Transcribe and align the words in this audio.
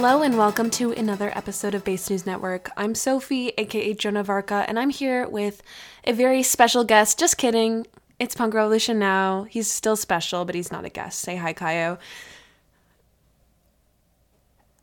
Hello 0.00 0.22
and 0.22 0.38
welcome 0.38 0.70
to 0.70 0.92
another 0.92 1.36
episode 1.36 1.74
of 1.74 1.82
Based 1.82 2.08
News 2.08 2.24
Network. 2.24 2.70
I'm 2.76 2.94
Sophie, 2.94 3.48
aka 3.58 3.94
Joan 3.94 4.16
of 4.16 4.30
Arca, 4.30 4.64
and 4.68 4.78
I'm 4.78 4.90
here 4.90 5.26
with 5.26 5.60
a 6.04 6.12
very 6.12 6.44
special 6.44 6.84
guest. 6.84 7.18
Just 7.18 7.36
kidding. 7.36 7.84
It's 8.20 8.36
Punk 8.36 8.54
Revolution 8.54 9.00
now. 9.00 9.42
He's 9.50 9.68
still 9.68 9.96
special, 9.96 10.44
but 10.44 10.54
he's 10.54 10.70
not 10.70 10.84
a 10.84 10.88
guest. 10.88 11.18
Say 11.18 11.34
hi, 11.34 11.52
Caio. 11.52 11.98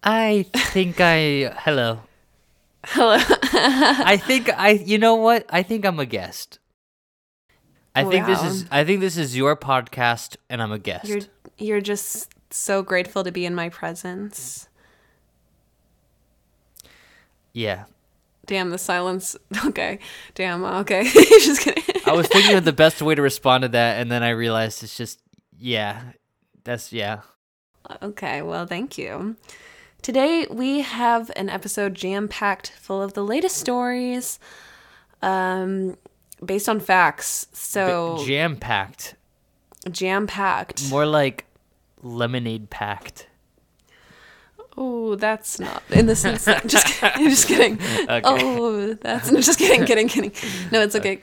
I 0.04 0.48
think 0.54 1.00
I 1.00 1.54
hello. 1.60 2.02
Hello. 2.84 3.16
I 3.18 4.18
think 4.18 4.50
I 4.50 4.72
you 4.72 4.98
know 4.98 5.16
what? 5.16 5.46
I 5.50 5.64
think 5.64 5.86
I'm 5.86 5.98
a 5.98 6.06
guest. 6.06 6.60
I 7.96 8.04
think 8.04 8.26
this 8.26 8.44
is 8.44 8.66
I 8.70 8.84
think 8.84 9.00
this 9.00 9.16
is 9.16 9.38
your 9.38 9.56
podcast 9.56 10.36
and 10.50 10.62
I'm 10.62 10.74
a 10.74 10.78
guest. 10.78 11.06
you're 11.06 11.22
you're 11.58 11.82
just 11.82 12.34
so 12.52 12.84
grateful 12.84 13.24
to 13.24 13.32
be 13.32 13.46
in 13.46 13.56
my 13.56 13.70
presence. 13.70 14.68
Yeah. 17.56 17.86
Damn 18.46 18.70
the 18.70 18.78
silence. 18.78 19.36
Okay. 19.66 19.98
Damn. 20.36 20.64
Okay. 20.64 21.04
just 21.14 21.62
kidding. 21.62 21.84
I 22.06 22.12
was 22.14 22.28
thinking 22.28 22.56
of 22.56 22.64
the 22.66 22.74
best 22.74 23.02
way 23.02 23.16
to 23.16 23.22
respond 23.24 23.64
to 23.64 23.70
that 23.70 24.00
and 24.00 24.12
then 24.12 24.22
I 24.22 24.30
realized 24.30 24.84
it's 24.84 24.96
just 24.96 25.20
yeah. 25.58 26.02
That's 26.64 26.94
yeah. 26.94 27.22
Okay, 28.02 28.42
well, 28.44 28.66
thank 28.68 28.98
you. 28.98 29.36
Today 30.04 30.46
we 30.52 30.82
have 30.82 31.32
an 31.36 31.50
episode 31.50 31.96
jam 31.96 32.28
packed 32.28 32.72
full 32.72 33.02
of 33.02 33.14
the 33.14 33.24
latest 33.24 33.58
stories 33.58 34.40
um, 35.22 35.96
based 36.44 36.70
on 36.70 36.80
facts. 36.80 37.48
So, 37.54 38.24
Jam 38.26 38.58
packed. 38.58 39.16
jam 39.92 40.28
packed. 40.28 40.90
More 40.90 41.06
like 41.08 41.46
lemonade 42.04 42.70
packed. 42.70 43.28
Oh, 44.78 45.16
that's 45.16 45.60
not 45.60 45.84
in 45.90 46.06
the 46.06 46.16
sense 46.16 46.46
that. 46.46 46.68
Just 46.68 46.86
kidding. 47.00 47.30
Just 47.30 47.48
kidding. 47.48 47.80
Oh, 48.10 48.94
that's. 48.96 49.30
Just 49.32 49.58
kidding, 49.58 49.86
kidding, 49.86 50.08
kidding. 50.08 50.32
No, 50.72 50.82
it's 50.82 50.96
okay. 50.96 51.22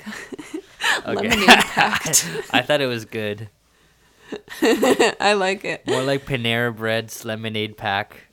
Lemonade 1.07 1.47
packed. 1.47 2.29
I 2.51 2.63
thought 2.63 2.81
it 2.81 2.87
was 2.87 3.05
good. 3.05 3.49
I 4.63 5.35
like 5.35 5.65
it. 5.65 5.87
More 5.87 6.03
like 6.03 6.25
Panera 6.25 6.75
Bread's 6.75 7.25
lemonade 7.25 7.77
pack. 7.77 8.29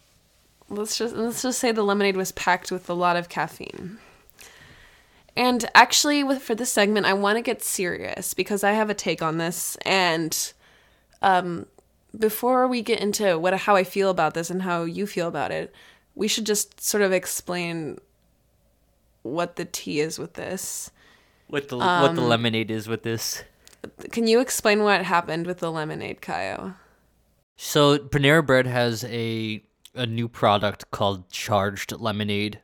let's 0.70 0.98
just 0.98 1.16
let's 1.16 1.42
just 1.42 1.59
say 1.59 1.72
the 1.72 1.83
lemonade 1.83 2.16
was 2.16 2.31
packed 2.31 2.72
with 2.72 2.89
a 2.89 2.94
lot 2.94 3.17
of 3.17 3.28
caffeine. 3.28 3.98
And 5.36 5.70
actually, 5.76 6.23
with 6.23 6.42
for 6.42 6.56
this 6.56 6.72
segment, 6.72 7.06
I 7.06 7.14
want 7.14 7.38
to 7.38 7.42
get 7.42 7.61
serious 7.61 8.33
because 8.33 8.64
I 8.64 8.72
have 8.72 8.89
a 8.89 8.94
take 8.94 9.22
on 9.22 9.38
this. 9.38 9.78
And 9.86 10.54
um, 11.22 11.66
before 12.18 12.68
we 12.68 12.82
get 12.82 13.00
into 13.00 13.38
what 13.38 13.54
how 13.58 13.76
I 13.76 13.84
feel 13.84 14.10
about 14.10 14.34
this 14.34 14.50
and 14.50 14.62
how 14.62 14.84
you 14.84 15.06
feel 15.08 15.28
about 15.28 15.52
it, 15.52 15.74
we 16.16 16.28
should 16.28 16.46
just 16.46 16.82
sort 16.82 17.04
of 17.04 17.12
explain 17.12 18.00
what 19.24 19.56
the 19.56 19.66
tea 19.66 20.00
is 20.00 20.18
with 20.18 20.34
this. 20.34 20.92
What 21.48 21.70
the 21.70 21.78
what 21.78 21.86
Um, 21.88 22.16
the 22.16 22.22
lemonade 22.22 22.72
is 22.72 22.88
with 22.88 23.04
this. 23.04 23.44
Can 24.12 24.28
you 24.28 24.40
explain 24.40 24.84
what 24.84 25.04
happened 25.06 25.48
with 25.48 25.60
the 25.60 25.72
lemonade, 25.72 26.22
Caio? 26.22 26.76
So 27.56 27.98
Panera 27.98 28.46
Bread 28.46 28.68
has 28.68 29.04
a 29.06 29.64
a 29.96 30.06
new 30.06 30.28
product 30.28 30.92
called 30.92 31.30
Charged 31.30 31.92
Lemonade. 31.92 32.60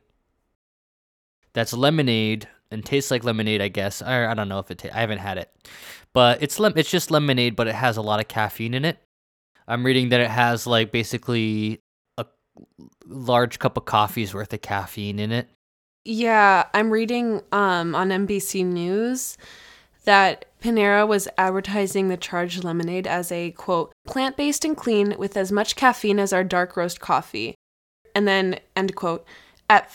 That's 1.52 1.72
lemonade 1.72 2.48
and 2.70 2.84
tastes 2.84 3.10
like 3.10 3.24
lemonade, 3.24 3.60
I 3.60 3.68
guess. 3.68 4.02
I, 4.02 4.26
I 4.30 4.34
don't 4.34 4.48
know 4.48 4.58
if 4.58 4.70
it. 4.70 4.78
Ta- 4.78 4.88
I 4.92 5.00
haven't 5.00 5.18
had 5.18 5.38
it, 5.38 5.50
but 6.12 6.42
it's 6.42 6.58
lem- 6.58 6.74
it's 6.76 6.90
just 6.90 7.10
lemonade, 7.10 7.56
but 7.56 7.66
it 7.66 7.74
has 7.74 7.96
a 7.96 8.02
lot 8.02 8.20
of 8.20 8.28
caffeine 8.28 8.74
in 8.74 8.84
it. 8.84 8.98
I'm 9.68 9.84
reading 9.84 10.10
that 10.10 10.20
it 10.20 10.30
has 10.30 10.66
like 10.66 10.92
basically 10.92 11.80
a 12.18 12.26
large 13.06 13.58
cup 13.58 13.76
of 13.76 13.84
coffee's 13.84 14.34
worth 14.34 14.52
of 14.52 14.62
caffeine 14.62 15.18
in 15.18 15.32
it. 15.32 15.48
Yeah, 16.04 16.66
I'm 16.72 16.90
reading 16.90 17.42
um, 17.50 17.94
on 17.94 18.10
NBC 18.10 18.64
News 18.64 19.36
that 20.04 20.44
Panera 20.62 21.06
was 21.06 21.26
advertising 21.36 22.08
the 22.08 22.16
charged 22.16 22.62
lemonade 22.62 23.08
as 23.08 23.32
a 23.32 23.50
quote 23.52 23.92
plant 24.06 24.36
based 24.36 24.64
and 24.64 24.76
clean 24.76 25.16
with 25.18 25.36
as 25.36 25.50
much 25.50 25.74
caffeine 25.74 26.20
as 26.20 26.32
our 26.32 26.44
dark 26.44 26.76
roast 26.76 27.00
coffee, 27.00 27.56
and 28.14 28.26
then 28.26 28.60
end 28.76 28.94
quote 28.94 29.26
at 29.68 29.90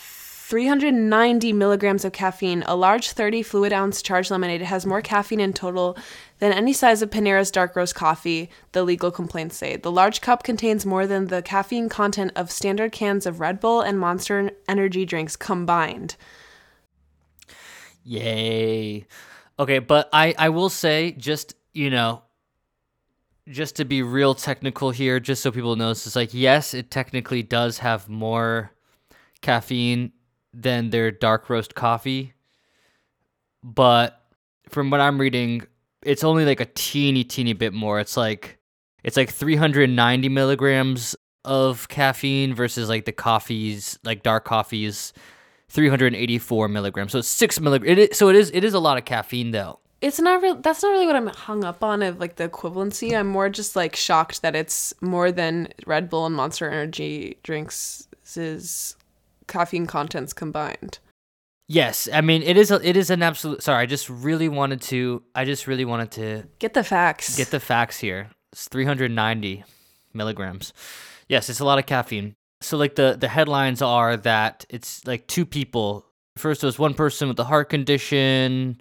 390 0.52 1.54
milligrams 1.54 2.04
of 2.04 2.12
caffeine, 2.12 2.62
a 2.66 2.76
large 2.76 3.12
30 3.12 3.42
fluid 3.42 3.72
ounce 3.72 4.02
charged 4.02 4.30
lemonade 4.30 4.60
has 4.60 4.84
more 4.84 5.00
caffeine 5.00 5.40
in 5.40 5.54
total 5.54 5.96
than 6.40 6.52
any 6.52 6.74
size 6.74 7.00
of 7.00 7.08
Panera's 7.08 7.50
dark 7.50 7.74
roast 7.74 7.94
coffee, 7.94 8.50
the 8.72 8.82
legal 8.82 9.10
complaints 9.10 9.56
say. 9.56 9.76
The 9.76 9.90
large 9.90 10.20
cup 10.20 10.42
contains 10.42 10.84
more 10.84 11.06
than 11.06 11.28
the 11.28 11.40
caffeine 11.40 11.88
content 11.88 12.32
of 12.36 12.50
standard 12.50 12.92
cans 12.92 13.24
of 13.24 13.40
Red 13.40 13.60
Bull 13.60 13.80
and 13.80 13.98
Monster 13.98 14.50
energy 14.68 15.06
drinks 15.06 15.36
combined. 15.36 16.16
Yay. 18.04 19.06
Okay, 19.58 19.78
but 19.78 20.10
I 20.12 20.34
I 20.36 20.50
will 20.50 20.68
say 20.68 21.12
just, 21.12 21.54
you 21.72 21.88
know, 21.88 22.24
just 23.48 23.76
to 23.76 23.86
be 23.86 24.02
real 24.02 24.34
technical 24.34 24.90
here, 24.90 25.18
just 25.18 25.42
so 25.42 25.50
people 25.50 25.76
know, 25.76 25.92
it's 25.92 26.14
like 26.14 26.34
yes, 26.34 26.74
it 26.74 26.90
technically 26.90 27.42
does 27.42 27.78
have 27.78 28.06
more 28.10 28.70
caffeine 29.40 30.12
than 30.52 30.90
their 30.90 31.10
dark 31.10 31.48
roast 31.48 31.74
coffee, 31.74 32.34
but 33.62 34.20
from 34.68 34.90
what 34.90 35.00
I'm 35.00 35.20
reading, 35.20 35.62
it's 36.02 36.24
only 36.24 36.44
like 36.44 36.60
a 36.60 36.66
teeny 36.66 37.24
teeny 37.24 37.52
bit 37.52 37.72
more. 37.72 38.00
It's 38.00 38.16
like 38.16 38.58
it's 39.04 39.16
like 39.16 39.30
390 39.30 40.28
milligrams 40.28 41.16
of 41.44 41.88
caffeine 41.88 42.54
versus 42.54 42.88
like 42.88 43.04
the 43.04 43.12
coffees, 43.12 43.98
like 44.04 44.22
dark 44.22 44.44
coffees, 44.44 45.12
384 45.68 46.68
milligrams. 46.68 47.12
So 47.12 47.18
it's 47.18 47.28
six 47.28 47.60
milligrams. 47.60 47.98
It 47.98 48.10
is, 48.10 48.18
so 48.18 48.28
it 48.28 48.36
is 48.36 48.50
it 48.54 48.64
is 48.64 48.74
a 48.74 48.80
lot 48.80 48.98
of 48.98 49.04
caffeine 49.04 49.50
though. 49.50 49.78
It's 50.00 50.18
not 50.18 50.42
real 50.42 50.56
that's 50.56 50.82
not 50.82 50.90
really 50.90 51.06
what 51.06 51.16
I'm 51.16 51.28
hung 51.28 51.64
up 51.64 51.84
on 51.84 52.02
of 52.02 52.18
like 52.18 52.36
the 52.36 52.48
equivalency. 52.48 53.16
I'm 53.16 53.28
more 53.28 53.48
just 53.48 53.76
like 53.76 53.94
shocked 53.94 54.42
that 54.42 54.56
it's 54.56 54.92
more 55.00 55.30
than 55.30 55.68
Red 55.86 56.10
Bull 56.10 56.26
and 56.26 56.34
Monster 56.34 56.68
energy 56.68 57.38
drinks 57.42 58.08
is 58.34 58.96
caffeine 59.52 59.86
contents 59.86 60.32
combined. 60.32 60.98
Yes, 61.68 62.08
I 62.12 62.20
mean 62.20 62.42
it 62.42 62.56
is 62.56 62.70
a, 62.70 62.86
it 62.86 62.96
is 62.96 63.10
an 63.10 63.22
absolute. 63.22 63.62
Sorry, 63.62 63.82
I 63.82 63.86
just 63.86 64.08
really 64.08 64.48
wanted 64.48 64.80
to. 64.92 65.22
I 65.34 65.44
just 65.44 65.66
really 65.66 65.84
wanted 65.84 66.10
to 66.12 66.44
Get 66.58 66.74
the 66.74 66.84
facts. 66.84 67.36
get 67.36 67.50
the 67.50 67.60
facts 67.60 67.98
here. 67.98 68.30
It's 68.52 68.68
390 68.68 69.64
milligrams. 70.12 70.72
Yes, 71.28 71.48
it's 71.48 71.60
a 71.60 71.64
lot 71.64 71.78
of 71.78 71.86
caffeine. 71.86 72.34
So 72.60 72.76
like 72.76 72.94
the 72.96 73.16
the 73.18 73.28
headlines 73.28 73.80
are 73.82 74.16
that 74.18 74.64
it's 74.68 75.06
like 75.06 75.26
two 75.26 75.46
people. 75.46 76.04
First, 76.36 76.62
it 76.62 76.66
was 76.66 76.78
one 76.78 76.94
person 76.94 77.28
with 77.28 77.38
a 77.38 77.44
heart 77.44 77.68
condition 77.70 78.80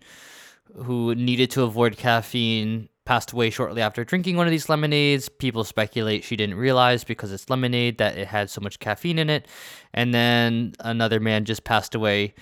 who 0.85 1.13
needed 1.15 1.51
to 1.51 1.63
avoid 1.63 1.97
caffeine 1.97 2.87
passed 3.11 3.33
away 3.33 3.49
shortly 3.49 3.81
after 3.81 4.05
drinking 4.05 4.37
one 4.37 4.47
of 4.47 4.51
these 4.51 4.69
lemonades. 4.69 5.27
People 5.27 5.65
speculate 5.65 6.23
she 6.23 6.37
didn't 6.37 6.55
realize 6.55 7.03
because 7.03 7.29
it's 7.33 7.49
lemonade 7.49 7.97
that 7.97 8.17
it 8.17 8.25
had 8.25 8.49
so 8.49 8.61
much 8.61 8.79
caffeine 8.79 9.19
in 9.19 9.29
it. 9.29 9.49
And 9.93 10.13
then 10.13 10.75
another 10.79 11.19
man 11.19 11.43
just 11.43 11.65
passed 11.65 11.93
away 11.93 12.33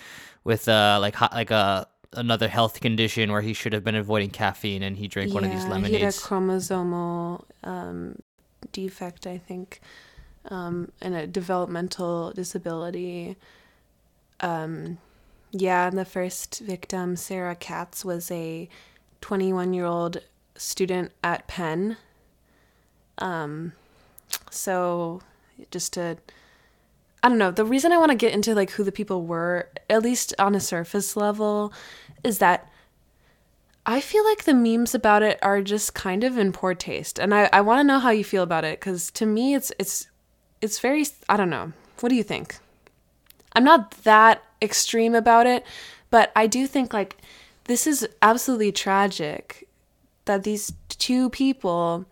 with 0.43 0.69
uh 0.69 0.99
like 1.01 1.19
like 1.33 1.49
a 1.49 1.87
another 2.13 2.47
health 2.47 2.81
condition 2.81 3.31
where 3.31 3.41
he 3.41 3.51
should 3.51 3.73
have 3.73 3.83
been 3.83 3.95
avoiding 3.95 4.29
caffeine 4.29 4.83
and 4.83 4.95
he 4.95 5.07
drank 5.07 5.33
one 5.33 5.43
of 5.43 5.49
these 5.49 5.65
Yeah, 5.65 5.97
He 5.97 6.03
had 6.03 6.13
a 6.13 6.17
chromosomal 6.17 7.45
um, 7.63 8.19
defect, 8.71 9.25
I 9.25 9.39
think, 9.39 9.81
um, 10.51 10.91
and 11.01 11.15
a 11.15 11.25
developmental 11.25 12.31
disability. 12.31 13.37
Um, 14.39 14.99
yeah, 15.51 15.87
and 15.87 15.97
the 15.97 16.05
first 16.05 16.59
victim, 16.59 17.15
Sarah 17.15 17.55
Katz, 17.55 18.05
was 18.05 18.29
a 18.29 18.69
21 19.21 19.73
year 19.73 19.85
old 19.85 20.21
student 20.59 21.11
at 21.23 21.47
Penn. 21.47 21.97
Um, 23.17 23.73
so 24.51 25.21
just 25.71 25.93
to 25.93 26.17
I 27.21 27.27
don't 27.27 27.37
know. 27.37 27.51
The 27.51 27.65
reason 27.65 27.91
I 27.91 27.97
want 27.97 28.11
to 28.11 28.17
get 28.17 28.33
into 28.33 28.55
like 28.55 28.71
who 28.71 28.83
the 28.83 28.91
people 28.91 29.25
were, 29.25 29.67
at 29.89 30.03
least 30.03 30.33
on 30.39 30.55
a 30.55 30.59
surface 30.59 31.17
level, 31.17 31.73
is 32.23 32.37
that 32.37 32.71
I 33.85 33.99
feel 33.99 34.23
like 34.23 34.43
the 34.43 34.53
memes 34.53 34.95
about 34.95 35.23
it 35.23 35.37
are 35.41 35.61
just 35.61 35.93
kind 35.93 36.23
of 36.23 36.37
in 36.37 36.53
poor 36.53 36.73
taste, 36.73 37.19
and 37.19 37.33
I, 37.33 37.49
I 37.51 37.61
want 37.61 37.79
to 37.79 37.83
know 37.83 37.99
how 37.99 38.11
you 38.11 38.23
feel 38.23 38.43
about 38.43 38.63
it 38.63 38.79
because 38.79 39.11
to 39.11 39.25
me 39.25 39.53
it's 39.53 39.71
it's 39.77 40.07
it's 40.61 40.79
very 40.79 41.05
I 41.27 41.35
don't 41.35 41.49
know. 41.49 41.73
What 41.99 42.09
do 42.09 42.15
you 42.15 42.23
think? 42.23 42.57
I'm 43.53 43.63
not 43.63 43.91
that 44.03 44.43
extreme 44.61 45.15
about 45.15 45.45
it, 45.45 45.65
but 46.09 46.31
I 46.35 46.47
do 46.47 46.67
think 46.67 46.93
like 46.93 47.17
this 47.65 47.85
is 47.85 48.07
absolutely 48.21 48.71
tragic 48.71 49.67
that 50.29 50.43
these 50.43 50.71
two 50.89 51.27
people 51.31 52.05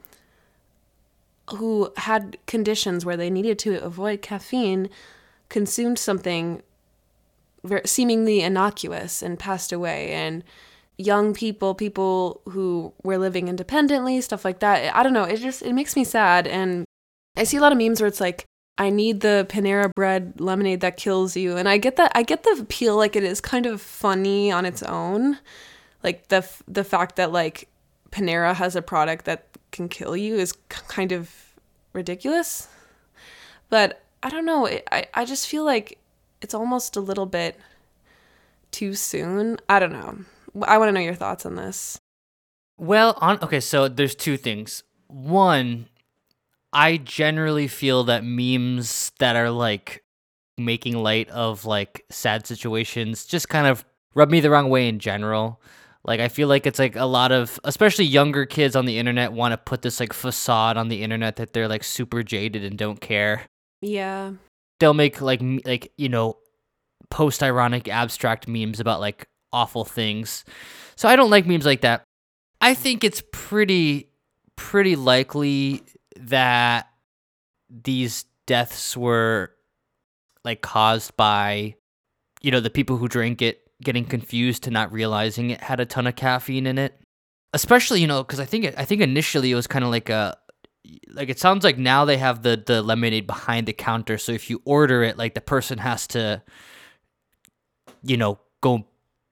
who 1.51 1.93
had 1.97 2.35
conditions 2.47 3.05
where 3.05 3.15
they 3.15 3.29
needed 3.29 3.59
to 3.59 3.75
avoid 3.83 4.23
caffeine 4.23 4.89
consumed 5.49 5.99
something 5.99 6.63
seemingly 7.85 8.41
innocuous 8.41 9.21
and 9.21 9.37
passed 9.37 9.71
away 9.71 10.11
and 10.13 10.43
young 10.97 11.31
people 11.31 11.75
people 11.75 12.41
who 12.49 12.91
were 13.03 13.19
living 13.19 13.47
independently 13.47 14.19
stuff 14.19 14.43
like 14.43 14.59
that 14.61 14.95
i 14.95 15.03
don't 15.03 15.13
know 15.13 15.23
it 15.23 15.37
just 15.37 15.61
it 15.61 15.73
makes 15.73 15.95
me 15.95 16.03
sad 16.03 16.47
and 16.47 16.85
i 17.37 17.43
see 17.43 17.57
a 17.57 17.61
lot 17.61 17.71
of 17.71 17.77
memes 17.77 18.01
where 18.01 18.07
it's 18.07 18.19
like 18.19 18.45
I 18.79 18.91
need 18.91 19.21
the 19.21 19.47
Panera 19.49 19.91
bread 19.95 20.39
lemonade 20.39 20.81
that 20.81 20.97
kills 20.97 21.35
you. 21.35 21.57
And 21.57 21.67
I 21.67 21.79
get 21.79 21.95
that 21.95 22.11
I 22.13 22.21
get 22.21 22.43
the 22.43 22.57
appeal 22.61 22.95
like 22.95 23.15
it 23.15 23.23
is 23.23 23.41
kind 23.41 23.65
of 23.65 23.81
funny 23.81 24.51
on 24.51 24.65
its 24.65 24.83
own. 24.83 25.39
Like 26.03 26.27
the 26.27 26.47
the 26.67 26.83
fact 26.83 27.15
that 27.15 27.31
like 27.31 27.67
Panera 28.17 28.55
has 28.55 28.75
a 28.75 28.81
product 28.81 29.25
that 29.25 29.45
can 29.71 29.87
kill 29.87 30.17
you 30.17 30.35
is 30.35 30.53
kind 30.69 31.11
of 31.11 31.31
ridiculous. 31.93 32.67
But 33.69 34.01
I 34.23 34.29
don't 34.29 34.45
know. 34.45 34.67
I 34.67 35.07
I 35.13 35.25
just 35.25 35.47
feel 35.47 35.63
like 35.63 35.99
it's 36.41 36.53
almost 36.55 36.95
a 36.95 37.01
little 37.01 37.27
bit 37.27 37.59
too 38.71 38.95
soon. 38.95 39.59
I 39.69 39.79
don't 39.79 39.91
know. 39.91 40.19
I 40.63 40.77
want 40.79 40.89
to 40.89 40.93
know 40.93 40.99
your 40.99 41.13
thoughts 41.13 41.45
on 41.45 41.55
this. 41.55 41.99
Well, 42.77 43.17
on 43.21 43.39
okay, 43.43 43.59
so 43.59 43.87
there's 43.87 44.15
two 44.15 44.37
things. 44.37 44.83
One, 45.07 45.87
I 46.73 46.97
generally 46.97 47.67
feel 47.67 48.03
that 48.05 48.23
memes 48.23 49.11
that 49.19 49.35
are 49.35 49.51
like 49.51 50.03
making 50.57 50.97
light 50.97 51.29
of 51.29 51.65
like 51.65 52.03
sad 52.09 52.47
situations 52.47 53.25
just 53.25 53.47
kind 53.47 53.67
of 53.67 53.85
rub 54.15 54.31
me 54.31 54.39
the 54.39 54.49
wrong 54.49 54.69
way 54.69 54.87
in 54.87 54.97
general. 54.97 55.61
Like 56.07 56.21
I 56.21 56.29
feel 56.29 56.47
like 56.47 56.65
it's 56.65 56.79
like 56.79 56.95
a 56.95 57.05
lot 57.05 57.33
of 57.33 57.59
especially 57.65 58.05
younger 58.05 58.45
kids 58.45 58.77
on 58.77 58.85
the 58.85 58.97
internet 58.97 59.33
want 59.33 59.51
to 59.51 59.57
put 59.57 59.81
this 59.81 59.99
like 59.99 60.13
facade 60.13 60.77
on 60.77 60.87
the 60.87 61.03
internet 61.03 61.35
that 61.35 61.51
they're 61.51 61.67
like 61.67 61.83
super 61.83 62.23
jaded 62.23 62.63
and 62.63 62.77
don't 62.77 63.01
care. 63.01 63.45
Yeah. 63.81 64.31
They'll 64.79 64.93
make 64.93 65.19
like 65.19 65.41
like 65.65 65.91
you 65.97 66.07
know 66.07 66.37
post 67.09 67.43
ironic 67.43 67.89
abstract 67.89 68.47
memes 68.47 68.79
about 68.79 69.01
like 69.01 69.27
awful 69.51 69.83
things. 69.83 70.45
So 70.95 71.09
I 71.09 71.17
don't 71.17 71.29
like 71.29 71.45
memes 71.45 71.65
like 71.65 71.81
that. 71.81 72.03
I 72.61 72.73
think 72.73 73.03
it's 73.03 73.21
pretty 73.33 74.09
pretty 74.55 74.95
likely 74.95 75.83
that 76.15 76.87
these 77.69 78.25
deaths 78.45 78.95
were 78.95 79.51
like 80.45 80.61
caused 80.61 81.17
by 81.17 81.75
you 82.41 82.51
know 82.51 82.61
the 82.61 82.69
people 82.69 82.95
who 82.95 83.09
drink 83.09 83.41
it 83.41 83.66
getting 83.83 84.05
confused 84.05 84.63
to 84.63 84.71
not 84.71 84.91
realizing 84.91 85.49
it 85.49 85.61
had 85.61 85.79
a 85.79 85.85
ton 85.85 86.07
of 86.07 86.15
caffeine 86.15 86.65
in 86.65 86.77
it 86.77 86.99
especially 87.53 88.01
you 88.01 88.07
know 88.07 88.23
because 88.23 88.39
i 88.39 88.45
think 88.45 88.65
it, 88.65 88.73
i 88.77 88.85
think 88.85 89.01
initially 89.01 89.51
it 89.51 89.55
was 89.55 89.67
kind 89.67 89.85
of 89.85 89.91
like 89.91 90.09
a 90.09 90.37
like 91.09 91.29
it 91.29 91.39
sounds 91.39 91.63
like 91.63 91.77
now 91.77 92.05
they 92.05 92.17
have 92.17 92.43
the 92.43 92.61
the 92.65 92.81
lemonade 92.81 93.27
behind 93.27 93.67
the 93.67 93.73
counter 93.73 94.17
so 94.17 94.31
if 94.31 94.49
you 94.49 94.61
order 94.65 95.03
it 95.03 95.17
like 95.17 95.33
the 95.33 95.41
person 95.41 95.77
has 95.77 96.07
to 96.07 96.41
you 98.03 98.17
know 98.17 98.39
go 98.61 98.85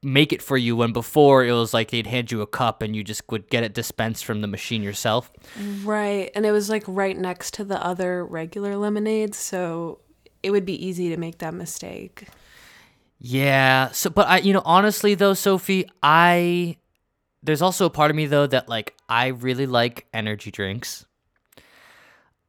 make 0.06 0.31
it 0.31 0.42
for 0.42 0.56
you 0.56 0.75
when 0.75 0.94
before 0.94 1.44
it 1.44 1.51
was 1.51 1.74
like 1.74 1.89
they'd 1.89 2.06
hand 2.06 2.31
you 2.31 2.41
a 2.41 2.48
cup 2.48 2.83
and 2.83 2.95
you 2.95 3.03
just 3.03 3.24
would 3.31 3.50
get 3.50 3.63
it 3.63 3.74
dispensed 3.74 4.24
from 4.24 4.41
the 4.41 4.48
machine 4.48 4.83
yourself. 4.83 5.31
Right. 5.83 6.30
And 6.36 6.45
it 6.45 6.51
was 6.51 6.69
like 6.69 6.83
right 6.86 7.18
next 7.18 7.56
to 7.56 7.63
the 7.63 7.83
other 7.83 8.24
regular 8.24 8.77
lemonades, 8.77 9.36
so 9.36 10.00
it 10.44 10.51
would 10.51 10.65
be 10.65 10.86
easy 10.86 11.09
to 11.09 11.18
make 11.18 11.39
that 11.39 11.56
mistake. 11.56 12.27
Yeah. 13.19 13.91
So 13.91 14.09
but 14.09 14.27
I 14.27 14.38
you 14.39 14.53
know 14.53 14.62
honestly 14.65 15.15
though 15.15 15.33
Sophie, 15.33 15.89
I 16.03 16.77
there's 17.44 17.62
also 17.62 17.85
a 17.85 17.89
part 17.89 18.12
of 18.12 18.17
me 18.17 18.25
though 18.25 18.47
that 18.47 18.67
like 18.69 18.95
I 19.07 19.27
really 19.27 19.65
like 19.67 20.07
energy 20.13 20.51
drinks. 20.51 21.06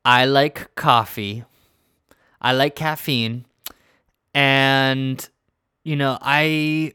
I 0.05 0.25
like 0.25 0.75
coffee. 0.75 1.45
I 2.41 2.53
like 2.53 2.77
caffeine. 2.77 3.47
And 4.35 5.27
you 5.85 5.97
know, 5.97 6.19
I 6.21 6.93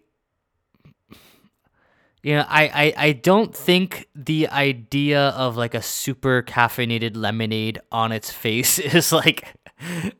you 2.23 2.35
know, 2.35 2.45
I, 2.47 2.63
I, 2.67 2.93
I 3.07 3.11
don't 3.13 3.55
think 3.55 4.07
the 4.13 4.47
idea 4.49 5.29
of 5.29 5.57
like 5.57 5.73
a 5.73 5.81
super 5.81 6.43
caffeinated 6.43 7.17
lemonade 7.17 7.81
on 7.91 8.11
its 8.11 8.31
face 8.31 8.77
is 8.79 9.11
like 9.11 9.53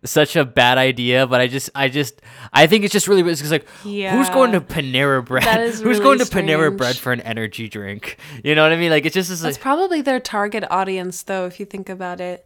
such 0.03 0.35
a 0.35 0.45
bad 0.45 0.77
idea, 0.77 1.27
but 1.27 1.41
I 1.41 1.47
just 1.47 1.69
I 1.75 1.89
just 1.89 2.21
I 2.53 2.67
think 2.67 2.83
it's 2.83 2.93
just 2.93 3.07
really 3.07 3.29
it's 3.29 3.49
like 3.51 3.67
yeah, 3.83 4.15
who's 4.15 4.29
going 4.29 4.51
to 4.53 4.61
Panera 4.61 5.25
Bread? 5.25 5.43
who's 5.43 5.83
really 5.83 5.99
going 5.99 6.19
to 6.19 6.25
strange. 6.25 6.49
Panera 6.49 6.75
Bread 6.75 6.97
for 6.97 7.11
an 7.11 7.21
energy 7.21 7.69
drink? 7.69 8.17
You 8.43 8.55
know 8.55 8.63
what 8.63 8.71
I 8.71 8.77
mean? 8.77 8.91
Like 8.91 9.05
it's 9.05 9.15
just 9.15 9.31
it's 9.31 9.43
like, 9.43 9.59
probably 9.59 10.01
their 10.01 10.19
target 10.19 10.63
audience 10.69 11.23
though 11.23 11.45
if 11.45 11.59
you 11.59 11.65
think 11.65 11.89
about 11.89 12.19
it. 12.19 12.45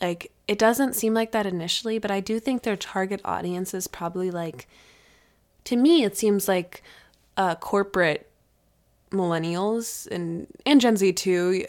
Like 0.00 0.32
it 0.46 0.58
doesn't 0.58 0.94
seem 0.94 1.14
like 1.14 1.32
that 1.32 1.46
initially, 1.46 1.98
but 1.98 2.10
I 2.10 2.20
do 2.20 2.38
think 2.40 2.62
their 2.62 2.76
target 2.76 3.20
audience 3.24 3.74
is 3.74 3.86
probably 3.86 4.30
like 4.30 4.66
to 5.64 5.76
me 5.76 6.04
it 6.04 6.16
seems 6.16 6.48
like 6.48 6.82
a 7.36 7.56
corporate 7.56 8.30
millennials 9.10 10.06
and 10.10 10.46
and 10.66 10.80
Gen 10.80 10.96
Z 10.96 11.12
too, 11.14 11.64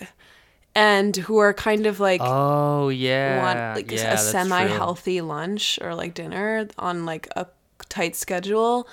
and 0.75 1.15
who 1.15 1.37
are 1.37 1.53
kind 1.53 1.85
of 1.85 1.99
like 1.99 2.21
oh 2.21 2.89
yeah 2.89 3.41
want 3.41 3.75
like 3.77 3.91
yeah, 3.91 4.13
a 4.13 4.17
semi 4.17 4.65
healthy 4.67 5.21
lunch 5.21 5.79
or 5.81 5.95
like 5.95 6.13
dinner 6.13 6.67
on 6.77 7.05
like 7.05 7.27
a 7.35 7.47
tight 7.89 8.15
schedule, 8.15 8.87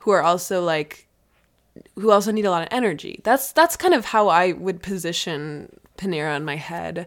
who 0.00 0.10
are 0.10 0.22
also 0.22 0.64
like 0.64 1.06
who 1.96 2.10
also 2.10 2.32
need 2.32 2.46
a 2.46 2.50
lot 2.50 2.62
of 2.62 2.68
energy. 2.70 3.20
That's 3.22 3.52
that's 3.52 3.76
kind 3.76 3.94
of 3.94 4.06
how 4.06 4.28
I 4.28 4.52
would 4.52 4.82
position 4.82 5.78
Panera 5.98 6.36
in 6.36 6.44
my 6.44 6.56
head. 6.56 7.06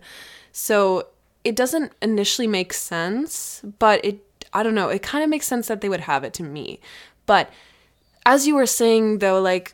So 0.52 1.08
it 1.44 1.56
doesn't 1.56 1.94
initially 2.02 2.48
make 2.48 2.74
sense, 2.74 3.62
but 3.80 4.04
it 4.06 4.24
I 4.54 4.64
don't 4.64 4.76
know, 4.76 4.90
it 4.90 5.02
kind 5.02 5.24
of 5.24 5.30
makes 5.30 5.48
sense 5.48 5.68
that 5.68 5.82
they 5.82 5.90
would 5.90 6.02
have 6.02 6.24
it 6.24 6.34
to 6.36 6.44
me. 6.44 6.80
But 7.26 7.52
as 8.26 8.46
you 8.46 8.56
were 8.56 8.68
saying 8.68 9.20
though, 9.20 9.42
like 9.42 9.74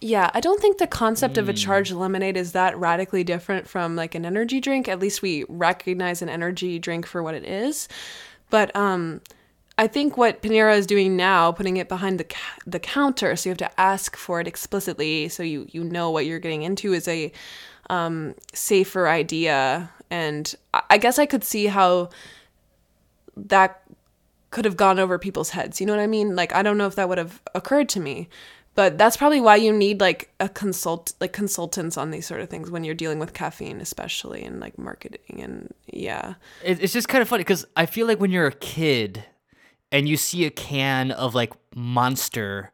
yeah, 0.00 0.30
I 0.32 0.40
don't 0.40 0.60
think 0.60 0.78
the 0.78 0.86
concept 0.86 1.34
mm. 1.34 1.38
of 1.38 1.48
a 1.48 1.52
hmm. 1.52 1.56
charged 1.56 1.92
lemonade 1.92 2.36
is 2.36 2.52
that 2.52 2.78
radically 2.78 3.24
different 3.24 3.68
from 3.68 3.96
like 3.96 4.14
an 4.14 4.24
energy 4.24 4.60
drink. 4.60 4.88
At 4.88 5.00
least 5.00 5.22
we 5.22 5.44
recognize 5.48 6.22
an 6.22 6.28
energy 6.28 6.78
drink 6.78 7.06
for 7.06 7.22
what 7.22 7.34
it 7.34 7.44
is. 7.44 7.88
But 8.50 8.74
um 8.76 9.20
I 9.78 9.86
think 9.86 10.16
what 10.16 10.42
Panera 10.42 10.76
is 10.76 10.86
doing 10.86 11.16
now, 11.16 11.52
putting 11.52 11.76
it 11.76 11.88
behind 11.88 12.18
the 12.18 12.24
ca- 12.24 12.58
the 12.66 12.80
counter, 12.80 13.36
so 13.36 13.48
you 13.48 13.50
have 13.52 13.58
to 13.58 13.80
ask 13.80 14.16
for 14.16 14.40
it 14.40 14.48
explicitly, 14.48 15.28
so 15.28 15.44
you 15.44 15.68
you 15.70 15.84
know 15.84 16.10
what 16.10 16.26
you're 16.26 16.40
getting 16.40 16.62
into, 16.62 16.92
is 16.92 17.06
a 17.06 17.30
um, 17.88 18.34
safer 18.52 19.08
idea. 19.08 19.88
And 20.10 20.52
I 20.90 20.98
guess 20.98 21.18
I 21.18 21.26
could 21.26 21.44
see 21.44 21.66
how 21.66 22.10
that 23.36 23.82
could 24.50 24.64
have 24.64 24.76
gone 24.76 24.98
over 24.98 25.16
people's 25.16 25.50
heads. 25.50 25.80
You 25.80 25.86
know 25.86 25.94
what 25.94 26.02
I 26.02 26.08
mean? 26.08 26.34
Like 26.34 26.52
I 26.52 26.62
don't 26.62 26.76
know 26.76 26.88
if 26.88 26.96
that 26.96 27.08
would 27.08 27.18
have 27.18 27.40
occurred 27.54 27.88
to 27.90 28.00
me 28.00 28.28
but 28.78 28.96
that's 28.96 29.16
probably 29.16 29.40
why 29.40 29.56
you 29.56 29.72
need 29.72 30.00
like 30.00 30.32
a 30.38 30.48
consult 30.48 31.12
like 31.20 31.32
consultants 31.32 31.96
on 31.96 32.12
these 32.12 32.24
sort 32.24 32.40
of 32.40 32.48
things 32.48 32.70
when 32.70 32.84
you're 32.84 32.94
dealing 32.94 33.18
with 33.18 33.34
caffeine 33.34 33.80
especially 33.80 34.44
in 34.44 34.60
like 34.60 34.78
marketing 34.78 35.42
and 35.42 35.74
yeah. 35.92 36.34
It's 36.62 36.92
just 36.92 37.08
kind 37.08 37.20
of 37.20 37.26
funny 37.26 37.40
because 37.40 37.66
i 37.74 37.86
feel 37.86 38.06
like 38.06 38.20
when 38.20 38.30
you're 38.30 38.46
a 38.46 38.52
kid 38.52 39.24
and 39.90 40.08
you 40.08 40.16
see 40.16 40.44
a 40.44 40.50
can 40.50 41.10
of 41.10 41.34
like 41.34 41.52
monster 41.74 42.70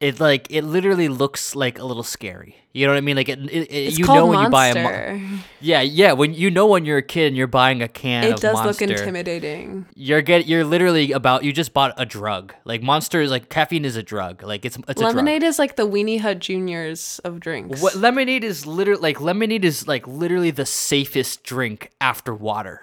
it 0.00 0.20
like 0.20 0.46
it 0.50 0.62
literally 0.62 1.08
looks 1.08 1.56
like 1.56 1.78
a 1.78 1.84
little 1.84 2.02
scary. 2.02 2.56
You 2.72 2.86
know 2.86 2.92
what 2.92 2.98
I 2.98 3.00
mean? 3.00 3.16
Like 3.16 3.30
it, 3.30 3.38
it, 3.50 3.72
it 3.72 3.98
you 3.98 4.04
know 4.04 4.26
when 4.26 4.50
Monster. 4.50 4.78
you 4.78 4.84
buy 4.84 5.14
a 5.14 5.18
mo- 5.18 5.38
yeah 5.60 5.80
yeah 5.80 6.12
when 6.12 6.34
you 6.34 6.50
know 6.50 6.66
when 6.66 6.84
you're 6.84 6.98
a 6.98 7.02
kid 7.02 7.28
and 7.28 7.36
you're 7.36 7.46
buying 7.46 7.80
a 7.80 7.88
can. 7.88 8.24
It 8.24 8.36
does 8.36 8.54
Monster, 8.54 8.86
look 8.86 8.98
intimidating. 8.98 9.86
You're 9.94 10.20
get 10.20 10.46
you're 10.46 10.64
literally 10.64 11.12
about 11.12 11.44
you 11.44 11.52
just 11.52 11.72
bought 11.72 11.94
a 11.96 12.04
drug. 12.04 12.54
Like 12.64 12.82
Monster 12.82 13.22
is 13.22 13.30
like 13.30 13.48
caffeine 13.48 13.86
is 13.86 13.96
a 13.96 14.02
drug. 14.02 14.42
Like 14.42 14.66
it's 14.66 14.76
it's 14.86 15.00
lemonade 15.00 15.42
is 15.42 15.58
like 15.58 15.76
the 15.76 15.88
Weenie 15.88 16.20
Hut 16.20 16.40
Juniors 16.40 17.18
of 17.24 17.40
drinks. 17.40 17.80
What 17.80 17.96
lemonade 17.96 18.44
is 18.44 18.66
literally 18.66 19.00
like 19.00 19.20
lemonade 19.20 19.64
is 19.64 19.88
like 19.88 20.06
literally 20.06 20.50
the 20.50 20.66
safest 20.66 21.42
drink 21.42 21.90
after 22.02 22.34
water. 22.34 22.82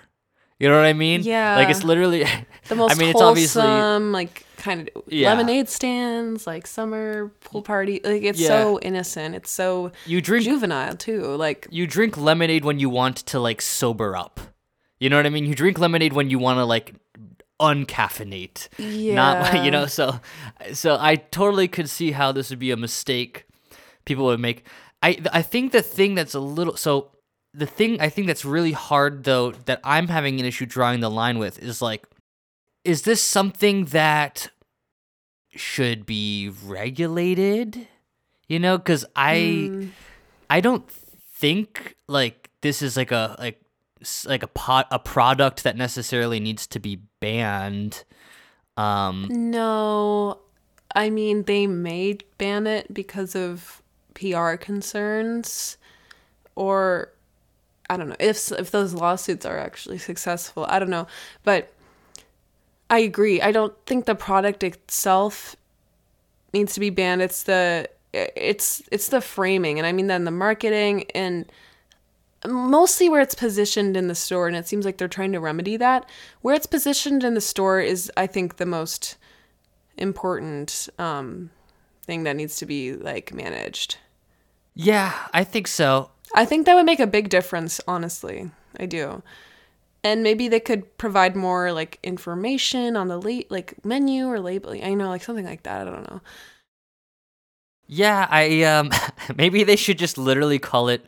You 0.63 0.70
know 0.70 0.77
what 0.77 0.86
I 0.86 0.93
mean? 0.93 1.24
Yeah. 1.24 1.58
Like 1.58 1.67
it's 1.67 1.84
literally 1.84 2.24
the 2.70 2.75
most 2.75 2.93
I 2.93 2.96
mean, 2.96 3.12
wholesome, 3.12 3.38
it's 3.38 3.58
obviously 3.58 4.12
like 4.12 4.46
kind 4.55 4.89
of 4.96 5.03
yeah. 5.08 5.27
lemonade 5.27 5.67
stands, 5.67 6.48
like 6.48 6.67
summer 6.67 7.34
pool 7.41 7.62
party. 7.62 8.00
Like 8.01 8.24
it's 8.24 8.39
yeah. 8.39 8.48
so 8.48 8.79
innocent. 8.79 9.36
It's 9.36 9.51
so 9.51 9.91
you 10.05 10.22
drink 10.22 10.46
juvenile 10.46 10.96
too. 10.96 11.36
Like 11.36 11.67
you 11.70 11.86
drink 11.86 12.15
lemonade 12.15 12.63
when 12.63 12.79
you 12.79 12.89
want 12.89 13.17
to 13.17 13.41
like 13.41 13.62
sober 13.62 14.15
up. 14.15 14.39
You 15.00 15.10
know 15.10 15.17
what 15.17 15.25
I 15.25 15.32
mean? 15.32 15.46
You 15.46 15.53
drink 15.53 15.79
lemonade 15.79 16.13
when 16.13 16.29
you 16.29 16.39
want 16.39 16.60
to 16.60 16.63
like 16.63 16.93
uncaffeinate. 17.60 18.70
Yeah. 18.77 19.15
Not 19.15 19.65
you 19.65 19.70
know. 19.70 19.86
So 19.86 20.22
so 20.72 20.96
I 20.98 21.17
totally 21.17 21.67
could 21.67 21.89
see 21.89 22.12
how 22.12 22.32
this 22.32 22.50
would 22.51 22.60
be 22.60 22.72
a 22.72 22.77
mistake 22.77 23.48
people 24.05 24.24
would 24.27 24.39
make. 24.39 24.65
I 25.01 25.20
I 25.34 25.41
think 25.41 25.74
the 25.74 25.82
thing 25.82 26.15
that's 26.15 26.34
a 26.34 26.39
little 26.39 26.77
so 26.77 27.10
the 27.53 27.65
thing 27.65 28.01
I 28.01 28.10
think 28.10 28.27
that's 28.27 28.45
really 28.45 28.72
hard 28.72 29.24
though 29.24 29.51
that 29.51 29.79
I'm 29.83 30.07
having 30.07 30.39
an 30.39 30.45
issue 30.45 30.65
drawing 30.65 31.00
the 31.01 31.10
line 31.10 31.38
with 31.38 31.60
is 31.60 31.81
like 31.81 32.05
is 32.83 33.03
this 33.03 33.22
something 33.22 33.86
that 33.86 34.50
should 35.55 36.05
be 36.05 36.51
regulated? 36.65 37.88
You 38.48 38.60
know, 38.60 38.79
cuz 38.79 39.05
I 39.15 39.36
mm. 39.72 39.89
I 40.50 40.62
don't 40.62 40.89
think 40.89 41.95
like 42.07 42.50
this 42.62 42.81
is 42.81 42.98
like 42.98 43.12
a 43.12 43.36
like 43.39 43.62
like 44.25 44.43
a 44.43 44.48
pot 44.48 44.88
a 44.91 45.00
product 45.00 45.63
that 45.63 45.77
necessarily 45.77 46.39
needs 46.39 46.65
to 46.67 46.79
be 46.79 47.01
banned. 47.19 48.03
Um 48.77 49.27
No. 49.29 50.39
I 50.95 51.10
mean, 51.10 51.43
they 51.43 51.65
may 51.65 52.17
ban 52.38 52.67
it 52.67 52.93
because 52.93 53.36
of 53.36 53.81
PR 54.13 54.55
concerns 54.55 55.77
or 56.55 57.13
I 57.93 57.97
don't 57.97 58.09
know 58.09 58.15
if 58.19 58.51
if 58.51 58.71
those 58.71 58.93
lawsuits 58.93 59.45
are 59.45 59.57
actually 59.57 59.97
successful. 59.97 60.65
I 60.67 60.79
don't 60.79 60.89
know, 60.89 61.07
but 61.43 61.71
I 62.89 63.00
agree. 63.00 63.41
I 63.41 63.51
don't 63.51 63.73
think 63.85 64.05
the 64.05 64.15
product 64.15 64.63
itself 64.63 65.55
needs 66.53 66.73
to 66.73 66.79
be 66.79 66.89
banned. 66.89 67.21
It's 67.21 67.43
the 67.43 67.88
it's 68.13 68.81
it's 68.91 69.09
the 69.09 69.21
framing, 69.21 69.77
and 69.77 69.85
I 69.85 69.91
mean 69.91 70.07
then 70.07 70.23
the 70.23 70.31
marketing 70.31 71.05
and 71.13 71.45
mostly 72.45 73.09
where 73.09 73.21
it's 73.21 73.35
positioned 73.35 73.95
in 73.95 74.07
the 74.07 74.15
store 74.15 74.47
and 74.47 74.57
it 74.57 74.67
seems 74.67 74.85
like 74.85 74.97
they're 74.97 75.07
trying 75.07 75.31
to 75.31 75.39
remedy 75.39 75.77
that 75.77 76.05
where 76.41 76.53
it's 76.53 76.65
positioned 76.65 77.23
in 77.23 77.35
the 77.35 77.39
store 77.39 77.79
is 77.79 78.12
i 78.17 78.27
think 78.27 78.57
the 78.57 78.65
most 78.65 79.15
important 79.97 80.89
um, 81.00 81.50
thing 82.05 82.23
that 82.23 82.35
needs 82.35 82.57
to 82.57 82.65
be 82.65 82.91
like 82.91 83.33
managed 83.33 83.97
Yeah, 84.75 85.13
I 85.33 85.43
think 85.43 85.67
so. 85.67 86.09
I 86.34 86.46
think 86.46 86.66
that 86.66 86.75
would 86.75 86.86
make 86.86 87.00
a 87.00 87.08
big 87.08 87.30
difference 87.30 87.80
honestly 87.88 88.52
i 88.80 88.86
do 88.86 89.22
and 90.04 90.22
maybe 90.24 90.48
they 90.50 90.60
could 90.60 90.98
provide 90.98 91.36
more 91.36 91.72
like 91.72 92.00
information 92.04 92.98
on 92.98 93.08
the 93.08 93.18
late 93.20 93.50
like 93.52 93.74
menu 93.86 94.28
or 94.28 94.40
labeling 94.40 94.84
i 94.84 94.94
know 94.94 95.10
like 95.10 95.24
something 95.24 95.46
like 95.46 95.63
that 95.63 95.88
i 95.88 95.92
don't 95.92 96.10
know 96.10 96.22
Yeah, 97.88 98.28
I 98.30 98.63
um 98.63 98.90
maybe 99.36 99.63
they 99.63 99.75
should 99.75 99.98
just 99.98 100.18
literally 100.18 100.60
call 100.60 100.90
it 100.90 101.06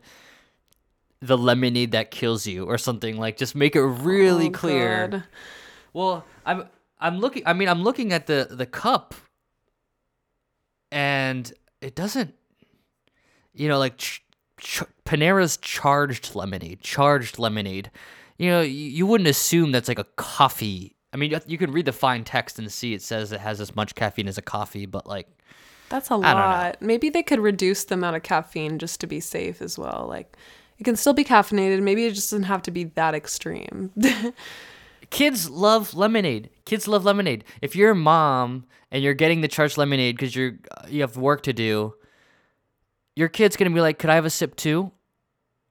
the 1.22 1.38
lemonade 1.38 1.92
that 1.94 2.12
kills 2.12 2.46
you 2.46 2.66
or 2.66 2.78
something 2.78 3.18
like 3.18 3.38
just 3.38 3.56
make 3.56 3.76
it 3.76 3.82
really 3.82 4.48
Oh, 4.48 4.52
clear. 4.52 5.08
God. 5.08 5.24
Well, 5.94 6.26
I'm 6.46 6.66
I'm 7.00 7.20
looking 7.20 7.44
I 7.46 7.54
mean 7.54 7.70
I'm 7.70 7.84
looking 7.84 8.14
at 8.14 8.28
the 8.28 8.48
the 8.52 8.66
cup 8.66 9.16
and 10.92 11.52
it 11.82 11.96
doesn't 11.96 12.34
you 13.54 13.68
know 13.68 13.80
like 13.80 13.98
ch- 13.98 14.24
ch- 14.66 14.84
Panera's 15.06 15.58
charged 15.58 16.36
lemonade, 16.36 16.82
charged 16.82 17.40
lemonade. 17.40 17.90
You 18.38 18.50
know, 18.50 18.62
you, 18.62 18.90
you 18.90 19.06
wouldn't 19.06 19.30
assume 19.30 19.72
that's 19.72 19.88
like 19.88 20.00
a 20.00 20.08
coffee. 20.18 20.96
I 21.14 21.18
mean, 21.18 21.40
you- 21.48 21.58
can 21.58 21.72
read 21.72 21.86
the 21.86 21.94
fine 21.94 22.24
text 22.26 22.60
and 22.60 22.70
see 22.72 22.94
it 22.94 23.02
says 23.02 23.32
it 23.32 23.40
has 23.40 23.62
as 23.62 23.76
much 23.76 23.96
caffeine 23.96 24.28
as 24.28 24.38
a 24.38 24.42
coffee, 24.42 24.86
but 24.86 25.08
like 25.08 25.28
That's 25.90 26.10
a 26.10 26.16
I 26.16 26.18
don't 26.18 26.24
know. 26.24 26.30
lot. 26.32 26.82
Maybe 26.82 27.10
they 27.10 27.24
could 27.24 27.40
reduce 27.40 27.86
the 27.86 27.94
amount 27.96 28.16
of 28.18 28.24
caffeine 28.24 28.80
just 28.80 29.00
to 29.02 29.08
be 29.08 29.20
safe 29.22 29.62
as 29.62 29.78
well. 29.78 30.08
Like 30.10 30.36
it 30.78 30.84
can 30.84 30.96
still 30.98 31.14
be 31.14 31.24
caffeinated. 31.24 31.82
Maybe 31.82 32.06
it 32.06 32.14
just 32.14 32.32
doesn't 32.32 32.44
have 32.44 32.62
to 32.64 32.72
be 32.72 32.84
that 32.96 33.16
extreme. 33.16 33.92
kids 35.10 35.50
love 35.50 35.94
lemonade. 35.94 36.50
Kids 36.66 36.88
love 36.88 37.06
lemonade. 37.06 37.44
If 37.62 37.76
you're 37.76 37.92
a 37.92 37.96
mom 37.96 38.66
and 38.92 39.04
you're 39.04 39.14
getting 39.14 39.42
the 39.42 39.48
charged 39.48 39.78
lemonade 39.78 40.16
because 40.18 40.36
you're 40.36 40.54
uh, 40.72 40.86
you 40.90 41.02
have 41.02 41.16
work 41.16 41.44
to 41.44 41.54
do, 41.54 41.94
your 43.16 43.30
kid's 43.30 43.56
gonna 43.56 43.72
be 43.72 43.82
like, 43.82 44.00
"Could 44.00 44.10
I 44.10 44.16
have 44.16 44.26
a 44.26 44.30
sip 44.30 44.56
too?" 44.56 44.92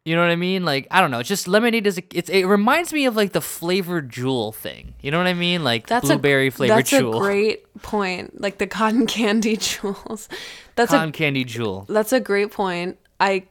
You 0.04 0.14
know 0.14 0.20
what 0.20 0.30
I 0.30 0.36
mean? 0.36 0.66
Like 0.66 0.86
I 0.90 1.00
don't 1.00 1.10
know. 1.10 1.20
It's 1.20 1.28
just 1.28 1.48
lemonade 1.48 1.86
is 1.86 1.96
a, 1.96 2.02
it's 2.12 2.28
it 2.28 2.44
reminds 2.44 2.92
me 2.92 3.06
of 3.06 3.16
like 3.16 3.32
the 3.32 3.40
flavored 3.40 4.10
Juul 4.10 4.54
thing. 4.54 4.94
You 5.00 5.10
know 5.10 5.16
what 5.16 5.26
I 5.26 5.32
mean? 5.32 5.64
Like 5.64 5.86
That's 5.86 6.06
blueberry 6.06 6.48
a 6.48 6.50
flavored 6.50 6.78
That's 6.78 6.90
Juul, 6.90 7.12
That's 7.12 7.16
a 7.16 7.20
great 7.20 7.82
point. 7.82 8.40
Like 8.40 8.58
the 8.58 8.66
cotton 8.66 9.06
candy 9.08 9.56
Juuls. 9.56 10.28
That's 10.76 10.90
cotton 10.90 11.08
a 11.08 11.12
candy 11.12 11.44
Juul. 11.46 11.86
that's 11.86 12.12
a 12.12 12.20
great 12.20 12.50
point. 12.50 12.98
I 13.18 13.44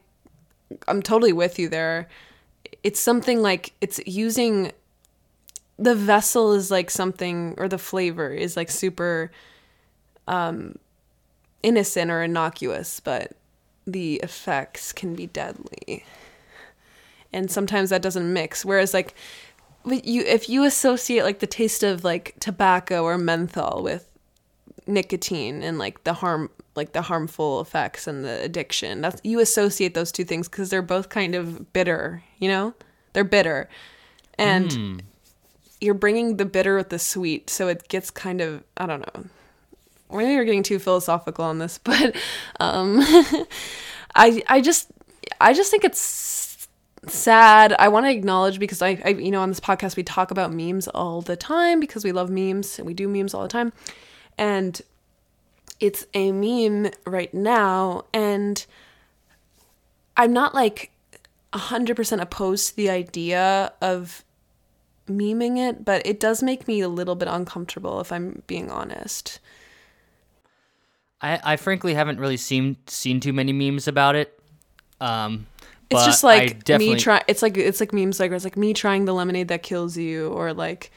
I'm 0.86 1.02
totally 1.02 1.32
with 1.32 1.58
you 1.58 1.68
there. 1.68 2.08
It's 2.84 3.00
something 3.00 3.42
like 3.42 3.72
it's 3.80 4.00
using 4.06 4.70
the 5.76 5.96
vessel 5.96 6.52
is 6.52 6.70
like 6.70 6.88
something 6.88 7.54
or 7.58 7.66
the 7.68 7.78
flavor 7.78 8.30
is 8.30 8.56
like 8.56 8.70
super 8.70 9.32
um 10.28 10.78
innocent 11.64 12.12
or 12.12 12.22
innocuous, 12.22 13.00
but 13.00 13.32
the 13.86 14.16
effects 14.16 14.92
can 14.92 15.14
be 15.14 15.26
deadly. 15.26 16.04
And 17.32 17.50
sometimes 17.50 17.90
that 17.90 18.02
doesn't 18.02 18.32
mix. 18.32 18.64
Whereas 18.64 18.94
like 18.94 19.14
you 19.86 20.22
if 20.22 20.48
you 20.48 20.64
associate 20.64 21.22
like 21.22 21.40
the 21.40 21.46
taste 21.46 21.82
of 21.82 22.04
like 22.04 22.34
tobacco 22.40 23.02
or 23.02 23.18
menthol 23.18 23.82
with 23.82 24.08
nicotine 24.86 25.62
and 25.62 25.78
like 25.78 26.04
the 26.04 26.14
harm 26.14 26.50
like 26.74 26.92
the 26.92 27.02
harmful 27.02 27.60
effects 27.60 28.06
and 28.06 28.24
the 28.24 28.42
addiction 28.42 29.00
that's 29.00 29.20
you 29.24 29.40
associate 29.40 29.94
those 29.94 30.12
two 30.12 30.24
things 30.24 30.48
because 30.48 30.70
they're 30.70 30.82
both 30.82 31.08
kind 31.08 31.34
of 31.34 31.72
bitter 31.72 32.22
you 32.38 32.48
know 32.48 32.74
they're 33.12 33.24
bitter 33.24 33.68
and 34.38 34.72
hmm. 34.72 34.98
you're 35.80 35.94
bringing 35.94 36.36
the 36.36 36.44
bitter 36.44 36.76
with 36.76 36.90
the 36.90 36.98
sweet 36.98 37.48
so 37.48 37.68
it 37.68 37.88
gets 37.88 38.10
kind 38.10 38.40
of 38.40 38.62
i 38.76 38.86
don't 38.86 39.00
know 39.00 39.24
maybe 40.14 40.36
we're 40.36 40.44
getting 40.44 40.62
too 40.62 40.78
philosophical 40.78 41.44
on 41.44 41.58
this 41.58 41.78
but 41.84 42.14
um 42.60 42.98
i 44.14 44.42
i 44.48 44.60
just 44.60 44.90
i 45.40 45.52
just 45.52 45.70
think 45.70 45.84
it's 45.84 46.68
sad. 47.06 47.74
I 47.78 47.88
want 47.88 48.06
to 48.06 48.10
acknowledge 48.10 48.58
because 48.58 48.80
I, 48.80 48.98
I 49.04 49.10
you 49.10 49.30
know 49.30 49.42
on 49.42 49.50
this 49.50 49.60
podcast 49.60 49.94
we 49.94 50.02
talk 50.02 50.30
about 50.30 50.54
memes 50.54 50.88
all 50.88 51.20
the 51.20 51.36
time 51.36 51.78
because 51.78 52.02
we 52.02 52.12
love 52.12 52.30
memes 52.30 52.78
and 52.78 52.86
we 52.86 52.94
do 52.94 53.06
memes 53.08 53.34
all 53.34 53.42
the 53.42 53.48
time. 53.48 53.74
And 54.38 54.80
it's 55.80 56.06
a 56.14 56.32
meme 56.32 56.90
right 57.06 57.32
now 57.34 58.04
and 58.12 58.66
i'm 60.16 60.32
not 60.32 60.54
like 60.54 60.90
100% 61.52 62.20
opposed 62.20 62.70
to 62.70 62.76
the 62.76 62.90
idea 62.90 63.72
of 63.80 64.24
meming 65.08 65.58
it 65.58 65.84
but 65.84 66.04
it 66.06 66.18
does 66.18 66.42
make 66.42 66.66
me 66.66 66.80
a 66.80 66.88
little 66.88 67.14
bit 67.14 67.28
uncomfortable 67.28 68.00
if 68.00 68.10
i'm 68.10 68.42
being 68.46 68.70
honest 68.70 69.40
I 71.24 71.40
I 71.54 71.56
frankly 71.56 71.94
haven't 71.94 72.20
really 72.20 72.36
seen 72.36 72.76
seen 72.86 73.18
too 73.18 73.32
many 73.32 73.52
memes 73.52 73.88
about 73.88 74.14
it. 74.14 74.38
Um, 75.00 75.46
it's 75.90 76.04
just 76.04 76.22
like 76.22 76.68
me 76.68 76.96
try 76.96 77.22
it's 77.26 77.42
like 77.42 77.56
it's 77.56 77.80
like 77.80 77.92
memes 77.92 78.20
like 78.20 78.30
it's 78.30 78.44
like 78.44 78.56
me 78.56 78.74
trying 78.74 79.06
the 79.06 79.14
lemonade 79.14 79.48
that 79.48 79.62
kills 79.62 79.96
you 79.96 80.28
or 80.28 80.52
like 80.52 80.90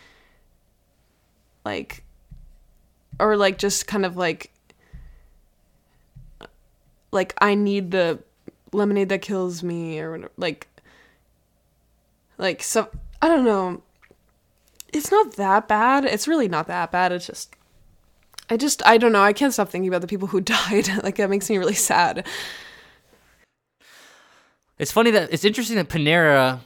like 1.65 2.03
or 3.19 3.37
like 3.37 3.57
just 3.57 3.87
kind 3.87 4.05
of 4.05 4.17
like 4.17 4.51
like 7.11 7.33
I 7.39 7.55
need 7.55 7.91
the 7.91 8.19
lemonade 8.73 9.09
that 9.09 9.21
kills 9.21 9.63
me 9.63 9.99
or 9.99 10.11
whatever 10.11 10.31
like 10.37 10.67
like 12.37 12.61
so 12.63 12.89
I 13.21 13.29
don't 13.29 13.45
know. 13.45 13.81
It's 14.93 15.11
not 15.11 15.35
that 15.35 15.67
bad. 15.67 16.05
It's 16.05 16.27
really 16.27 16.47
not 16.47 16.67
that 16.67 16.91
bad. 16.91 17.11
It's 17.11 17.27
just 17.27 17.56
I 18.49 18.57
just 18.57 18.85
I 18.85 18.97
don't 18.97 19.11
know 19.11 19.21
I 19.21 19.33
can't 19.33 19.53
stop 19.53 19.69
thinking 19.69 19.89
about 19.89 20.01
the 20.01 20.07
people 20.07 20.27
who 20.27 20.41
died 20.57 20.87
like 21.03 21.15
that 21.15 21.29
makes 21.29 21.49
me 21.49 21.57
really 21.57 21.73
sad 21.73 22.25
It's 24.77 24.91
funny 24.91 25.11
that 25.11 25.33
it's 25.33 25.43
interesting 25.43 25.75
that 25.77 25.89
Panera 25.89 26.59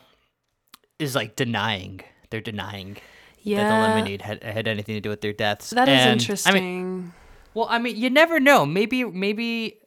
is 1.00 1.16
like 1.16 1.36
denying. 1.36 2.02
They're 2.30 2.42
denying 2.42 2.98
yeah. 3.42 3.58
that 3.58 3.70
the 3.70 3.82
lemonade 3.82 4.22
had, 4.22 4.44
had 4.44 4.68
anything 4.68 4.96
to 4.96 5.02
do 5.02 5.10
with 5.10 5.22
their 5.22 5.34
deaths. 5.34 5.72
That 5.72 5.90
is 5.90 6.00
And, 6.00 6.22
interesting. 6.22 6.52
I 6.52 6.60
mean, 6.60 7.14
well, 7.54 7.68
I 7.70 7.80
mean, 7.80 7.98
you 7.98 8.10
never 8.10 8.40
know. 8.40 8.66
Maybe, 8.66 9.04
maybe, 9.04 9.80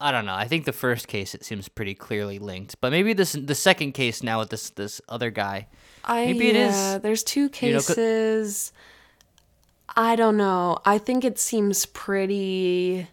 I 0.00 0.10
don't 0.10 0.26
know. 0.26 0.34
I 0.34 0.48
think 0.48 0.64
the 0.64 0.72
first 0.72 1.06
case 1.06 1.34
it 1.34 1.44
seems 1.44 1.68
pretty 1.68 1.94
clearly 1.94 2.38
linked, 2.38 2.80
but 2.80 2.90
maybe 2.90 3.12
this 3.12 3.32
the 3.32 3.54
second 3.54 3.92
case 3.92 4.22
now 4.22 4.40
with 4.40 4.50
this 4.50 4.70
this 4.70 5.00
other 5.08 5.30
guy. 5.30 5.68
I, 6.04 6.24
Maybe 6.24 6.48
it 6.48 6.56
is, 6.56 6.74
yeah, 6.74 6.98
There's 6.98 7.22
two 7.22 7.50
you 7.60 7.72
know, 7.72 7.78
cases. 7.80 8.72
I 9.96 10.16
don't 10.16 10.36
know. 10.36 10.78
I 10.84 10.98
think 10.98 11.24
it 11.24 11.38
seems 11.38 11.86
pretty 11.86 13.08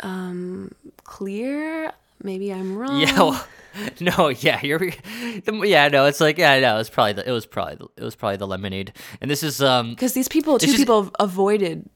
um 0.00 0.70
clear. 1.04 1.92
Maybe 2.22 2.52
I'm 2.52 2.76
wrong. 2.78 3.00
Yeah. 3.00 3.18
Well, 3.18 3.46
no. 4.00 4.28
Yeah. 4.28 4.60
You're. 4.62 4.90
Yeah. 5.46 5.88
No. 5.88 6.06
It's 6.06 6.20
like. 6.20 6.38
Yeah. 6.38 6.60
No. 6.60 6.78
It's 6.78 6.90
probably. 6.90 7.14
The, 7.14 7.28
it 7.28 7.32
was 7.32 7.46
probably. 7.46 7.76
The, 7.76 7.88
it 7.96 8.04
was 8.04 8.14
probably 8.14 8.36
the 8.36 8.46
lemonade. 8.46 8.92
And 9.20 9.30
this 9.30 9.42
is. 9.42 9.62
Um. 9.62 9.90
because 9.90 10.12
these 10.12 10.28
people, 10.28 10.58
two 10.58 10.70
is- 10.70 10.76
people, 10.76 11.10
avoided 11.18 11.88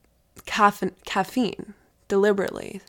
caffeine, 0.47 0.93
caffeine 1.05 1.75
deliberately, 2.09 2.81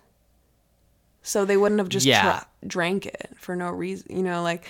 so 1.24 1.44
they 1.46 1.58
wouldn't 1.58 1.80
have 1.80 1.90
just 1.90 2.06
Yeah. 2.06 2.22
tra- 2.22 2.48
drank 2.68 3.06
it 3.06 3.32
for 3.38 3.56
no 3.56 3.70
reason. 3.70 4.16
You 4.16 4.24
know, 4.24 4.42
like 4.42 4.70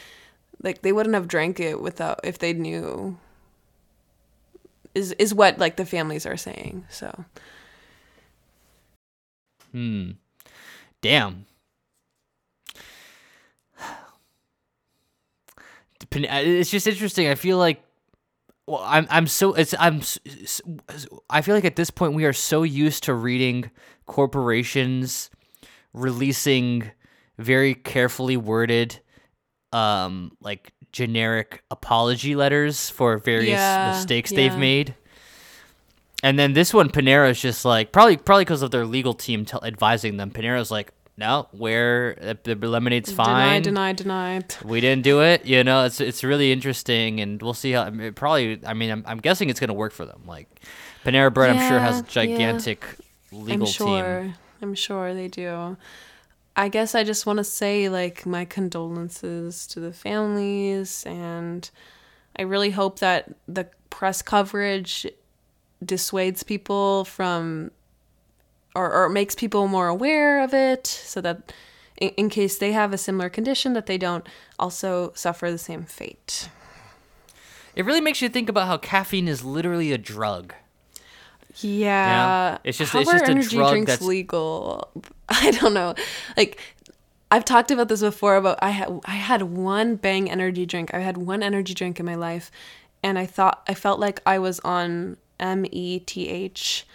like 0.64 0.82
they 0.82 0.92
wouldn't 0.92 1.16
have 1.16 1.28
drank 1.28 1.60
it 1.60 1.82
without 1.82 2.20
if 2.24 2.40
they 2.40 2.54
knew. 2.54 3.18
Is 4.96 5.12
is 5.14 5.34
what 5.34 5.58
like 5.60 5.76
the 5.76 5.86
families 5.86 6.26
are 6.26 6.38
saying. 6.38 6.86
So 6.90 7.26
Hmm. 9.72 10.12
Damn. 11.02 11.46
Uh, 16.16 16.42
It's 16.44 16.70
just 16.72 16.88
interesting. 16.88 17.28
I 17.28 17.36
feel 17.36 17.58
like, 17.58 17.84
well, 18.68 18.82
I'm 18.84 19.08
I'm 19.10 19.28
so 19.28 19.54
it's 19.54 19.76
I'm 19.80 20.02
I 21.30 21.42
feel 21.42 21.56
like 21.56 21.66
at 21.66 21.76
this 21.76 21.90
point 21.92 22.14
we 22.14 22.26
are 22.26 22.34
so 22.34 22.64
used 22.64 23.04
to 23.04 23.14
reading 23.14 23.70
corporations 24.06 25.30
releasing 25.94 26.92
very 27.38 27.74
carefully 27.74 28.38
worded, 28.38 29.00
um, 29.72 30.32
like 30.42 30.72
generic 30.92 31.64
apology 31.72 32.36
letters 32.36 32.90
for 32.90 33.18
various 33.18 33.60
Yeah, 33.60 33.92
mistakes 33.96 34.32
they've 34.32 34.58
made. 34.58 34.96
And 36.22 36.38
then 36.38 36.54
this 36.54 36.74
one, 36.74 36.90
Panera's 36.90 37.40
just 37.40 37.64
like 37.64 37.92
probably 37.92 38.18
probably 38.18 38.44
because 38.46 38.62
of 38.62 38.72
their 38.72 38.86
legal 38.86 39.14
team 39.14 39.46
tell 39.46 39.64
advising 39.64 40.18
them. 40.18 40.32
Panera's 40.32 40.70
like, 40.70 40.92
no, 41.16 41.48
where 41.52 42.16
the 42.44 42.56
lemonade's 42.56 43.12
fine. 43.12 43.62
deny, 43.62 43.94
deny. 43.94 44.40
Deny. 44.40 44.68
We 44.68 44.82
didn't 44.82 45.04
do 45.04 45.22
it. 45.22 45.46
You 45.46 45.64
know, 45.64 45.86
it's 45.86 46.02
it's 46.02 46.24
really 46.24 46.52
interesting, 46.52 47.20
and 47.22 47.42
we'll 47.42 47.54
see 47.54 47.72
how. 47.74 47.84
I 47.84 47.90
mean, 47.90 48.08
it 48.08 48.16
probably, 48.16 48.60
I 48.66 48.74
mean, 48.74 48.90
I'm, 48.90 49.04
I'm 49.06 49.18
guessing 49.20 49.50
it's 49.50 49.60
gonna 49.60 49.74
work 49.74 49.94
for 49.94 50.06
them. 50.06 50.24
Like, 50.26 50.48
Panera 51.06 51.34
Bread, 51.34 51.52
I'm 51.56 51.70
sure 51.70 51.80
has 51.80 51.96
Yeah, 51.96 52.00
a 52.00 52.26
yeah. 52.26 52.36
gigantic 52.38 52.86
legal 53.32 53.68
I'm 53.68 53.72
sure. 53.74 54.22
team. 54.24 54.34
I'm 54.62 54.76
sure 54.76 55.14
they 55.14 55.28
do. 55.30 55.78
I 56.60 56.68
guess 56.68 56.94
I 56.94 57.06
just 57.06 57.26
want 57.26 57.38
to 57.38 57.46
say 57.46 57.88
like 57.88 58.26
my 58.26 58.44
condolences 58.44 59.66
to 59.68 59.80
the 59.80 59.94
families 59.94 61.06
and 61.06 61.70
I 62.38 62.42
really 62.42 62.72
hope 62.72 63.00
that 63.00 63.34
the 63.48 63.70
press 63.90 64.22
coverage 64.22 65.08
dissuades 65.82 66.44
people 66.44 67.06
from 67.06 67.72
or, 68.76 68.92
or 68.92 69.08
makes 69.08 69.36
people 69.36 69.70
more 69.70 69.88
aware 69.88 70.44
of 70.44 70.54
it 70.54 70.86
so 70.86 71.22
that 71.22 71.54
in, 71.96 72.10
in 72.18 72.30
case 72.30 72.58
they 72.58 72.74
have 72.74 72.92
a 72.92 72.98
similar 72.98 73.30
condition 73.30 73.72
that 73.72 73.86
they 73.86 73.98
don't 73.98 74.28
also 74.60 75.14
suffer 75.16 75.50
the 75.50 75.58
same 75.58 75.86
fate. 75.86 76.50
It 77.74 77.86
really 77.86 78.02
makes 78.02 78.22
you 78.22 78.28
think 78.28 78.50
about 78.50 78.68
how 78.68 78.76
caffeine 78.76 79.30
is 79.30 79.46
literally 79.46 79.94
a 79.94 79.98
drug. 79.98 80.54
Yeah. 81.58 82.58
It's 82.64 82.78
just- 82.78 82.94
How 82.94 83.00
it's 83.00 83.12
just 83.12 83.26
a 83.26 83.32
energy 83.32 83.58
drug 83.58 83.72
drinks 83.72 83.92
that's- 83.92 84.08
legal. 84.08 84.90
I 85.30 85.52
don't 85.52 85.74
know. 85.74 85.96
Like 86.38 86.60
I've 87.32 87.46
talked 87.46 87.72
about 87.72 87.90
this 87.90 88.02
before 88.02 88.36
about 88.36 88.60
I 88.62 88.70
had 88.70 89.00
I 89.06 89.12
had 89.12 89.44
one 89.44 89.96
bang 89.96 90.30
energy 90.30 90.66
drink. 90.66 90.94
I 90.94 91.00
had 91.00 91.18
one 91.18 91.44
energy 91.44 91.74
drink 91.74 92.00
in 92.00 92.06
my 92.06 92.16
life 92.16 92.52
and 93.04 93.20
I 93.20 93.26
thought 93.26 93.64
I 93.68 93.74
felt 93.74 94.00
like 94.00 94.22
I 94.26 94.40
was 94.40 94.60
on 94.62 95.18
M 95.40 95.66
E 95.72 96.00
T 96.00 96.28
H 96.28 96.86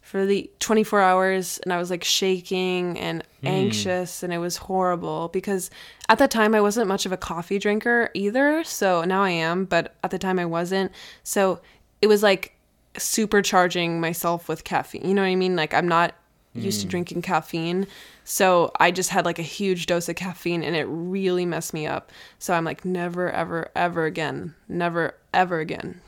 for 0.00 0.26
the 0.26 0.50
24 0.58 1.00
hours 1.00 1.58
and 1.62 1.72
I 1.72 1.78
was 1.78 1.90
like 1.90 2.02
shaking 2.02 2.98
and 2.98 3.22
hmm. 3.40 3.46
anxious 3.46 4.22
and 4.24 4.32
it 4.32 4.38
was 4.38 4.56
horrible 4.56 5.28
because 5.28 5.70
at 6.08 6.18
that 6.18 6.32
time 6.32 6.54
I 6.54 6.60
wasn't 6.60 6.88
much 6.88 7.06
of 7.06 7.12
a 7.12 7.16
coffee 7.16 7.58
drinker 7.58 8.10
either. 8.14 8.64
So 8.64 9.04
now 9.04 9.22
I 9.22 9.30
am, 9.30 9.66
but 9.66 9.94
at 10.02 10.10
the 10.10 10.18
time 10.18 10.38
I 10.38 10.46
wasn't. 10.46 10.92
So 11.22 11.60
it 12.00 12.06
was 12.06 12.22
like 12.22 12.56
supercharging 12.94 14.00
myself 14.00 14.48
with 14.48 14.64
caffeine. 14.64 15.06
You 15.06 15.14
know 15.14 15.22
what 15.22 15.28
I 15.28 15.36
mean? 15.36 15.56
Like 15.56 15.74
I'm 15.74 15.88
not 15.88 16.14
used 16.54 16.80
to 16.80 16.86
hmm. 16.86 16.90
drinking 16.90 17.22
caffeine. 17.22 17.86
So 18.24 18.72
I 18.78 18.90
just 18.90 19.10
had 19.10 19.24
like 19.24 19.38
a 19.38 19.42
huge 19.42 19.86
dose 19.86 20.08
of 20.08 20.16
caffeine 20.16 20.62
and 20.62 20.76
it 20.76 20.84
really 20.84 21.46
messed 21.46 21.72
me 21.72 21.86
up. 21.86 22.10
So 22.38 22.54
I'm 22.54 22.64
like 22.64 22.84
never 22.84 23.30
ever 23.30 23.70
ever 23.74 24.04
again. 24.06 24.54
Never 24.68 25.14
ever 25.32 25.60
again. 25.60 26.00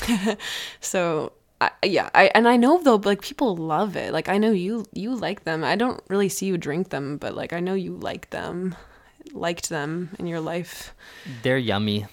so 0.80 1.32
I, 1.60 1.70
yeah, 1.84 2.10
I 2.14 2.30
and 2.34 2.48
I 2.48 2.56
know 2.56 2.80
though 2.82 2.96
like 2.96 3.20
people 3.20 3.56
love 3.56 3.96
it. 3.96 4.12
Like 4.12 4.28
I 4.28 4.38
know 4.38 4.52
you 4.52 4.86
you 4.92 5.14
like 5.14 5.44
them. 5.44 5.64
I 5.64 5.76
don't 5.76 6.00
really 6.08 6.28
see 6.28 6.46
you 6.46 6.56
drink 6.56 6.90
them, 6.90 7.16
but 7.16 7.34
like 7.34 7.52
I 7.52 7.60
know 7.60 7.74
you 7.74 7.96
like 7.96 8.30
them. 8.30 8.76
Liked 9.32 9.68
them 9.68 10.10
in 10.18 10.26
your 10.26 10.40
life. 10.40 10.94
They're 11.42 11.58
yummy. 11.58 12.06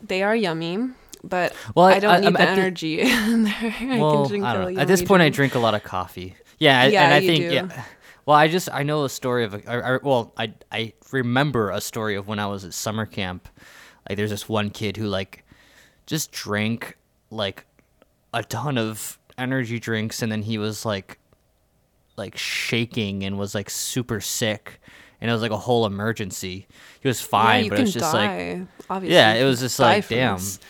They 0.00 0.22
are 0.22 0.36
yummy, 0.36 0.90
but 1.28 1.54
Well, 1.74 1.86
I 1.86 1.98
don't 1.98 2.10
I- 2.12 2.20
need 2.20 2.26
I'm 2.28 2.32
the 2.34 2.40
at 2.42 2.54
the- 2.54 2.60
energy 2.62 3.00
in 3.02 3.44
there. 3.44 3.74
I 3.80 3.98
well, 3.98 4.22
can 4.22 4.28
drink 4.28 4.44
I 4.44 4.50
a 4.54 4.58
don't 4.58 4.74
know. 4.74 4.80
At 4.80 4.88
this 4.88 5.02
point, 5.02 5.22
I 5.22 5.28
drink. 5.28 5.54
a 5.54 5.58
lot 5.58 5.74
of 5.74 5.82
coffee. 5.82 6.34
Yeah, 6.58 6.84
Yeah, 6.86 7.04
and 7.04 7.14
I 7.14 7.18
you 7.18 7.26
think 7.28 7.44
do. 7.48 7.54
yeah. 7.54 7.84
Well, 8.26 8.36
I 8.36 8.48
just 8.48 8.68
I 8.72 8.84
know 8.84 9.04
a 9.04 9.08
story 9.10 9.44
of 9.44 9.52
a, 9.54 9.70
I, 9.70 9.94
I, 9.94 9.98
well 10.02 10.32
I 10.38 10.54
I 10.72 10.92
remember 11.12 11.70
a 11.70 11.80
story 11.80 12.14
of 12.16 12.26
when 12.26 12.38
I 12.38 12.46
was 12.46 12.64
at 12.64 12.72
summer 12.72 13.04
camp. 13.06 13.48
Like 14.08 14.16
there's 14.16 14.30
this 14.30 14.48
one 14.48 14.70
kid 14.70 14.96
who 14.96 15.06
like 15.08 15.44
just 16.06 16.32
drank 16.32 16.96
like 17.30 17.66
a 18.32 18.42
ton 18.42 18.78
of 18.78 19.18
energy 19.36 19.78
drinks 19.78 20.22
and 20.22 20.30
then 20.32 20.42
he 20.42 20.56
was 20.58 20.86
like 20.86 21.18
like 22.16 22.36
shaking 22.38 23.24
and 23.24 23.36
was 23.38 23.54
like 23.54 23.68
super 23.68 24.20
sick 24.20 24.80
and 25.20 25.28
it 25.28 25.32
was 25.32 25.42
like 25.42 25.50
a 25.50 25.56
whole 25.58 25.84
emergency. 25.84 26.66
He 27.00 27.08
was 27.08 27.20
fine, 27.20 27.64
you 27.64 27.70
but 27.70 27.78
it 27.78 27.82
was 27.82 27.92
just 27.92 28.14
like 28.14 28.30
die. 28.30 28.66
obviously. 28.88 29.14
yeah, 29.16 29.34
it 29.34 29.44
was 29.44 29.60
just 29.60 29.78
like 29.78 30.08
damn. 30.08 30.36
this. 30.36 30.60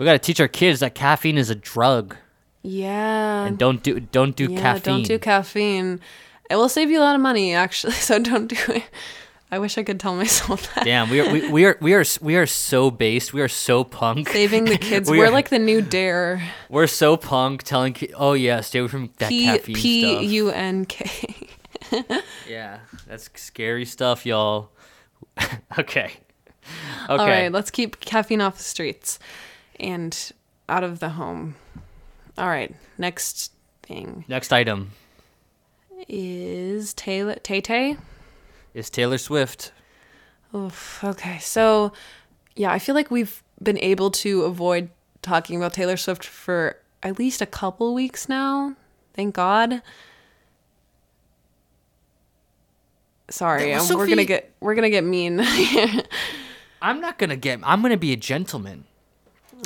We 0.00 0.06
got 0.06 0.12
to 0.12 0.18
teach 0.18 0.40
our 0.40 0.48
kids 0.48 0.80
that 0.80 0.94
caffeine 0.94 1.36
is 1.36 1.50
a 1.50 1.54
drug 1.54 2.16
Yeah. 2.62 3.44
and 3.44 3.58
don't 3.58 3.82
do 3.82 4.00
don't 4.00 4.34
do 4.34 4.50
yeah, 4.50 4.58
caffeine. 4.58 4.94
don't 4.94 5.02
do 5.02 5.18
caffeine. 5.18 6.00
It 6.48 6.56
will 6.56 6.70
save 6.70 6.90
you 6.90 7.00
a 7.00 7.04
lot 7.04 7.14
of 7.16 7.20
money, 7.20 7.52
actually. 7.54 7.92
So 8.08 8.18
don't 8.18 8.46
do 8.46 8.56
it. 8.68 8.84
I 9.50 9.58
wish 9.58 9.76
I 9.76 9.82
could 9.82 10.00
tell 10.00 10.14
myself 10.16 10.74
that. 10.74 10.86
Damn, 10.86 11.10
we 11.10 11.20
are 11.20 11.30
we, 11.30 11.50
we 11.50 11.66
are 11.66 11.76
we 11.82 11.92
are 11.92 12.04
we 12.22 12.36
are 12.36 12.46
so 12.46 12.90
based. 12.90 13.34
We 13.34 13.42
are 13.42 13.48
so 13.48 13.84
punk. 13.84 14.30
Saving 14.30 14.64
the 14.64 14.78
kids. 14.88 15.10
We 15.10 15.20
are 15.20 15.30
like 15.30 15.50
the 15.50 15.58
new 15.58 15.82
dare. 15.82 16.42
We're 16.70 16.86
so 16.86 17.18
punk 17.18 17.64
telling 17.64 17.94
oh 18.16 18.32
yeah, 18.32 18.62
stay 18.62 18.78
away 18.78 18.88
from 18.88 19.10
that 19.18 19.28
P 19.28 19.44
caffeine 19.44 19.74
P 19.76 20.02
stuff. 20.14 20.22
U 20.24 20.50
N 20.50 20.84
K. 20.86 21.36
Yeah, 22.48 22.78
that's 23.06 23.28
scary 23.34 23.84
stuff, 23.84 24.24
y'all. 24.24 24.70
okay. 25.78 25.78
Okay. 25.78 26.12
All 27.08 27.18
right, 27.18 27.52
let's 27.52 27.70
keep 27.70 28.00
caffeine 28.00 28.40
off 28.40 28.56
the 28.56 28.62
streets 28.62 29.18
and 29.80 30.32
out 30.68 30.84
of 30.84 31.00
the 31.00 31.10
home. 31.10 31.56
All 32.38 32.46
right, 32.48 32.74
next 32.98 33.52
thing 33.82 34.24
Next 34.28 34.52
item 34.52 34.92
is 36.08 36.94
Taylor 36.94 37.34
Tay 37.42 37.60
Tay. 37.60 37.96
is 38.74 38.88
Taylor 38.90 39.18
Swift. 39.18 39.72
Oof, 40.54 41.02
okay, 41.04 41.38
so 41.38 41.92
yeah, 42.56 42.72
I 42.72 42.78
feel 42.78 42.94
like 42.94 43.10
we've 43.10 43.42
been 43.62 43.78
able 43.78 44.10
to 44.10 44.42
avoid 44.42 44.90
talking 45.22 45.56
about 45.56 45.72
Taylor 45.74 45.96
Swift 45.96 46.24
for 46.24 46.76
at 47.02 47.18
least 47.18 47.40
a 47.42 47.46
couple 47.46 47.94
weeks 47.94 48.28
now. 48.28 48.74
Thank 49.14 49.34
God. 49.34 49.82
Sorry, 53.28 53.72
we're 53.90 54.08
gonna 54.08 54.24
get 54.24 54.52
we're 54.60 54.74
gonna 54.74 54.90
get 54.90 55.04
mean. 55.04 55.40
I'm 56.82 57.00
not 57.00 57.18
gonna 57.18 57.36
get. 57.36 57.60
I'm 57.62 57.82
gonna 57.82 57.96
be 57.96 58.12
a 58.12 58.16
gentleman. 58.16 58.84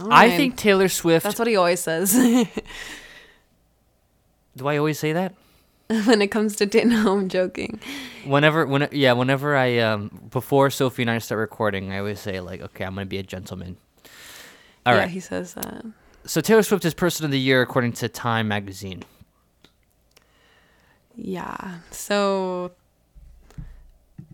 I 0.00 0.02
Alright. 0.02 0.36
think 0.36 0.56
Taylor 0.56 0.88
Swift. 0.88 1.24
That's 1.24 1.38
what 1.38 1.48
he 1.48 1.56
always 1.56 1.80
says 1.80 2.12
do 4.56 4.68
I 4.68 4.76
always 4.76 4.98
say 4.98 5.12
that? 5.12 5.34
when 6.06 6.22
it 6.22 6.28
comes 6.28 6.56
to. 6.56 6.84
No, 6.84 7.18
I'm 7.18 7.28
joking. 7.28 7.78
Whenever, 8.24 8.66
when 8.66 8.88
yeah, 8.92 9.12
whenever 9.12 9.54
I 9.56 9.78
um 9.78 10.28
before 10.30 10.70
Sophie 10.70 11.02
and 11.02 11.10
I 11.10 11.18
start 11.18 11.38
recording, 11.38 11.92
I 11.92 11.98
always 11.98 12.20
say 12.20 12.40
like, 12.40 12.62
okay, 12.62 12.84
I'm 12.84 12.94
gonna 12.94 13.06
be 13.06 13.18
a 13.18 13.22
gentleman. 13.22 13.76
All 14.86 14.94
yeah, 14.94 15.00
right. 15.00 15.08
he 15.08 15.20
says 15.20 15.54
that. 15.54 15.84
So 16.24 16.40
Taylor 16.40 16.62
Swift 16.62 16.84
is 16.84 16.94
Person 16.94 17.26
of 17.26 17.30
the 17.30 17.38
Year 17.38 17.60
according 17.60 17.92
to 17.94 18.08
Time 18.08 18.48
magazine. 18.48 19.04
Yeah. 21.16 21.78
So, 21.90 22.72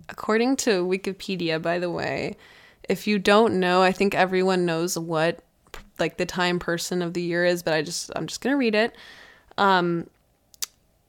according 0.08 0.56
to 0.58 0.84
Wikipedia, 0.86 1.60
by 1.60 1.78
the 1.78 1.90
way, 1.90 2.36
if 2.88 3.06
you 3.06 3.18
don't 3.18 3.60
know, 3.60 3.82
I 3.82 3.92
think 3.92 4.14
everyone 4.14 4.66
knows 4.66 4.98
what 4.98 5.40
like 6.00 6.16
the 6.16 6.26
Time 6.26 6.58
Person 6.58 7.02
of 7.02 7.14
the 7.14 7.22
Year 7.22 7.44
is, 7.44 7.62
but 7.62 7.74
I 7.74 7.82
just 7.82 8.10
I'm 8.16 8.26
just 8.26 8.40
gonna 8.40 8.56
read 8.56 8.74
it. 8.74 8.94
Um, 9.58 10.08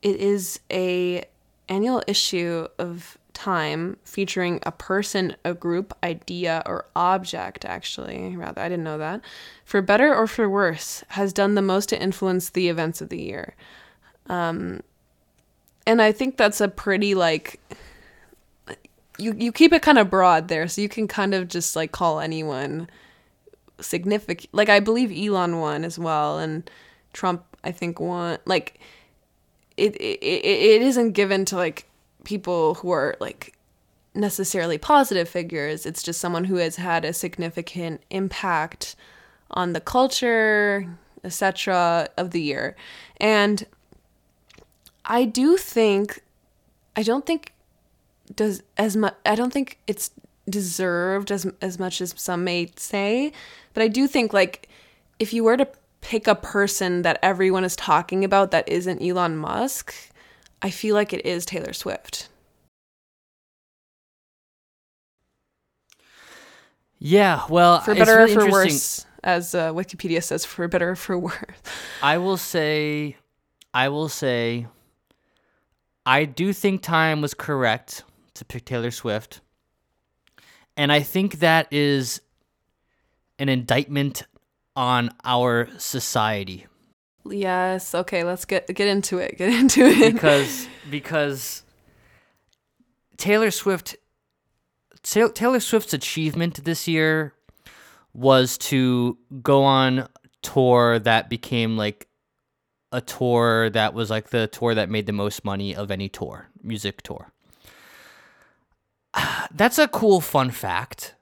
it 0.01 0.17
is 0.17 0.59
a 0.71 1.25
annual 1.69 2.03
issue 2.07 2.67
of 2.77 3.17
Time 3.33 3.97
featuring 4.03 4.59
a 4.63 4.71
person, 4.71 5.35
a 5.45 5.53
group, 5.53 5.95
idea, 6.03 6.61
or 6.65 6.85
object. 6.95 7.65
Actually, 7.65 8.35
rather, 8.35 8.61
I 8.61 8.69
didn't 8.69 8.83
know 8.83 8.97
that. 8.99 9.21
For 9.65 9.81
better 9.81 10.13
or 10.13 10.27
for 10.27 10.49
worse, 10.49 11.03
has 11.09 11.33
done 11.33 11.55
the 11.55 11.61
most 11.61 11.89
to 11.89 11.99
influence 12.01 12.49
the 12.49 12.67
events 12.69 13.01
of 13.01 13.09
the 13.09 13.21
year 13.21 13.55
Um, 14.29 14.81
and 15.87 16.01
I 16.01 16.11
think 16.11 16.37
that's 16.37 16.61
a 16.61 16.67
pretty 16.67 17.15
like 17.15 17.59
you 19.17 19.33
you 19.37 19.51
keep 19.51 19.73
it 19.73 19.81
kind 19.81 19.97
of 19.97 20.09
broad 20.09 20.47
there, 20.47 20.67
so 20.67 20.81
you 20.81 20.89
can 20.89 21.07
kind 21.07 21.33
of 21.33 21.47
just 21.47 21.75
like 21.75 21.91
call 21.91 22.19
anyone 22.19 22.89
significant. 23.81 24.49
Like 24.53 24.69
I 24.69 24.79
believe 24.79 25.11
Elon 25.11 25.59
won 25.59 25.83
as 25.83 25.97
well, 25.97 26.39
and 26.39 26.69
Trump 27.13 27.43
I 27.63 27.71
think 27.71 27.99
won. 27.99 28.37
Like 28.45 28.79
it 29.77 29.95
it 29.95 30.19
it, 30.23 30.81
isn't 30.81 31.11
given 31.11 31.45
to 31.45 31.55
like 31.55 31.87
people 32.23 32.75
who 32.75 32.91
are 32.91 33.15
like 33.19 33.57
necessarily 34.13 34.77
positive 34.77 35.29
figures. 35.29 35.85
It's 35.85 36.03
just 36.03 36.19
someone 36.19 36.45
who 36.45 36.55
has 36.55 36.75
had 36.75 37.05
a 37.05 37.13
significant 37.13 38.01
impact 38.09 38.95
on 39.51 39.73
the 39.73 39.81
culture, 39.81 40.87
etc. 41.23 42.09
of 42.17 42.31
the 42.31 42.41
year, 42.41 42.75
and 43.17 43.65
I 45.05 45.25
do 45.25 45.57
think 45.57 46.21
I 46.95 47.03
don't 47.03 47.25
think 47.25 47.53
does 48.35 48.63
as 48.77 48.95
much 48.95 49.15
I 49.25 49.35
don't 49.35 49.51
think 49.51 49.79
it's 49.87 50.11
deserved 50.49 51.31
as 51.31 51.45
as 51.61 51.79
much 51.79 52.01
as 52.01 52.13
some 52.17 52.43
may 52.43 52.71
say, 52.75 53.31
but 53.73 53.83
I 53.83 53.87
do 53.87 54.07
think 54.07 54.33
like 54.33 54.69
if 55.19 55.33
you 55.33 55.43
were 55.43 55.57
to 55.57 55.67
pick 56.01 56.27
a 56.27 56.35
person 56.35 57.03
that 57.03 57.19
everyone 57.21 57.63
is 57.63 57.75
talking 57.75 58.23
about 58.23 58.51
that 58.51 58.67
isn't 58.67 59.01
Elon 59.01 59.37
Musk, 59.37 59.93
I 60.61 60.69
feel 60.69 60.95
like 60.95 61.13
it 61.13 61.25
is 61.25 61.45
Taylor 61.45 61.73
Swift. 61.73 62.27
Yeah, 67.03 67.43
well, 67.49 67.79
For 67.79 67.91
it's 67.91 67.99
better 67.99 68.17
really 68.17 68.35
or 68.35 68.41
for 68.41 68.51
worse, 68.51 69.07
as 69.23 69.55
uh, 69.55 69.73
Wikipedia 69.73 70.23
says, 70.23 70.45
for 70.45 70.67
better 70.67 70.91
or 70.91 70.95
for 70.95 71.17
worse. 71.17 71.35
I 72.03 72.19
will 72.19 72.37
say, 72.37 73.15
I 73.73 73.89
will 73.89 74.09
say, 74.09 74.67
I 76.05 76.25
do 76.25 76.53
think 76.53 76.83
time 76.83 77.21
was 77.21 77.33
correct 77.33 78.03
to 78.35 78.45
pick 78.45 78.65
Taylor 78.65 78.91
Swift. 78.91 79.41
And 80.81 80.91
I 80.91 81.01
think 81.01 81.39
that 81.39 81.67
is 81.71 82.21
an 83.37 83.49
indictment 83.49 84.23
on 84.75 85.11
our 85.23 85.67
society 85.77 86.65
Yes. 87.25 87.93
Okay. 87.93 88.23
Let's 88.23 88.45
get 88.45 88.67
get 88.73 88.87
into 88.87 89.17
it. 89.19 89.37
Get 89.37 89.53
into 89.59 89.85
it. 89.85 90.13
because 90.13 90.67
because 90.89 91.63
Taylor 93.17 93.51
Swift 93.51 93.95
Taylor 95.03 95.59
Swift's 95.59 95.93
achievement 95.93 96.63
this 96.63 96.87
year 96.87 97.33
was 98.13 98.57
to 98.57 99.17
go 99.41 99.63
on 99.63 100.07
tour 100.41 100.99
that 100.99 101.29
became 101.29 101.77
like 101.77 102.07
a 102.91 103.01
tour 103.01 103.69
that 103.69 103.93
was 103.93 104.09
like 104.09 104.29
the 104.29 104.47
tour 104.47 104.75
that 104.75 104.89
made 104.89 105.05
the 105.05 105.13
most 105.13 105.45
money 105.45 105.75
of 105.75 105.91
any 105.91 106.09
tour, 106.09 106.49
music 106.61 107.01
tour. 107.03 107.31
That's 109.53 109.77
a 109.77 109.87
cool 109.87 110.21
fun 110.21 110.51
fact. 110.51 111.15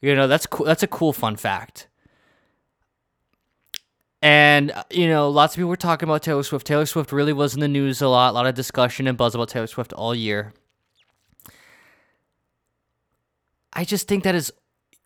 You 0.00 0.16
know, 0.16 0.26
that's 0.26 0.46
cool 0.46 0.66
that's 0.66 0.82
a 0.82 0.88
cool 0.88 1.12
fun 1.12 1.36
fact. 1.36 1.86
And 4.20 4.72
uh, 4.72 4.82
you 4.90 5.08
know, 5.08 5.30
lots 5.30 5.54
of 5.54 5.58
people 5.58 5.68
were 5.68 5.76
talking 5.76 6.08
about 6.08 6.22
Taylor 6.22 6.42
Swift. 6.42 6.66
Taylor 6.66 6.86
Swift 6.86 7.12
really 7.12 7.32
was 7.32 7.54
in 7.54 7.60
the 7.60 7.68
news 7.68 8.02
a 8.02 8.08
lot, 8.08 8.30
a 8.30 8.32
lot 8.32 8.46
of 8.46 8.56
discussion 8.56 9.06
and 9.06 9.16
buzz 9.16 9.36
about 9.36 9.48
Taylor 9.48 9.68
Swift 9.68 9.92
all 9.92 10.12
year. 10.12 10.52
I 13.72 13.84
just 13.84 14.08
think 14.08 14.24
that 14.24 14.34
is 14.34 14.52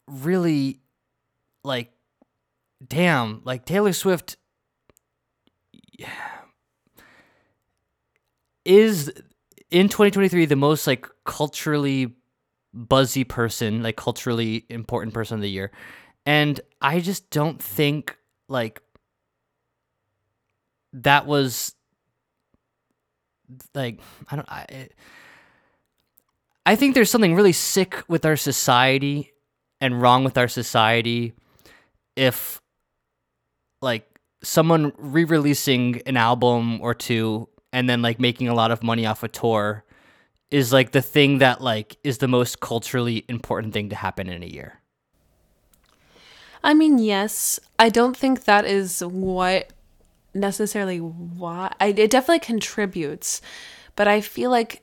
really 0.09 0.81
like 1.63 1.93
damn, 2.87 3.43
like 3.45 3.67
Taylor 3.67 3.93
Swift 3.93 4.39
is 8.65 9.13
in 9.71 9.89
2023 9.89 10.47
the 10.47 10.57
most 10.57 10.87
like 10.87 11.07
culturally 11.25 12.15
buzzy 12.73 13.25
person, 13.25 13.83
like 13.83 13.97
culturally 13.97 14.67
important 14.69 15.15
person 15.15 15.37
of 15.37 15.43
the 15.43 15.51
year. 15.51 15.71
And 16.25 16.61
I 16.81 17.01
just 17.01 17.31
don't 17.31 17.61
think 17.63 18.17
like 18.49 18.83
that 20.93 21.27
was 21.27 21.75
like 23.75 24.01
I 24.31 24.37
don't 24.37 24.51
I 24.51 24.89
I 26.65 26.77
think 26.77 26.95
there's 26.95 27.11
something 27.11 27.35
really 27.35 27.53
sick 27.53 28.03
with 28.09 28.25
our 28.25 28.37
society 28.37 29.33
and 29.81 30.01
wrong 30.01 30.25
with 30.25 30.37
our 30.37 30.49
society 30.49 31.33
if 32.17 32.61
like 33.81 34.19
someone 34.43 34.93
re-releasing 34.97 36.03
an 36.07 36.17
album 36.17 36.81
or 36.81 36.95
two 36.95 37.49
and 37.77 37.91
then 37.91 38.01
like 38.01 38.19
making 38.19 38.49
a 38.49 38.55
lot 38.55 38.71
of 38.71 38.83
money 38.83 39.05
off 39.05 39.23
a 39.23 39.29
tour 39.29 39.85
is 40.51 40.73
like 40.73 40.93
the 40.93 41.03
thing 41.03 41.39
that 41.39 41.61
like 41.61 41.99
is 42.03 42.19
the 42.19 42.27
most 42.27 42.61
culturally 42.61 43.27
important 43.29 43.75
thing 43.75 43.91
to 43.91 43.95
happen 43.95 44.31
in 44.31 44.43
a 44.43 44.47
year. 44.47 44.81
I 46.65 46.73
mean, 46.73 46.97
yes. 46.97 47.61
I 47.79 47.91
don't 47.91 48.17
think 48.17 48.45
that 48.45 48.65
is 48.65 49.01
what 49.05 49.75
necessarily 50.33 51.01
why. 51.01 51.71
I, 51.79 51.89
it 51.89 52.11
definitely 52.11 52.39
contributes, 52.41 53.43
but 53.95 54.09
I 54.09 54.23
feel 54.23 54.51
like 54.51 54.83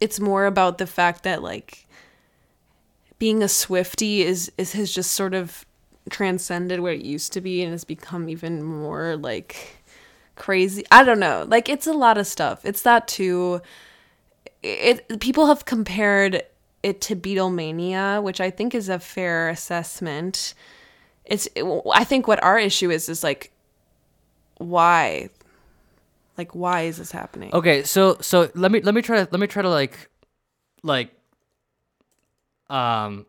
it's 0.00 0.18
more 0.18 0.46
about 0.46 0.78
the 0.78 0.88
fact 0.88 1.22
that 1.22 1.40
like 1.40 1.86
being 3.20 3.44
a 3.44 3.46
Swiftie 3.46 4.24
is 4.24 4.50
is 4.58 4.72
has 4.72 4.92
just 4.92 5.12
sort 5.12 5.34
of 5.34 5.64
transcended 6.10 6.80
where 6.80 6.94
it 6.94 7.04
used 7.04 7.32
to 7.34 7.40
be 7.40 7.62
and 7.62 7.70
has 7.70 7.84
become 7.84 8.28
even 8.28 8.60
more 8.60 9.14
like 9.14 9.83
crazy. 10.36 10.84
I 10.90 11.04
don't 11.04 11.20
know. 11.20 11.44
Like 11.46 11.68
it's 11.68 11.86
a 11.86 11.92
lot 11.92 12.18
of 12.18 12.26
stuff. 12.26 12.64
It's 12.64 12.82
that 12.82 13.08
too. 13.08 13.60
It 14.62 15.20
people 15.20 15.46
have 15.46 15.64
compared 15.64 16.42
it 16.82 17.00
to 17.02 17.16
Beatlemania, 17.16 18.22
which 18.22 18.40
I 18.40 18.50
think 18.50 18.74
is 18.74 18.88
a 18.88 18.98
fair 18.98 19.48
assessment. 19.48 20.54
It's 21.24 21.48
I 21.92 22.04
think 22.04 22.28
what 22.28 22.42
our 22.42 22.58
issue 22.58 22.90
is 22.90 23.08
is 23.08 23.22
like 23.22 23.50
why 24.58 25.30
like 26.36 26.54
why 26.54 26.82
is 26.82 26.98
this 26.98 27.12
happening? 27.12 27.50
Okay, 27.52 27.82
so 27.84 28.18
so 28.20 28.50
let 28.54 28.72
me 28.72 28.80
let 28.80 28.94
me 28.94 29.02
try 29.02 29.24
to 29.24 29.28
let 29.30 29.40
me 29.40 29.46
try 29.46 29.62
to 29.62 29.68
like 29.68 30.08
like 30.82 31.10
um 32.68 33.26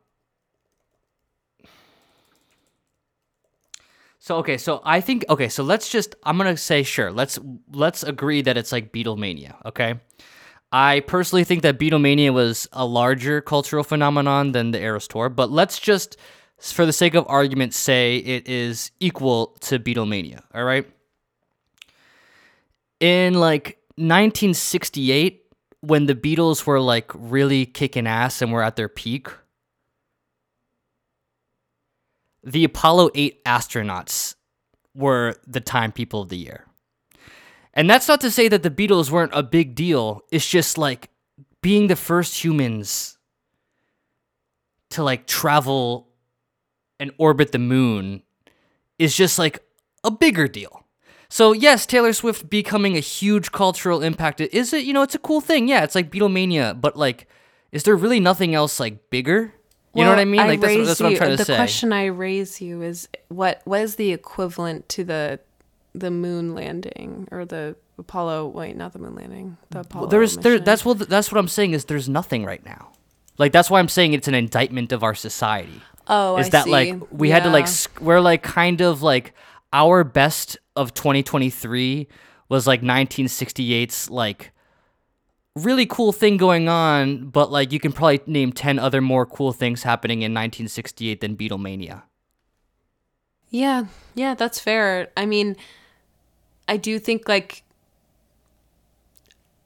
So 4.26 4.38
okay, 4.38 4.58
so 4.58 4.82
I 4.84 5.02
think 5.02 5.24
okay, 5.30 5.50
so 5.50 5.62
let's 5.62 5.88
just 5.88 6.16
I'm 6.24 6.36
gonna 6.40 6.58
say 6.58 6.82
sure. 6.82 7.12
Let's 7.12 7.38
let's 7.72 8.02
agree 8.02 8.42
that 8.42 8.58
it's 8.58 8.72
like 8.72 8.92
Beatlemania, 8.92 9.54
okay? 9.66 10.00
I 10.72 11.02
personally 11.02 11.44
think 11.44 11.62
that 11.62 11.78
Beatlemania 11.78 12.34
was 12.34 12.68
a 12.74 12.88
larger 12.88 13.40
cultural 13.40 13.84
phenomenon 13.84 14.52
than 14.52 14.72
the 14.72 14.82
Eras 14.82 15.08
tour, 15.08 15.30
but 15.30 15.52
let's 15.52 15.78
just 15.78 16.18
for 16.60 16.88
the 16.88 16.92
sake 16.92 17.14
of 17.14 17.24
argument 17.30 17.76
say 17.76 18.18
it 18.18 18.50
is 18.50 18.90
equal 19.00 19.56
to 19.62 19.78
Beatlemania, 19.78 20.42
all 20.56 20.64
right? 20.64 20.90
In 23.00 23.36
like 23.36 23.78
1968 23.98 25.44
when 25.82 26.08
the 26.08 26.16
Beatles 26.16 26.66
were 26.66 26.80
like 26.80 27.12
really 27.14 27.68
kicking 27.68 28.08
ass 28.08 28.42
and 28.42 28.52
were 28.52 28.64
at 28.64 28.76
their 28.76 28.90
peak, 28.90 29.28
the 32.45 32.63
Apollo 32.63 33.10
8 33.15 33.43
astronauts 33.43 34.36
were 34.93 35.36
the 35.45 35.60
Time 35.60 35.91
People 35.91 36.21
of 36.21 36.29
the 36.29 36.38
Year. 36.38 36.65
And 37.73 37.89
that's 37.89 38.08
not 38.08 38.21
to 38.21 38.31
say 38.31 38.47
that 38.47 38.63
the 38.63 38.69
Beatles 38.69 39.10
weren't 39.10 39.34
a 39.34 39.43
big 39.43 39.75
deal. 39.75 40.21
It's 40.31 40.47
just 40.47 40.77
like 40.77 41.10
being 41.62 41.88
the 41.88 41.95
first 41.95 42.43
humans 42.43 43.17
to 44.91 45.03
like 45.03 45.27
travel 45.27 46.08
and 46.99 47.12
orbit 47.17 47.51
the 47.51 47.60
moon 47.60 48.21
is 48.97 49.17
just 49.17 49.38
like 49.38 49.60
a 50.03 50.12
bigger 50.12 50.47
deal. 50.47 50.86
So 51.27 51.51
yes, 51.51 51.86
Taylor 51.86 52.13
Swift 52.13 52.49
becoming 52.49 52.95
a 52.95 53.01
huge 53.01 53.51
cultural 53.51 54.03
impact 54.03 54.39
is 54.39 54.71
it? 54.71 54.86
You 54.86 54.93
know, 54.93 55.01
it's 55.01 55.15
a 55.15 55.19
cool 55.19 55.41
thing. 55.41 55.67
Yeah, 55.67 55.84
it's 55.84 55.95
like 55.95 56.12
Beatlemania, 56.12 56.79
but 56.79 56.95
like, 56.95 57.27
is 57.71 57.84
there 57.84 57.95
really 57.95 58.19
nothing 58.21 58.55
else 58.55 58.79
like 58.79 59.10
bigger? 59.10 59.55
You 59.95 60.03
know 60.03 60.10
what 60.10 60.19
I 60.19 60.25
mean? 60.25 60.38
Like 60.41 60.60
that's, 60.60 60.75
what- 60.75 60.86
that's 60.86 60.99
what 60.99 61.05
I'm 61.08 61.12
you- 61.13 61.17
trying 61.17 61.29
to 61.31 61.38
the 61.38 61.45
say. 61.45 61.55
question 61.55 61.93
I 61.93 62.05
raise 62.05 62.62
you 62.62 62.81
is 62.81 63.08
what 63.29 63.62
what 63.65 63.81
is 63.81 63.95
the 63.95 64.12
equivalent 64.12 64.88
to 64.89 65.03
the 65.03 65.39
the 65.93 66.12
moon 66.12 66.53
landing 66.53 67.27
or 67.31 67.45
the 67.45 67.75
Apollo 67.97 68.47
wait, 68.47 68.75
not 68.75 68.91
the 68.93 68.99
moon 68.99 69.15
landing. 69.15 69.58
The 69.69 69.79
Apollo 69.81 70.01
Well, 70.03 70.10
there's 70.10 70.36
there. 70.38 70.60
That's 70.60 70.84
what 70.84 70.99
that's 71.10 71.31
what 71.31 71.39
I'm 71.39 71.47
saying 71.47 71.71
is 71.71 71.86
there's 71.86 72.10
nothing 72.10 72.43
right 72.43 72.63
now. 72.65 72.91
Like 73.38 73.51
that's 73.53 73.69
why 73.69 73.79
I'm 73.79 73.88
saying 73.89 74.13
it's 74.13 74.27
an 74.27 74.36
indictment 74.36 74.91
of 74.91 75.03
our 75.03 75.15
society. 75.15 75.81
Oh, 76.08 76.38
is 76.38 76.47
I 76.47 76.49
that 76.49 76.63
see. 76.65 76.71
like 76.71 76.95
we 77.12 77.29
had 77.29 77.43
to 77.43 77.49
like 77.49 77.65
Yeah. 77.67 78.03
we're 78.05 78.19
like 78.19 78.43
kind 78.43 78.81
of 78.81 79.01
like 79.01 79.34
our 79.73 80.03
best 80.03 80.58
of 80.75 80.93
2023 80.93 82.08
was 82.49 82.67
like 82.67 82.81
1968's 82.81 84.10
like 84.10 84.51
really 85.56 85.86
cool 85.86 86.12
thing 86.12 86.38
going 86.38 86.68
on, 86.68 87.30
but 87.30 87.52
like 87.52 87.72
you 87.72 87.80
can 87.80 87.91
probably 87.91 88.22
name 88.28 88.52
10 88.52 88.78
other 88.78 89.02
more 89.02 89.26
cool 89.26 89.54
things 89.54 89.84
happening 89.84 90.20
in 90.20 90.34
1968 90.34 91.22
than 91.22 91.38
Beatlemania. 91.38 92.04
Yeah, 93.50 93.86
yeah, 94.15 94.34
that's 94.34 94.60
fair. 94.60 95.10
I 95.15 95.26
mean, 95.26 95.56
I 96.68 96.78
do 96.78 97.00
think 97.00 97.30
like 97.30 97.63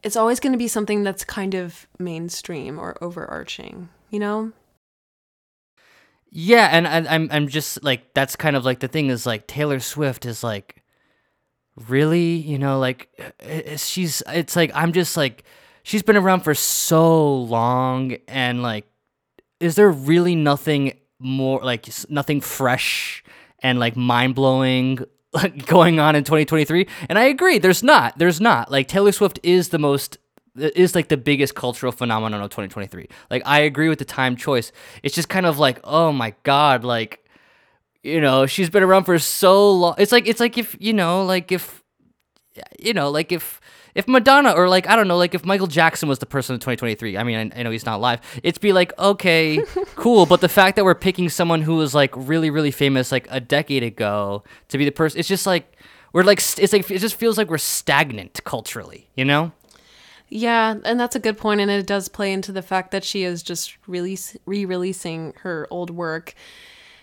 it's 0.02 0.16
always 0.16 0.40
going 0.40 0.52
to 0.52 0.58
be 0.58 0.68
something 0.68 1.02
that's 1.02 1.24
kind 1.24 1.54
of 1.54 1.86
mainstream 1.98 2.78
or 2.78 2.96
overarching, 3.02 3.88
you 4.10 4.18
know? 4.18 4.52
Yeah, 6.30 6.68
and, 6.70 6.86
and 6.86 7.08
I'm 7.08 7.28
I'm 7.32 7.48
just 7.48 7.82
like 7.82 8.14
that's 8.14 8.36
kind 8.36 8.54
of 8.54 8.64
like 8.64 8.78
the 8.78 8.86
thing 8.86 9.08
is 9.08 9.26
like 9.26 9.48
Taylor 9.48 9.80
Swift 9.80 10.24
is 10.24 10.44
like 10.44 10.84
really, 11.88 12.34
you 12.34 12.56
know, 12.56 12.78
like 12.78 13.08
uh, 13.18 13.76
she's 13.76 14.22
it's 14.28 14.54
like 14.54 14.70
I'm 14.72 14.92
just 14.92 15.16
like 15.16 15.42
she's 15.90 16.04
been 16.04 16.16
around 16.16 16.42
for 16.42 16.54
so 16.54 17.34
long 17.34 18.16
and 18.28 18.62
like 18.62 18.86
is 19.58 19.74
there 19.74 19.90
really 19.90 20.36
nothing 20.36 20.96
more 21.18 21.60
like 21.64 21.88
nothing 22.08 22.40
fresh 22.40 23.24
and 23.58 23.80
like 23.80 23.96
mind-blowing 23.96 25.00
like 25.32 25.66
going 25.66 25.98
on 25.98 26.14
in 26.14 26.22
2023? 26.22 26.86
And 27.08 27.18
I 27.18 27.24
agree, 27.24 27.58
there's 27.58 27.82
not. 27.82 28.16
There's 28.18 28.40
not. 28.40 28.70
Like 28.70 28.86
Taylor 28.86 29.10
Swift 29.10 29.40
is 29.42 29.70
the 29.70 29.80
most 29.80 30.16
is 30.54 30.94
like 30.94 31.08
the 31.08 31.16
biggest 31.16 31.56
cultural 31.56 31.90
phenomenon 31.90 32.40
of 32.40 32.50
2023. 32.50 33.08
Like 33.28 33.42
I 33.44 33.58
agree 33.60 33.88
with 33.88 33.98
the 33.98 34.04
time 34.04 34.36
choice. 34.36 34.70
It's 35.02 35.16
just 35.16 35.28
kind 35.28 35.44
of 35.44 35.58
like, 35.58 35.80
oh 35.82 36.12
my 36.12 36.34
god, 36.44 36.84
like 36.84 37.24
you 38.04 38.20
know, 38.20 38.46
she's 38.46 38.70
been 38.70 38.84
around 38.84 39.04
for 39.04 39.18
so 39.18 39.72
long. 39.72 39.94
It's 39.98 40.12
like 40.12 40.28
it's 40.28 40.40
like 40.40 40.56
if, 40.56 40.76
you 40.78 40.92
know, 40.92 41.24
like 41.24 41.50
if 41.50 41.82
you 42.78 42.94
know, 42.94 43.10
like 43.10 43.32
if 43.32 43.60
if 43.94 44.08
Madonna 44.08 44.52
or 44.52 44.68
like 44.68 44.88
I 44.88 44.96
don't 44.96 45.08
know, 45.08 45.16
like 45.16 45.34
if 45.34 45.44
Michael 45.44 45.66
Jackson 45.66 46.08
was 46.08 46.18
the 46.18 46.26
person 46.26 46.54
in 46.54 46.60
2023. 46.60 47.16
I 47.16 47.22
mean, 47.22 47.52
I, 47.52 47.60
I 47.60 47.62
know 47.62 47.70
he's 47.70 47.86
not 47.86 48.00
live. 48.00 48.20
It's 48.42 48.58
be 48.58 48.72
like, 48.72 48.96
okay, 48.98 49.62
cool, 49.96 50.26
but 50.26 50.40
the 50.40 50.48
fact 50.48 50.76
that 50.76 50.84
we're 50.84 50.94
picking 50.94 51.28
someone 51.28 51.62
who 51.62 51.76
was 51.76 51.94
like 51.94 52.12
really 52.16 52.50
really 52.50 52.70
famous 52.70 53.12
like 53.12 53.26
a 53.30 53.40
decade 53.40 53.82
ago 53.82 54.44
to 54.68 54.78
be 54.78 54.84
the 54.84 54.92
person, 54.92 55.18
it's 55.18 55.28
just 55.28 55.46
like 55.46 55.76
we're 56.12 56.22
like 56.22 56.38
it's 56.58 56.72
like 56.72 56.90
it 56.90 56.98
just 56.98 57.14
feels 57.14 57.38
like 57.38 57.48
we're 57.48 57.58
stagnant 57.58 58.40
culturally, 58.44 59.08
you 59.14 59.24
know? 59.24 59.52
Yeah, 60.32 60.76
and 60.84 60.98
that's 60.98 61.16
a 61.16 61.20
good 61.20 61.36
point, 61.38 61.60
and 61.60 61.70
it 61.70 61.88
does 61.88 62.08
play 62.08 62.32
into 62.32 62.52
the 62.52 62.62
fact 62.62 62.92
that 62.92 63.02
she 63.02 63.24
is 63.24 63.42
just 63.42 63.76
release 63.88 64.36
re-releasing 64.46 65.34
her 65.42 65.66
old 65.70 65.90
work. 65.90 66.34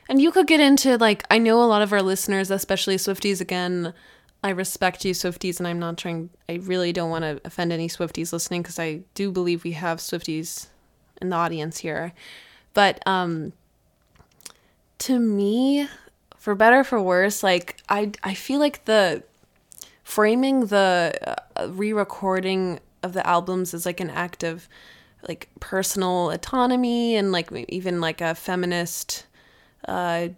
And 0.10 0.22
you 0.22 0.32
could 0.32 0.48
get 0.48 0.62
into 0.62 0.98
like 0.98 1.24
I 1.30 1.38
know 1.38 1.62
a 1.62 1.66
lot 1.66 1.82
of 1.82 1.92
our 1.92 2.02
listeners, 2.02 2.50
especially 2.50 2.96
Swifties. 2.96 3.42
Again, 3.42 3.94
I 4.44 4.50
respect 4.50 5.04
you, 5.04 5.14
Swifties, 5.14 5.60
and 5.60 5.68
I'm 5.68 5.80
not 5.80 5.98
trying. 5.98 6.30
I 6.48 6.56
really 6.56 6.94
don't 6.94 7.10
want 7.10 7.24
to 7.24 7.42
offend 7.44 7.74
any 7.74 7.88
Swifties 7.88 8.32
listening 8.32 8.62
because 8.62 8.80
I 8.80 9.02
do 9.14 9.32
believe 9.32 9.64
we 9.64 9.72
have 9.74 9.98
Swifties 9.98 10.68
in 11.22 11.30
the 11.30 11.36
audience 11.36 11.80
here. 11.80 12.14
But 12.74 13.06
um, 13.08 13.54
to 15.00 15.20
me, 15.20 15.88
for 16.38 16.56
better 16.56 16.84
for 16.84 17.02
worse, 17.02 17.44
like 17.44 17.78
I 17.90 18.12
I 18.24 18.34
feel 18.36 18.60
like 18.60 18.86
the 18.86 19.24
framing 20.04 20.68
the 20.68 21.36
uh, 21.58 21.70
re-recording 21.70 22.80
of 23.04 23.14
the 23.14 23.26
albums 23.28 23.74
is 23.74 23.86
like 23.86 24.00
an 24.00 24.10
act 24.10 24.44
of 24.44 24.70
like 25.28 25.50
personal 25.60 26.32
autonomy 26.32 27.16
and 27.16 27.32
like 27.32 27.52
even 27.68 28.00
like 28.00 28.22
a 28.22 28.36
feminist 28.36 29.26
uh, 29.88 30.30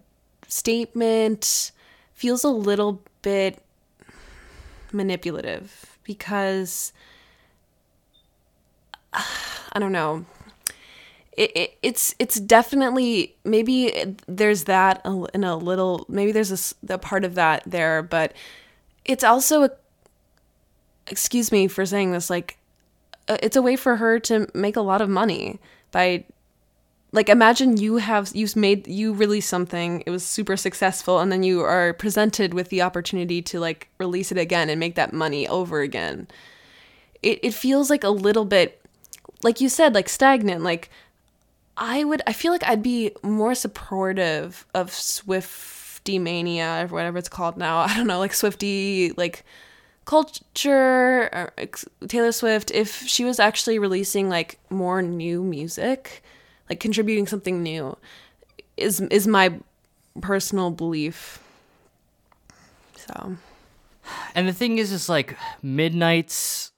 statement 0.47 1.71
feels 2.13 2.43
a 2.43 2.49
little 2.49 3.01
bit 3.21 3.61
manipulative 4.93 5.97
because 6.03 6.93
I 9.13 9.79
don't 9.79 9.91
know. 9.91 10.25
It, 11.33 11.55
it, 11.55 11.77
it's 11.81 12.15
it's 12.19 12.39
definitely 12.39 13.35
maybe 13.45 14.15
there's 14.27 14.65
that 14.65 15.05
in 15.33 15.43
a 15.43 15.55
little 15.55 16.05
maybe 16.09 16.31
there's 16.31 16.75
a, 16.83 16.93
a 16.93 16.97
part 16.97 17.23
of 17.23 17.35
that 17.35 17.63
there, 17.65 18.03
but 18.03 18.33
it's 19.05 19.23
also 19.23 19.63
a 19.63 19.71
excuse 21.07 21.51
me 21.51 21.67
for 21.67 21.85
saying 21.85 22.11
this 22.11 22.29
like 22.29 22.57
uh, 23.27 23.37
it's 23.41 23.55
a 23.55 23.61
way 23.61 23.75
for 23.75 23.95
her 23.95 24.19
to 24.19 24.47
make 24.53 24.75
a 24.75 24.81
lot 24.81 25.01
of 25.01 25.09
money 25.09 25.59
by 25.91 26.25
like 27.11 27.29
imagine 27.29 27.77
you 27.77 27.97
have 27.97 28.31
you've 28.33 28.55
made 28.55 28.87
you 28.87 29.13
release 29.13 29.47
something 29.47 30.03
it 30.05 30.09
was 30.11 30.23
super 30.23 30.55
successful 30.55 31.19
and 31.19 31.31
then 31.31 31.43
you 31.43 31.61
are 31.61 31.93
presented 31.93 32.53
with 32.53 32.69
the 32.69 32.81
opportunity 32.81 33.41
to 33.41 33.59
like 33.59 33.89
release 33.97 34.31
it 34.31 34.37
again 34.37 34.69
and 34.69 34.79
make 34.79 34.95
that 34.95 35.13
money 35.13 35.47
over 35.47 35.81
again. 35.81 36.27
It, 37.21 37.39
it 37.43 37.53
feels 37.53 37.89
like 37.89 38.03
a 38.03 38.09
little 38.09 38.45
bit 38.45 38.81
like 39.43 39.59
you 39.59 39.69
said 39.69 39.93
like 39.93 40.09
stagnant 40.09 40.63
like 40.63 40.89
i 41.77 42.03
would 42.03 42.21
i 42.27 42.33
feel 42.33 42.51
like 42.51 42.63
i'd 42.65 42.83
be 42.83 43.11
more 43.23 43.55
supportive 43.55 44.65
of 44.73 44.89
swiftie 44.91 46.19
mania 46.19 46.85
or 46.85 46.87
whatever 46.87 47.17
it's 47.17 47.29
called 47.29 47.57
now. 47.57 47.79
I 47.79 47.95
don't 47.95 48.07
know 48.07 48.19
like 48.19 48.31
swiftie 48.31 49.17
like 49.17 49.43
culture 50.05 51.29
or 51.31 51.53
taylor 52.07 52.31
swift 52.31 52.71
if 52.71 53.05
she 53.07 53.23
was 53.23 53.39
actually 53.39 53.79
releasing 53.79 54.29
like 54.29 54.59
more 54.69 55.01
new 55.01 55.43
music 55.43 56.23
like 56.69 56.79
contributing 56.79 57.27
something 57.27 57.63
new 57.63 57.97
is 58.77 59.01
is 59.01 59.27
my 59.27 59.59
personal 60.21 60.71
belief. 60.71 61.43
So. 62.95 63.37
And 64.33 64.47
the 64.47 64.53
thing 64.53 64.77
is 64.77 64.91
is 64.91 65.09
like 65.09 65.35
midnight's 65.61 66.71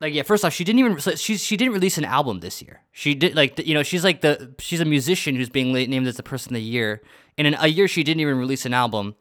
like 0.00 0.12
yeah 0.12 0.22
first 0.22 0.44
off 0.44 0.52
she 0.52 0.64
didn't 0.64 0.78
even 0.80 1.16
she 1.16 1.36
she 1.36 1.56
didn't 1.56 1.72
release 1.72 1.98
an 1.98 2.04
album 2.04 2.40
this 2.40 2.62
year. 2.62 2.82
She 2.92 3.14
did 3.14 3.34
like 3.34 3.58
you 3.66 3.74
know 3.74 3.82
she's 3.82 4.04
like 4.04 4.20
the 4.20 4.54
she's 4.58 4.80
a 4.80 4.84
musician 4.84 5.36
who's 5.36 5.50
being 5.50 5.72
named 5.72 6.06
as 6.06 6.16
the 6.16 6.22
person 6.22 6.52
of 6.52 6.54
the 6.54 6.62
year. 6.62 7.02
And 7.38 7.46
in 7.46 7.54
a 7.58 7.68
year 7.68 7.88
she 7.88 8.02
didn't 8.02 8.20
even 8.20 8.38
release 8.38 8.66
an 8.66 8.74
album. 8.74 9.14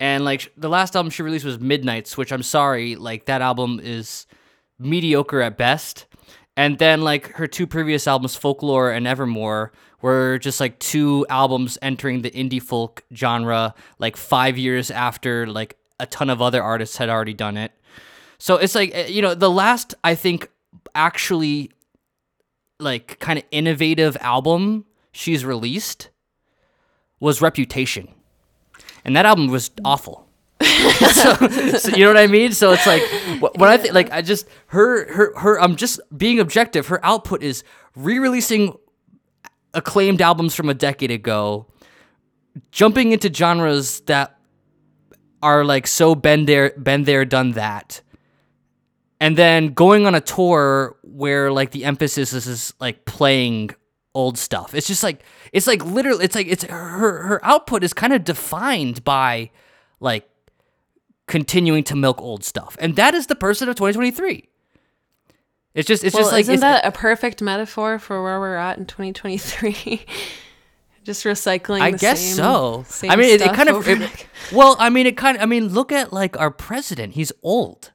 And 0.00 0.24
like 0.24 0.52
the 0.56 0.68
last 0.68 0.96
album 0.96 1.10
she 1.10 1.22
released 1.22 1.44
was 1.44 1.60
midnights 1.60 2.18
which 2.18 2.32
i'm 2.32 2.42
sorry 2.42 2.96
like 2.96 3.26
that 3.26 3.40
album 3.40 3.80
is 3.80 4.26
mediocre 4.78 5.40
at 5.40 5.56
best 5.56 6.06
and 6.56 6.78
then 6.78 7.02
like 7.02 7.32
her 7.32 7.46
two 7.46 7.66
previous 7.66 8.06
albums, 8.06 8.36
Folklore 8.36 8.90
and 8.90 9.06
Evermore, 9.06 9.72
were 10.00 10.38
just 10.38 10.60
like 10.60 10.78
two 10.78 11.24
albums 11.30 11.78
entering 11.80 12.22
the 12.22 12.30
indie 12.30 12.60
folk 12.60 13.02
genre 13.14 13.74
like 13.98 14.16
5 14.16 14.58
years 14.58 14.90
after 14.90 15.46
like 15.46 15.76
a 16.00 16.06
ton 16.06 16.28
of 16.28 16.42
other 16.42 16.62
artists 16.62 16.96
had 16.96 17.08
already 17.08 17.34
done 17.34 17.56
it. 17.56 17.72
So 18.38 18.56
it's 18.56 18.74
like 18.74 18.90
eh, 18.94 19.06
you 19.06 19.22
know, 19.22 19.34
the 19.34 19.50
last 19.50 19.94
I 20.02 20.14
think 20.14 20.50
actually 20.94 21.70
like 22.80 23.18
kind 23.20 23.38
of 23.38 23.44
innovative 23.50 24.16
album 24.20 24.84
she's 25.12 25.44
released 25.44 26.10
was 27.20 27.40
Reputation. 27.40 28.08
And 29.04 29.16
that 29.16 29.26
album 29.26 29.48
was 29.48 29.70
awful. 29.84 30.21
so, 31.12 31.34
so, 31.78 31.96
you 31.96 32.04
know 32.04 32.08
what 32.08 32.16
I 32.16 32.26
mean? 32.26 32.52
So 32.52 32.72
it's 32.72 32.86
like 32.86 33.02
when 33.56 33.70
I 33.70 33.76
think 33.76 33.94
like 33.94 34.10
I 34.10 34.22
just 34.22 34.48
her 34.66 35.12
her 35.12 35.38
her 35.38 35.60
I'm 35.60 35.76
just 35.76 36.00
being 36.16 36.40
objective. 36.40 36.86
Her 36.88 37.04
output 37.04 37.42
is 37.42 37.64
re-releasing 37.94 38.76
acclaimed 39.74 40.20
albums 40.20 40.54
from 40.54 40.68
a 40.68 40.74
decade 40.74 41.10
ago, 41.10 41.66
jumping 42.70 43.12
into 43.12 43.32
genres 43.32 44.00
that 44.02 44.38
are 45.42 45.64
like 45.64 45.86
so 45.86 46.14
been 46.14 46.46
there 46.46 46.70
been 46.70 47.04
there 47.04 47.24
done 47.24 47.52
that. 47.52 48.00
And 49.20 49.36
then 49.36 49.68
going 49.68 50.06
on 50.06 50.14
a 50.16 50.20
tour 50.20 50.96
where 51.02 51.52
like 51.52 51.70
the 51.70 51.84
emphasis 51.84 52.32
is, 52.32 52.46
is 52.48 52.74
like 52.80 53.04
playing 53.04 53.70
old 54.14 54.36
stuff. 54.38 54.74
It's 54.74 54.86
just 54.86 55.02
like 55.02 55.22
it's 55.52 55.66
like 55.66 55.84
literally 55.84 56.24
it's 56.24 56.34
like 56.34 56.46
it's 56.46 56.64
her 56.64 57.22
her 57.22 57.44
output 57.44 57.84
is 57.84 57.92
kind 57.92 58.12
of 58.12 58.24
defined 58.24 59.04
by 59.04 59.50
like 60.00 60.28
continuing 61.32 61.82
to 61.82 61.96
milk 61.96 62.20
old 62.20 62.44
stuff. 62.44 62.76
And 62.78 62.94
that 62.96 63.14
is 63.14 63.26
the 63.26 63.34
person 63.34 63.66
of 63.66 63.74
2023. 63.74 64.50
It's 65.74 65.88
just 65.88 66.04
it's 66.04 66.12
well, 66.14 66.24
just 66.24 66.32
like 66.32 66.42
isn't 66.42 66.60
that 66.60 66.84
a 66.84 66.92
perfect 66.92 67.40
metaphor 67.40 67.98
for 67.98 68.22
where 68.22 68.38
we're 68.38 68.56
at 68.56 68.76
in 68.76 68.84
2023? 68.84 70.04
just 71.04 71.24
recycling. 71.24 71.80
I 71.80 71.92
guess 71.92 72.20
same, 72.20 72.34
so. 72.34 72.84
Same 72.86 73.10
I 73.10 73.16
mean, 73.16 73.30
it, 73.30 73.40
it, 73.40 73.54
kind 73.54 73.70
of. 73.70 73.88
It, 73.88 74.26
well, 74.52 74.76
I 74.78 74.90
mean, 74.90 75.06
it 75.06 75.16
kind 75.16 75.38
of. 75.38 75.42
I 75.42 75.46
mean, 75.46 75.68
look 75.68 75.90
at 75.90 76.12
like 76.12 76.38
our 76.38 76.50
president. 76.50 77.14
He's 77.14 77.32
old, 77.42 77.92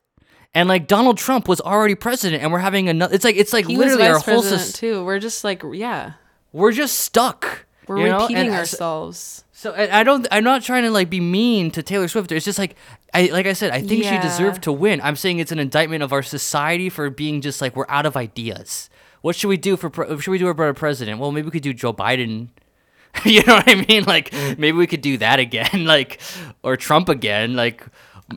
and 0.55 0.67
like 0.67 0.87
Donald 0.87 1.19
Trump 1.19 1.47
was 1.47 1.61
already 1.61 1.93
president, 1.93 2.41
and 2.41 2.51
we're 2.51 2.57
having 2.57 2.89
another. 2.89 3.13
It's 3.13 3.23
like 3.23 3.35
it's 3.35 3.53
like 3.53 3.67
he 3.67 3.77
literally 3.77 4.07
our 4.07 4.17
whole 4.17 4.41
system 4.41 4.73
too. 4.73 5.05
We're 5.05 5.19
just 5.19 5.43
like 5.43 5.61
yeah. 5.73 6.13
We're 6.51 6.71
just 6.71 6.97
stuck. 6.97 7.66
We're 7.87 8.11
repeating 8.11 8.51
know? 8.51 8.57
ourselves. 8.57 9.43
So 9.53 9.73
I 9.73 10.03
don't. 10.03 10.27
I'm 10.31 10.43
not 10.43 10.61
trying 10.61 10.83
to 10.83 10.91
like 10.91 11.09
be 11.09 11.19
mean 11.19 11.71
to 11.71 11.81
Taylor 11.81 12.07
Swift. 12.07 12.31
It's 12.31 12.45
just 12.45 12.59
like 12.59 12.75
I 13.13 13.27
like 13.27 13.47
I 13.47 13.53
said. 13.53 13.71
I 13.71 13.81
think 13.81 14.03
yeah. 14.03 14.21
she 14.21 14.27
deserved 14.27 14.63
to 14.63 14.71
win. 14.71 15.01
I'm 15.01 15.15
saying 15.15 15.39
it's 15.39 15.51
an 15.51 15.57
indictment 15.57 16.03
of 16.03 16.13
our 16.13 16.21
society 16.21 16.89
for 16.89 17.09
being 17.09 17.41
just 17.41 17.59
like 17.59 17.75
we're 17.75 17.89
out 17.89 18.05
of 18.05 18.15
ideas. 18.15 18.89
What 19.21 19.35
should 19.35 19.47
we 19.47 19.57
do 19.57 19.75
for? 19.75 19.91
Should 20.19 20.31
we 20.31 20.37
do 20.37 20.53
for 20.53 20.73
president? 20.73 21.19
Well, 21.19 21.31
maybe 21.31 21.45
we 21.45 21.51
could 21.51 21.63
do 21.63 21.73
Joe 21.73 21.93
Biden. 21.93 22.49
you 23.25 23.41
know 23.43 23.55
what 23.55 23.67
I 23.67 23.83
mean? 23.87 24.03
Like 24.03 24.29
mm. 24.29 24.57
maybe 24.57 24.77
we 24.77 24.87
could 24.87 25.01
do 25.01 25.17
that 25.17 25.39
again, 25.39 25.85
like 25.85 26.21
or 26.63 26.77
Trump 26.77 27.09
again. 27.09 27.55
Like 27.55 27.83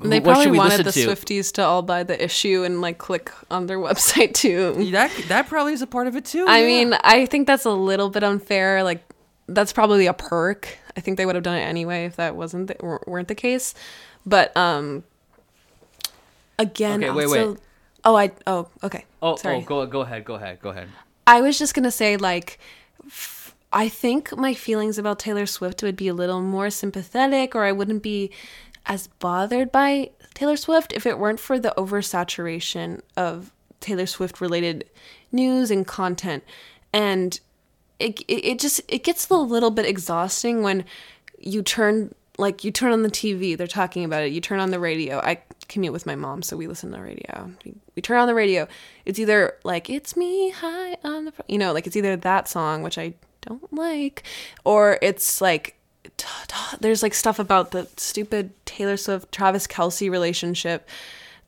they 0.03 0.21
probably 0.21 0.57
wanted 0.57 0.87
the 0.87 0.93
to? 0.93 1.07
Swifties 1.09 1.53
to 1.55 1.63
all 1.63 1.83
buy 1.83 2.03
the 2.05 2.23
issue 2.23 2.63
and 2.65 2.81
like 2.81 2.99
click 2.99 3.33
on 3.51 3.67
their 3.67 3.79
website 3.89 4.35
too. 4.35 4.91
That 4.93 5.11
that 5.29 5.49
probably 5.49 5.73
is 5.73 5.83
a 5.83 5.87
part 5.87 6.07
of 6.07 6.17
it 6.17 6.25
too. 6.25 6.47
I 6.49 6.61
yeah. 6.61 6.67
mean, 6.67 6.95
I 7.05 7.27
think 7.27 7.47
that's 7.47 7.65
a 7.65 7.73
little 7.73 8.09
bit 8.09 8.23
unfair. 8.23 8.83
Like 8.83 9.03
that's 9.55 9.73
probably 9.73 10.07
a 10.07 10.15
perk. 10.15 10.79
I 10.97 11.01
think 11.01 11.17
they 11.17 11.27
would 11.27 11.35
have 11.35 11.45
done 11.45 11.57
it 11.57 11.63
anyway 11.63 12.05
if 12.05 12.17
that 12.17 12.37
wasn't 12.37 12.69
the, 12.69 12.99
weren't 13.07 13.29
the 13.29 13.35
case. 13.35 13.75
But 14.27 14.57
um, 14.57 15.05
again, 16.59 17.05
okay, 17.05 17.13
wait, 17.13 17.25
also, 17.25 17.51
wait. 17.53 17.61
Oh, 18.05 18.17
I 18.17 18.31
oh 18.47 18.69
okay. 18.83 19.05
Oh, 19.23 19.37
Sorry. 19.37 19.57
oh, 19.57 19.61
go 19.63 19.87
go 19.87 20.01
ahead, 20.01 20.25
go 20.25 20.35
ahead, 20.35 20.61
go 20.61 20.71
ahead. 20.71 20.89
I 21.27 21.41
was 21.41 21.59
just 21.59 21.75
gonna 21.75 21.91
say 21.91 22.17
like. 22.17 22.59
F- 23.07 23.39
I 23.73 23.89
think 23.89 24.37
my 24.37 24.53
feelings 24.53 24.99
about 24.99 25.21
Taylor 25.21 25.47
Swift 25.47 25.85
would 25.85 25.95
be 25.95 26.09
a 26.09 26.15
little 26.15 26.43
more 26.43 26.71
sympathetic, 26.71 27.55
or 27.55 27.65
I 27.65 27.71
wouldn't 27.71 28.03
be 28.03 28.33
as 28.87 29.07
bothered 29.07 29.71
by 29.71 30.11
Taylor 30.35 30.57
Swift 30.57 30.93
if 30.93 31.07
it 31.07 31.21
weren't 31.21 31.39
for 31.39 31.57
the 31.57 31.73
oversaturation 31.77 33.01
of 33.17 33.53
Taylor 33.79 34.07
Swift 34.07 34.41
related 34.41 34.91
news 35.31 35.71
and 35.71 35.87
content. 35.87 36.43
And 36.93 37.39
it, 38.01 38.25
it, 38.29 38.59
just 38.59 38.81
it 38.89 39.05
gets 39.05 39.29
a 39.29 39.35
little 39.35 39.71
bit 39.71 39.87
exhausting 39.87 40.63
when 40.63 40.85
you 41.39 41.63
turn 41.63 42.15
like 42.39 42.65
you 42.65 42.71
turn 42.71 42.93
on 42.93 43.03
the 43.03 43.11
TV, 43.11 43.57
they're 43.57 43.67
talking 43.67 44.05
about 44.05 44.23
it. 44.23 44.33
You 44.33 44.41
turn 44.41 44.61
on 44.61 44.71
the 44.71 44.81
radio. 44.81 45.19
I 45.19 45.43
commute 45.69 45.93
with 45.93 46.07
my 46.07 46.17
mom, 46.17 46.43
so 46.43 46.57
we 46.57 46.67
listen 46.67 46.91
to 46.91 46.97
the 46.97 47.03
radio. 47.03 47.51
We, 47.65 47.75
we 47.95 48.03
turn 48.03 48.19
on 48.19 48.27
the 48.27 48.35
radio. 48.35 48.67
It's 49.05 49.19
either 49.19 49.57
like 49.63 49.91
"It's 49.91 50.17
Me 50.17 50.51
High 50.51 50.97
on 51.05 51.27
the," 51.27 51.33
you 51.49 51.59
know, 51.59 51.73
like 51.73 51.87
it's 51.87 51.97
either 51.97 52.17
that 52.17 52.49
song 52.49 52.83
which 52.83 52.99
I 52.99 53.15
don't 53.43 53.73
like, 53.73 54.23
or 54.65 54.99
it's 55.03 55.41
like 55.41 55.77
there's 56.81 57.03
like 57.03 57.15
stuff 57.15 57.39
about 57.39 57.71
the 57.73 57.87
stupid 57.97 58.53
Taylor 58.65 58.97
Swift 58.97 59.33
Travis 59.33 59.67
Kelce 59.67 60.11
relationship 60.11 60.89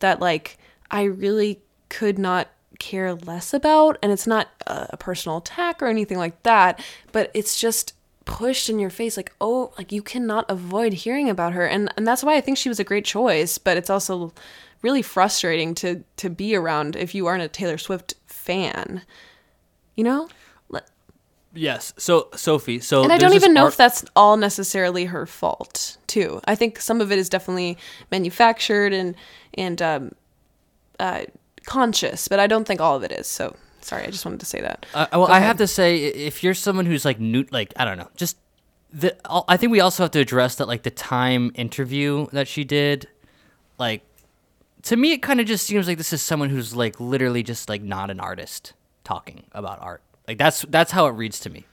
that 0.01 0.21
like 0.21 0.59
I 0.91 1.05
really 1.05 1.61
could 1.89 2.19
not 2.19 2.49
care 2.83 3.15
less 3.15 3.55
about 3.55 3.97
and 4.03 4.11
it's 4.11 4.27
not 4.27 4.49
a 4.67 4.97
personal 4.97 5.39
attack 5.39 5.81
or 5.81 5.87
anything 5.87 6.19
like 6.19 6.43
that 6.43 6.85
but 7.13 7.31
it's 7.33 7.61
just 7.61 7.95
pushed 8.25 8.69
in 8.69 8.81
your 8.81 8.91
face 8.91 9.17
like 9.17 9.33
oh 9.41 9.73
like 9.79 9.93
you 9.93 10.03
cannot 10.03 10.45
avoid 10.51 10.93
hearing 10.93 11.31
about 11.31 11.53
her 11.53 11.65
and 11.65 11.93
and 11.97 12.05
that's 12.05 12.25
why 12.25 12.37
I 12.37 12.41
think 12.41 12.59
she 12.59 12.69
was 12.69 12.81
a 12.81 12.85
great 12.85 13.05
choice 13.05 13.57
but 13.57 13.77
it's 13.77 13.89
also 13.89 14.33
really 14.83 15.01
frustrating 15.01 15.77
to 15.77 16.03
to 16.17 16.29
be 16.29 16.57
around 16.57 16.97
if 16.97 17.15
you 17.15 17.27
aren't 17.27 17.45
a 17.45 17.49
Taylor 17.49 17.79
Swift 17.79 18.15
fan 18.27 19.03
you 19.95 20.03
know 20.03 20.29
Yes. 21.55 21.93
So 21.99 22.29
Sophie. 22.35 22.81
So 22.81 23.03
and 23.03 23.13
I 23.13 23.19
don't 23.19 23.35
even 23.35 23.53
know 23.53 23.65
art- 23.65 23.73
if 23.73 23.77
that's 23.77 24.05
all 24.17 24.39
necessarily 24.39 25.05
her 25.05 25.27
fault 25.27 25.99
too 26.07 26.41
I 26.47 26.55
think 26.55 26.81
some 26.81 27.01
of 27.01 27.13
it 27.13 27.19
is 27.19 27.29
definitely 27.29 27.77
manufactured 28.11 28.93
and 28.95 29.15
and 29.55 29.83
um 29.83 30.13
uh 30.99 31.25
conscious 31.67 32.29
but 32.29 32.39
I 32.41 32.47
don't 32.47 32.67
think 32.67 32.81
all 32.81 32.97
of 32.97 33.03
it 33.03 33.13
is 33.13 33.27
so 33.27 33.57
sorry 33.81 34.05
I 34.05 34.11
just 34.11 34.25
wanted 34.25 34.41
to 34.41 34.47
say 34.47 34.61
that 34.61 34.87
Uh, 34.95 35.07
well, 35.13 35.27
I 35.29 35.41
have 35.41 35.57
to 35.59 35.67
say, 35.67 35.97
if 36.05 36.43
you're 36.43 36.55
someone 36.55 36.87
who's 36.87 37.05
like 37.05 37.19
new, 37.19 37.45
like 37.51 37.73
I 37.77 37.85
don't 37.85 37.99
know, 37.99 38.09
just 38.17 38.37
the. 38.93 39.17
I'll- 39.25 39.45
think 39.57 39.73
we 39.73 39.81
also 39.81 40.03
have 40.05 40.11
to 40.13 40.21
address 40.21 40.57
that, 40.57 40.69
like 40.69 40.83
the 40.83 40.91
Time 40.91 41.51
interview 41.55 42.27
that 42.33 42.47
she 42.47 42.63
did, 42.65 43.09
like 43.79 44.03
to 44.83 44.97
me, 44.97 45.13
it 45.13 45.23
kind 45.23 45.41
of 45.41 45.47
just 45.47 45.67
seems 45.67 45.87
like 45.89 45.97
this 45.99 46.13
is 46.13 46.21
someone 46.23 46.51
who's 46.51 46.75
like 46.75 47.01
literally 47.01 47.43
just 47.43 47.69
like 47.69 47.83
not 47.83 48.11
an 48.11 48.21
artist 48.21 48.75
talking 49.05 49.45
about 49.53 49.81
art. 49.81 50.03
Like 50.29 50.39
that's 50.39 50.63
that's 50.69 50.93
how 50.93 51.07
it 51.07 51.13
reads 51.13 51.41
to 51.41 51.51
me. 51.51 51.67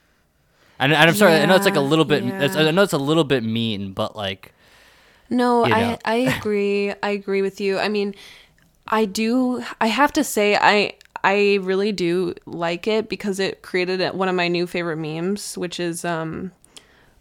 And, 0.79 0.93
and 0.93 1.09
I'm 1.09 1.15
sorry, 1.15 1.33
I 1.33 1.45
know 1.45 1.55
it's 1.55 1.65
like 1.65 1.75
a 1.75 1.81
little 1.81 2.05
bit. 2.05 2.23
Yeah. 2.23 2.47
I 2.55 2.71
know 2.71 2.83
it's 2.83 2.93
a 2.93 2.97
little 2.97 3.25
bit 3.25 3.43
mean, 3.43 3.91
but 3.91 4.15
like, 4.15 4.53
No, 5.29 5.65
you 5.65 5.73
I. 5.73 5.97
I 6.05 6.15
agree. 6.15 6.93
I 7.03 7.09
agree 7.09 7.41
with 7.41 7.59
you. 7.59 7.77
I 7.77 7.89
mean, 7.89 8.15
I 8.89 9.05
do 9.05 9.63
I 9.79 9.87
have 9.87 10.13
to 10.13 10.23
say 10.23 10.55
I 10.55 10.93
I 11.23 11.59
really 11.61 11.91
do 11.91 12.33
like 12.45 12.87
it 12.87 13.09
because 13.09 13.39
it 13.39 13.61
created 13.61 14.01
one 14.13 14.29
of 14.29 14.35
my 14.35 14.47
new 14.47 14.65
favorite 14.65 14.97
memes, 14.97 15.57
which 15.57 15.79
is 15.79 16.03
um 16.05 16.51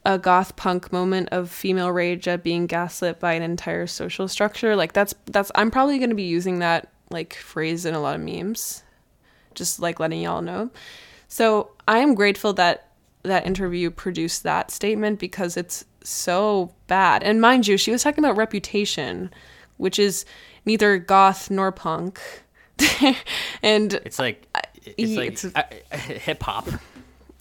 a 0.04 0.18
goth 0.18 0.56
punk 0.56 0.92
moment 0.92 1.28
of 1.30 1.50
female 1.50 1.90
rage 1.90 2.26
at 2.28 2.42
being 2.42 2.66
gaslit 2.66 3.20
by 3.20 3.34
an 3.34 3.42
entire 3.42 3.86
social 3.86 4.28
structure. 4.28 4.76
Like 4.76 4.92
that's 4.92 5.14
that's 5.26 5.50
I'm 5.54 5.70
probably 5.70 5.98
going 5.98 6.10
to 6.10 6.16
be 6.16 6.22
using 6.22 6.60
that 6.60 6.90
like 7.10 7.34
phrase 7.34 7.84
in 7.84 7.94
a 7.94 8.00
lot 8.00 8.14
of 8.14 8.22
memes. 8.22 8.82
Just 9.54 9.80
like 9.80 9.98
letting 10.00 10.22
y'all 10.22 10.42
know. 10.42 10.70
So, 11.26 11.72
I 11.86 11.98
am 11.98 12.14
grateful 12.14 12.52
that 12.54 12.88
that 13.24 13.46
interview 13.46 13.90
produced 13.90 14.44
that 14.44 14.70
statement 14.70 15.18
because 15.18 15.56
it's 15.56 15.84
so 16.02 16.72
bad. 16.86 17.22
And 17.22 17.40
mind 17.40 17.66
you, 17.66 17.76
she 17.76 17.90
was 17.90 18.02
talking 18.02 18.24
about 18.24 18.36
reputation, 18.36 19.30
which 19.76 19.98
is 19.98 20.24
neither 20.66 20.98
goth 20.98 21.50
nor 21.50 21.72
punk. 21.72 22.20
and 23.62 23.94
it's 24.04 24.18
like 24.18 24.46
it's 24.84 25.16
like 25.16 25.32
it's- 25.32 25.52
uh, 25.54 25.96
hip 25.96 26.42
hop, 26.42 26.68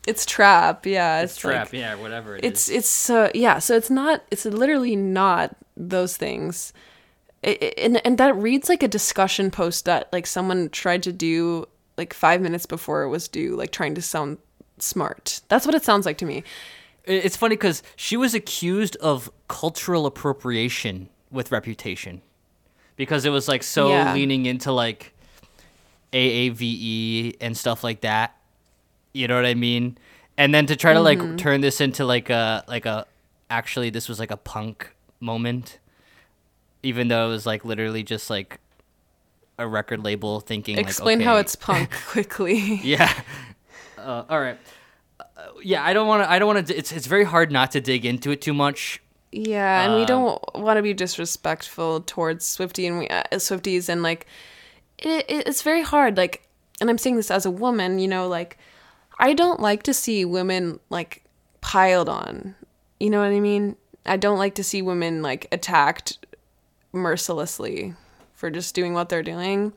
it's 0.08 0.26
trap, 0.26 0.86
yeah. 0.86 1.22
It's, 1.22 1.34
it's 1.34 1.42
trap, 1.42 1.68
like- 1.68 1.74
yeah, 1.74 1.96
whatever. 1.96 2.36
it 2.38 2.44
it's 2.46 2.70
is. 2.70 2.76
it's 2.78 3.10
uh, 3.10 3.30
yeah 3.34 3.60
so 3.60 3.76
it's 3.76 3.90
not 3.90 4.24
it's 4.32 4.46
literally 4.46 4.96
not 4.96 5.56
those 5.76 6.18
things 6.18 6.74
it, 7.44 7.62
it- 7.62 7.74
and 7.78 8.04
and 8.06 8.18
that 8.18 8.36
reads 8.36 8.68
like 8.70 8.82
a 8.84 8.88
discussion 8.88 9.52
post 9.52 9.86
that 9.86 10.12
like 10.12 10.26
someone 10.26 10.70
tried 10.70 11.04
to 11.04 11.12
do 11.14 11.66
like 11.98 12.14
five 12.14 12.42
minutes 12.42 12.66
before 12.66 13.04
it 13.04 13.10
was 13.10 13.28
due 13.28 13.56
like 13.56 13.72
trying 13.72 13.94
to 13.96 14.02
sound 14.02 14.38
smart 14.80 15.42
that's 15.50 15.66
what 15.68 15.76
it 15.76 15.84
sounds 15.84 16.06
like 16.06 16.18
to 16.18 16.26
me 16.26 16.44
It's 17.06 17.38
funny 17.38 17.56
because 17.56 17.84
she 17.96 18.18
was 18.18 18.34
accused 18.34 18.96
of 18.98 19.30
cultural 19.48 20.06
appropriation 20.08 21.10
with 21.32 21.52
Reputation, 21.52 22.22
because 22.98 23.24
it 23.26 23.30
was 23.30 23.48
like 23.48 23.64
so 23.64 23.90
Yeah. 23.90 24.14
leaning 24.14 24.46
into 24.46 24.72
like 24.74 25.14
AAVE 26.14 27.36
and 27.42 27.56
stuff 27.58 27.84
like 27.84 28.02
that. 28.02 28.36
You 29.14 29.28
know 29.28 29.36
what 29.36 29.46
I 29.46 29.54
mean? 29.54 29.98
And 30.38 30.54
then 30.54 30.66
to 30.68 30.76
try 30.76 30.94
to 30.94 31.00
Mm-hmm. 31.00 31.30
like 31.30 31.38
turn 31.38 31.62
this 31.62 31.82
into 31.82 32.06
like 32.06 32.30
a 32.30 32.64
like 32.68 32.86
a 32.86 33.06
actually 33.50 33.90
this 33.90 34.08
was 34.10 34.20
like 34.20 34.32
a 34.32 34.38
punk 34.38 34.94
moment, 35.20 35.80
even 36.84 37.08
though 37.08 37.28
it 37.28 37.30
was 37.30 37.46
like 37.46 37.66
literally 37.66 38.04
just 38.04 38.30
like 38.30 38.60
a 39.58 39.68
record 39.68 40.04
label 40.04 40.40
thinking. 40.40 40.76
like, 40.78 40.86
explain 40.86 41.20
how 41.20 41.38
it's 41.38 41.56
punk 41.56 41.92
quickly 42.08 42.80
yeah. 42.84 43.12
Uh, 43.98 44.24
all 44.30 44.40
right. 44.40 44.58
Uh, 45.20 45.26
yeah, 45.64 45.84
I 45.84 45.92
don't 45.92 46.08
want 46.08 46.24
to. 46.24 46.32
I 46.32 46.40
don't 46.40 46.48
want 46.54 46.68
to. 46.68 46.78
It's 46.78 46.94
it's 46.94 47.08
very 47.08 47.26
hard 47.26 47.52
not 47.52 47.72
to 47.72 47.82
dig 47.82 48.06
into 48.06 48.32
it 48.32 48.42
too 48.42 48.54
much. 48.54 49.02
Yeah, 49.32 49.84
and 49.84 49.96
we 49.96 50.02
Um, 50.02 50.08
don't 50.08 50.56
want 50.56 50.78
to 50.78 50.82
be 50.82 50.94
disrespectful 50.94 52.02
towards 52.02 52.46
Swiftie 52.46 52.88
and 52.88 53.00
we 53.00 53.08
uh, 53.10 53.24
Swifties, 53.34 53.90
and 53.90 54.02
like, 54.02 54.26
it, 54.98 55.26
it, 55.30 55.48
it's 55.48 55.62
very 55.62 55.82
hard. 55.84 56.18
Like, 56.18 56.48
and 56.80 56.90
I'm 56.90 56.98
saying 56.98 57.18
this 57.18 57.30
as 57.32 57.46
a 57.46 57.52
woman, 57.52 58.00
you 58.00 58.08
know, 58.08 58.28
like, 58.28 58.58
I 59.20 59.34
don't 59.34 59.60
like 59.60 59.84
to 59.84 59.94
see 59.94 60.24
women 60.26 60.80
like 60.90 61.24
piled 61.62 62.08
on. 62.10 62.56
You 63.00 63.10
know 63.10 63.20
what 63.20 63.32
I 63.32 63.40
mean? 63.40 63.76
I 64.06 64.16
don't 64.18 64.38
like 64.38 64.56
to 64.56 64.64
see 64.64 64.82
women 64.82 65.22
like 65.22 65.48
attacked 65.52 66.26
mercilessly 66.94 67.94
for 68.34 68.50
just 68.50 68.74
doing 68.76 68.94
what 68.94 69.10
they're 69.10 69.24
doing. 69.24 69.74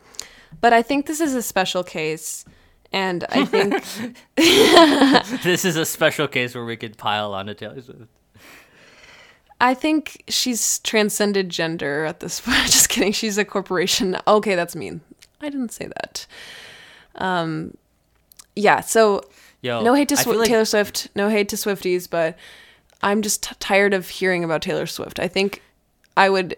But 0.61 0.73
I 0.73 0.83
think 0.83 1.07
this 1.07 1.21
is 1.21 1.35
a 1.35 1.43
special 1.43 1.83
case, 1.83 2.45
and 2.93 3.25
I 3.31 3.45
think 3.45 3.75
this 5.43 5.65
is 5.65 5.77
a 5.77 5.85
special 5.85 6.29
case 6.29 6.55
where 6.55 6.65
we 6.65 6.77
could 6.77 6.97
pile 6.97 7.35
on 7.35 7.47
to 7.47 7.55
Taylor 7.55 7.81
Swift. 7.81 8.03
I 9.61 9.75
think 9.75 10.25
she's 10.29 10.79
transcended 10.81 11.49
gender 11.51 12.05
at 12.05 12.21
this 12.21 12.41
point. 12.45 12.57
Just 12.67 12.89
kidding. 12.89 13.13
She's 13.13 13.39
a 13.39 13.45
corporation. 13.45 14.17
Okay, 14.27 14.55
that's 14.55 14.75
mean. 14.75 15.01
I 15.41 15.49
didn't 15.49 15.73
say 15.73 15.87
that. 15.87 16.27
Um, 17.17 17.75
yeah. 18.57 18.81
So 18.81 19.23
Yo, 19.63 19.83
no 19.83 19.95
hate 19.95 20.09
to 20.09 20.17
feel 20.17 20.39
like- 20.39 20.49
Taylor 20.49 20.65
Swift. 20.65 21.09
No 21.15 21.29
hate 21.29 21.49
to 21.51 21.57
Swifties, 21.57 22.09
but 22.09 22.37
I'm 23.03 23.23
just 23.23 23.43
t- 23.43 23.55
tired 23.61 23.95
of 23.95 24.09
hearing 24.09 24.45
about 24.45 24.63
Taylor 24.63 24.87
Swift. 24.87 25.19
I 25.19 25.29
think 25.29 25.63
I 26.17 26.29
would 26.31 26.57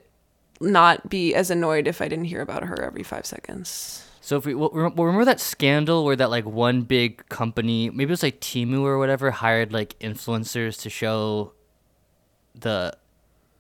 not 0.61 1.09
be 1.09 1.35
as 1.35 1.51
annoyed 1.51 1.87
if 1.89 2.01
I 2.01 2.09
didn't 2.09 2.27
hear 2.27 2.41
about 2.41 2.65
her 2.65 2.81
every 2.83 3.03
five 3.03 3.27
seconds. 3.27 4.07
So 4.21 4.37
if 4.37 4.47
we 4.47 4.55
well, 4.55 4.71
remember 4.71 5.25
that 5.25 5.41
scandal 5.41 6.05
where 6.05 6.15
that 6.15 6.31
like 6.31 6.47
one 6.47 6.83
big 6.83 7.29
company, 7.29 7.91
maybe 7.91 8.05
it 8.05 8.11
was 8.11 8.23
like 8.23 8.41
Temu 8.41 8.83
or 8.83 8.99
whatever, 8.99 9.33
hired 9.33 9.73
like 9.73 9.99
influencers 9.99 10.81
to 10.83 10.91
show 10.91 11.53
the 12.55 12.93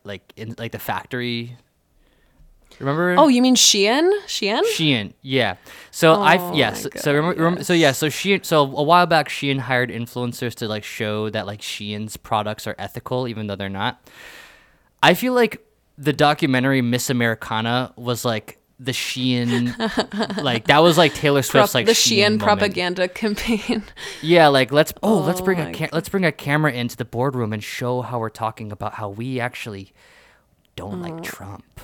like 0.05 0.33
in 0.37 0.55
like 0.59 0.73
the 0.73 0.79
factory. 0.79 1.57
Remember? 2.79 3.15
Oh, 3.19 3.29
you 3.29 3.43
mean 3.43 3.55
Shein? 3.55 4.11
Shein? 4.27 4.63
Shein, 4.75 5.13
yeah. 5.21 5.57
So 5.91 6.15
I 6.15 6.39
Oh 6.39 6.55
yes. 6.55 6.85
my 6.85 7.01
so 7.01 7.13
remember, 7.15 7.37
remember, 7.43 7.65
so 7.65 7.75
yeah. 7.75 7.93
So 7.93 8.09
Shein. 8.09 8.45
So 8.45 8.63
a 8.63 8.83
while 8.83 9.07
back, 9.07 9.29
Shein 9.29 9.59
hired 9.59 9.91
influencers 9.91 10.55
to 10.57 10.69
like 10.69 10.83
show 10.83 11.29
that 11.31 11.47
like 11.47 11.61
Shein's 11.61 12.17
products 12.17 12.67
are 12.67 12.75
ethical, 12.79 13.29
even 13.29 13.47
though 13.47 13.57
they're 13.57 13.69
not. 13.69 14.09
I 15.03 15.15
feel 15.15 15.35
like 15.35 15.65
the 15.99 16.13
documentary 16.13 16.81
Miss 16.81 17.11
Americana 17.11 17.93
was 17.97 18.25
like 18.25 18.59
the 18.85 18.93
Shein, 18.93 19.77
like 20.43 20.67
that 20.67 20.79
was 20.83 20.99
like 20.99 21.15
Taylor 21.15 21.43
Swift's 21.43 21.75
like 21.75 21.87
the 21.87 21.93
Shein, 21.93 22.19
Shein 22.19 22.23
moment. 22.23 22.43
propaganda 22.43 23.09
campaign. 23.09 23.83
Yeah, 24.23 24.49
like 24.49 24.73
let's 24.73 24.93
oh, 25.03 25.19
let's 25.21 25.41
Oh 25.41 25.45
bring 25.45 25.61
a 25.61 25.73
ca- 25.73 25.91
let's 25.93 26.09
bring 26.09 26.25
a 26.25 26.33
camera 26.33 26.73
into 26.73 26.97
the 26.97 27.05
boardroom 27.05 27.53
and 27.53 27.63
show 27.63 28.03
how 28.03 28.19
we're 28.19 28.29
talking 28.31 28.73
about 28.73 28.95
how 28.95 29.09
we 29.11 29.39
actually 29.41 29.93
don't 30.77 31.05
Oh. 31.05 31.09
like 31.11 31.23
Trump. 31.23 31.81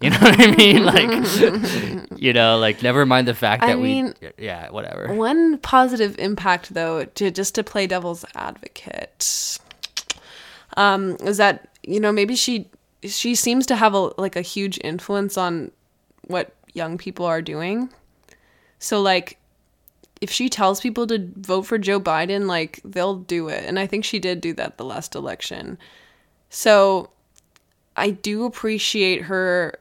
You 0.00 0.10
know 0.10 0.18
what 0.18 0.38
I 0.38 0.54
mean? 0.54 0.84
Like, 0.84 2.20
you 2.20 2.32
know, 2.34 2.58
like 2.58 2.82
never 2.82 3.06
mind 3.06 3.26
the 3.26 3.32
fact 3.34 3.62
I 3.62 3.68
that 3.68 3.78
mean- 3.78 4.12
we, 4.20 4.28
yeah, 4.38 4.68
whatever. 4.70 5.14
One 5.14 5.56
positive 5.58 6.18
impact, 6.18 6.74
though, 6.74 7.04
to 7.06 7.30
just 7.30 7.54
to 7.54 7.64
play 7.64 7.86
devil's 7.86 8.24
advocate, 8.34 9.58
um, 10.76 11.16
is 11.22 11.36
that 11.38 11.68
you 11.86 12.00
know 12.00 12.12
maybe 12.12 12.34
she 12.36 12.68
she 13.04 13.34
seems 13.34 13.66
to 13.66 13.76
have 13.76 13.94
a 13.94 14.10
like 14.18 14.36
a 14.36 14.40
huge 14.42 14.78
influence 14.82 15.38
on 15.38 15.70
what 16.28 16.54
young 16.72 16.98
people 16.98 17.26
are 17.26 17.42
doing. 17.42 17.90
So 18.78 19.00
like, 19.00 19.38
if 20.20 20.30
she 20.30 20.48
tells 20.48 20.80
people 20.80 21.06
to 21.08 21.30
vote 21.36 21.62
for 21.62 21.76
Joe 21.78 22.00
Biden, 22.00 22.46
like 22.46 22.80
they'll 22.84 23.16
do 23.16 23.48
it, 23.48 23.64
and 23.66 23.78
I 23.78 23.86
think 23.86 24.04
she 24.04 24.18
did 24.18 24.40
do 24.40 24.52
that 24.54 24.78
the 24.78 24.84
last 24.84 25.14
election. 25.14 25.76
So, 26.48 27.10
I 27.96 28.10
do 28.10 28.44
appreciate 28.44 29.22
her. 29.22 29.78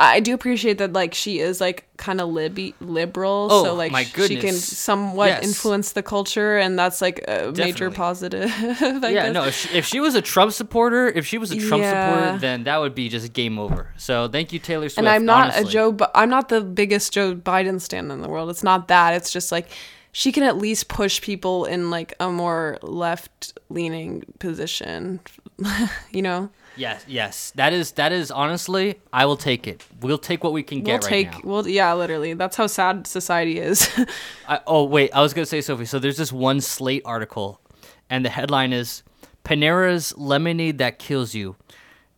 I 0.00 0.20
do 0.20 0.32
appreciate 0.32 0.78
that, 0.78 0.92
like 0.92 1.12
she 1.12 1.40
is 1.40 1.60
like 1.60 1.88
kind 1.96 2.20
of 2.20 2.28
libby 2.28 2.72
liberal, 2.80 3.48
Oh, 3.50 3.64
so 3.64 3.74
like 3.74 3.92
she 4.16 4.36
can 4.36 4.52
somewhat 4.54 5.26
Yes. 5.30 5.44
influence 5.44 5.90
the 5.92 6.04
culture, 6.04 6.56
and 6.56 6.78
that's 6.78 7.00
like 7.02 7.24
a 7.26 7.52
major 7.56 7.90
positive. 7.90 8.44
I 8.60 9.08
yeah, 9.10 9.10
guess. 9.10 9.34
no. 9.34 9.44
If 9.44 9.54
she, 9.56 9.76
if 9.76 9.84
she 9.86 9.98
was 9.98 10.14
a 10.14 10.22
Trump 10.22 10.52
supporter, 10.52 11.08
if 11.08 11.26
she 11.26 11.36
was 11.36 11.50
a 11.50 11.56
Trump 11.58 11.82
Yeah. 11.82 12.12
supporter, 12.14 12.38
then 12.38 12.62
that 12.64 12.76
would 12.78 12.94
be 12.94 13.08
just 13.08 13.32
game 13.32 13.58
over. 13.58 13.92
So 13.96 14.28
thank 14.28 14.52
you, 14.52 14.60
Taylor 14.60 14.88
Swift. 14.88 14.98
and 14.98 15.08
I'm 15.08 15.24
not 15.24 15.46
honestly. 15.54 15.64
a 15.64 15.66
Joe. 15.66 15.90
Bi- 15.92 16.10
I'm 16.14 16.30
not 16.30 16.48
the 16.48 16.60
biggest 16.60 17.12
Joe 17.12 17.34
Biden 17.34 17.80
stand 17.80 18.12
in 18.12 18.20
the 18.22 18.28
world. 18.28 18.50
It's 18.50 18.62
not 18.62 18.86
that. 18.88 19.14
It's 19.14 19.32
just 19.32 19.50
like 19.50 19.68
she 20.12 20.30
can 20.30 20.44
at 20.44 20.58
least 20.58 20.86
push 20.88 21.20
people 21.20 21.64
in 21.64 21.90
like 21.90 22.14
a 22.20 22.30
more 22.30 22.78
left 22.82 23.58
leaning 23.68 24.22
position. 24.38 25.18
you 26.12 26.22
know, 26.22 26.50
Yes, 26.78 27.04
yes. 27.08 27.52
That 27.56 27.72
is 27.72 27.92
that 27.92 28.12
is 28.12 28.30
honestly, 28.30 29.00
I 29.12 29.26
will 29.26 29.36
take 29.36 29.66
it. 29.66 29.84
We'll 30.00 30.16
take 30.16 30.44
what 30.44 30.52
we 30.52 30.62
can 30.62 30.82
get 30.82 30.92
we'll 30.92 30.98
get 31.00 31.04
right 31.04 31.32
take. 31.32 31.44
now. 31.44 31.50
Well, 31.50 31.68
yeah, 31.68 31.92
literally. 31.92 32.34
That's 32.34 32.56
how 32.56 32.68
sad 32.68 33.06
society 33.06 33.58
is. 33.58 33.90
I, 34.48 34.60
oh 34.66 34.84
wait, 34.84 35.10
I 35.12 35.20
was 35.20 35.34
gonna 35.34 35.46
say 35.46 35.60
Sophie. 35.60 35.84
So 35.84 35.98
there's 35.98 36.16
this 36.16 36.32
one 36.32 36.60
Slate 36.60 37.02
article, 37.04 37.60
and 38.08 38.24
the 38.24 38.30
headline 38.30 38.72
is 38.72 39.02
Panera's 39.44 40.16
Lemonade 40.16 40.78
That 40.78 40.98
Kills 40.98 41.34
You 41.34 41.56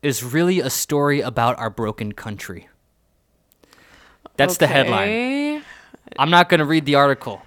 is 0.03 0.23
really 0.23 0.61
a 0.61 0.71
story 0.71 1.21
about 1.21 1.59
our 1.59 1.71
broken 1.71 2.13
country. 2.13 2.69
That's 4.37 4.57
the 4.57 4.67
headline. 4.67 5.09
Okay. 5.09 5.63
I'm 6.19 6.31
not 6.31 6.49
going 6.49 6.61
to 6.61 6.65
read 6.65 6.87
the 6.87 6.95
article. 6.95 7.43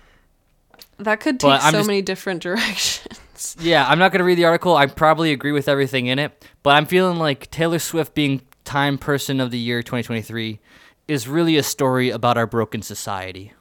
That 1.00 1.20
could 1.20 1.40
take 1.40 1.62
so 1.62 1.72
just- 1.72 1.88
many 1.88 2.02
different 2.02 2.42
directions. 2.44 3.20
Yeah, 3.60 3.88
I'm 3.88 4.00
not 4.00 4.12
going 4.12 4.20
to 4.20 4.26
read 4.26 4.38
the 4.38 4.46
article. 4.46 4.76
I 4.76 4.86
probably 4.86 5.32
agree 5.32 5.52
with 5.52 5.68
everything 5.68 6.08
in 6.08 6.20
it, 6.20 6.46
but 6.62 6.72
I'm 6.72 6.86
feeling 6.86 7.18
like 7.18 7.50
Taylor 7.52 7.80
Swift 7.80 8.14
being 8.14 8.42
Time 8.64 8.98
Person 8.98 9.40
of 9.40 9.52
the 9.52 9.58
Year 9.58 9.82
2023 9.82 10.60
is 11.08 11.28
really 11.28 11.58
a 11.58 11.64
story 11.64 12.10
about 12.10 12.38
our 12.38 12.48
broken 12.48 12.82
society. 12.82 13.54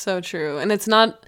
so 0.00 0.20
true. 0.20 0.58
And 0.58 0.72
it's 0.72 0.86
not 0.86 1.26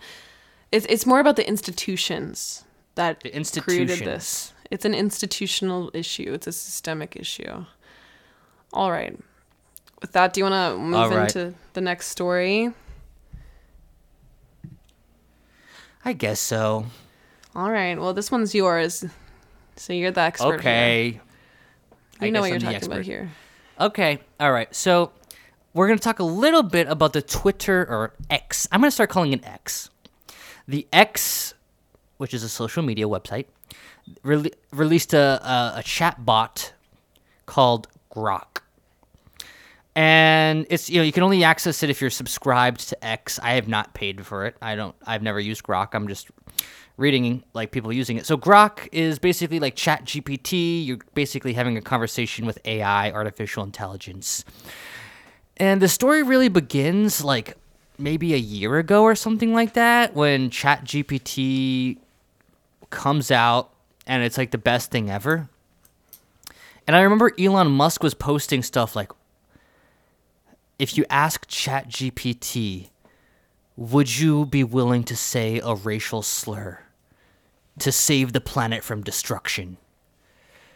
it's 0.72 0.86
it's 0.88 1.06
more 1.06 1.20
about 1.20 1.36
the 1.36 1.46
institutions 1.46 2.64
that 2.94 3.20
The 3.20 3.60
created 3.60 4.00
this. 4.00 4.52
It's 4.70 4.84
an 4.84 4.94
institutional 4.94 5.90
issue. 5.94 6.32
It's 6.34 6.46
a 6.46 6.52
systemic 6.52 7.16
issue. 7.16 7.64
All 8.72 8.90
right. 8.90 9.18
With 10.00 10.12
that, 10.12 10.32
do 10.32 10.40
you 10.40 10.44
want 10.44 10.54
to 10.54 10.78
move 10.78 11.10
right. 11.10 11.34
into 11.34 11.54
the 11.72 11.80
next 11.80 12.08
story? 12.08 12.72
I 16.04 16.12
guess 16.12 16.38
so. 16.38 16.86
All 17.54 17.70
right. 17.70 17.98
Well, 17.98 18.14
this 18.14 18.30
one's 18.30 18.54
yours. 18.54 19.04
So 19.76 19.92
you're 19.92 20.10
the 20.10 20.20
expert. 20.20 20.60
here. 20.60 20.70
Okay. 20.70 21.20
I 22.20 22.30
know 22.30 22.40
what 22.40 22.46
you're 22.48 22.54
I'm 22.56 22.60
the 22.60 22.64
talking 22.66 22.76
expert. 22.76 22.92
about 22.92 23.04
here. 23.04 23.30
Okay. 23.80 24.18
All 24.40 24.52
right. 24.52 24.74
So 24.74 25.12
we're 25.74 25.86
going 25.86 25.98
to 25.98 26.02
talk 26.02 26.18
a 26.18 26.24
little 26.24 26.62
bit 26.62 26.88
about 26.88 27.12
the 27.12 27.22
Twitter 27.22 27.82
or 27.88 28.14
X. 28.30 28.66
I'm 28.72 28.80
going 28.80 28.88
to 28.88 28.94
start 28.94 29.10
calling 29.10 29.32
it 29.32 29.44
X. 29.46 29.90
The 30.66 30.86
X, 30.92 31.54
which 32.18 32.34
is 32.34 32.42
a 32.42 32.48
social 32.48 32.82
media 32.82 33.06
website, 33.06 33.46
rele- 34.24 34.52
released 34.72 35.14
a, 35.14 35.40
a, 35.42 35.78
a 35.78 35.82
chat 35.82 36.24
bot 36.24 36.72
called 37.46 37.88
Grok. 38.12 38.58
And 39.94 40.66
it's 40.70 40.88
you 40.88 40.98
know 40.98 41.02
you 41.02 41.10
can 41.10 41.24
only 41.24 41.42
access 41.42 41.82
it 41.82 41.90
if 41.90 42.00
you're 42.00 42.10
subscribed 42.10 42.88
to 42.90 43.04
X. 43.04 43.40
I 43.42 43.54
have 43.54 43.66
not 43.66 43.94
paid 43.94 44.24
for 44.24 44.46
it. 44.46 44.56
I 44.62 44.76
don't. 44.76 44.94
I've 45.04 45.22
never 45.22 45.40
used 45.40 45.64
Grok. 45.64 45.88
I'm 45.92 46.06
just 46.06 46.28
reading 46.98 47.44
like 47.54 47.70
people 47.70 47.92
using 47.92 48.18
it. 48.18 48.26
So 48.26 48.36
Grok 48.36 48.88
is 48.92 49.18
basically 49.18 49.60
like 49.60 49.76
Chat 49.76 50.04
GPT. 50.04 50.84
You're 50.84 50.98
basically 51.14 51.54
having 51.54 51.78
a 51.78 51.80
conversation 51.80 52.44
with 52.44 52.58
AI, 52.66 53.10
artificial 53.12 53.64
intelligence. 53.64 54.44
And 55.56 55.80
the 55.80 55.88
story 55.88 56.22
really 56.22 56.48
begins 56.48 57.24
like 57.24 57.56
maybe 57.98 58.34
a 58.34 58.38
year 58.38 58.78
ago 58.78 59.04
or 59.04 59.14
something 59.14 59.54
like 59.54 59.74
that 59.74 60.14
when 60.14 60.50
Chat 60.50 60.84
GPT 60.84 61.98
comes 62.90 63.30
out 63.30 63.70
and 64.06 64.22
it's 64.22 64.36
like 64.36 64.50
the 64.50 64.58
best 64.58 64.90
thing 64.90 65.08
ever. 65.08 65.48
And 66.86 66.96
I 66.96 67.02
remember 67.02 67.32
Elon 67.38 67.70
Musk 67.70 68.02
was 68.02 68.14
posting 68.14 68.62
stuff 68.62 68.96
like 68.96 69.12
if 70.80 70.96
you 70.96 71.04
ask 71.10 71.46
Chat 71.46 71.88
GPT, 71.88 72.88
would 73.76 74.18
you 74.18 74.46
be 74.46 74.64
willing 74.64 75.04
to 75.04 75.16
say 75.16 75.60
a 75.62 75.74
racial 75.74 76.22
slur 76.22 76.80
to 77.80 77.92
save 77.92 78.32
the 78.32 78.40
planet 78.40 78.82
from 78.84 79.02
destruction? 79.02 79.76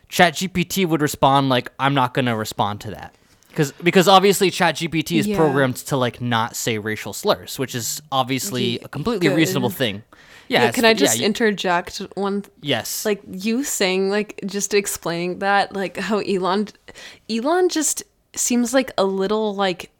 ChatGPT 0.08 0.86
would 0.86 1.00
respond 1.00 1.48
like, 1.48 1.72
"I'm 1.78 1.94
not 1.94 2.12
going 2.14 2.26
to 2.26 2.36
respond 2.36 2.80
to 2.82 2.90
that." 2.90 3.14
Cuz 3.54 3.72
because 3.82 4.08
obviously 4.08 4.50
ChatGPT 4.50 5.18
is 5.18 5.26
Yeah. 5.26 5.36
programmed 5.36 5.76
to 5.76 5.96
like 5.96 6.20
not 6.20 6.56
say 6.56 6.78
racial 6.78 7.12
slurs, 7.12 7.58
which 7.58 7.74
is 7.74 8.00
obviously 8.10 8.78
a 8.80 8.88
completely 8.88 9.28
good. 9.28 9.36
reasonable 9.36 9.70
thing. 9.70 10.02
Yeah, 10.48 10.64
Yeah, 10.64 10.70
can 10.72 10.84
I 10.84 10.94
just 10.94 11.16
yeah, 11.16 11.22
y- 11.22 11.26
interject 11.26 11.98
one 12.14 12.44
yes. 12.62 13.04
like 13.04 13.22
you 13.30 13.62
saying 13.64 14.08
like 14.10 14.40
just 14.46 14.72
explaining 14.74 15.38
that 15.40 15.74
like 15.74 15.96
how 15.98 16.18
Elon 16.20 16.68
Elon 17.30 17.68
just 17.68 18.02
seems 18.34 18.72
like 18.74 18.90
a 18.98 19.04
little 19.04 19.54
like 19.54 19.90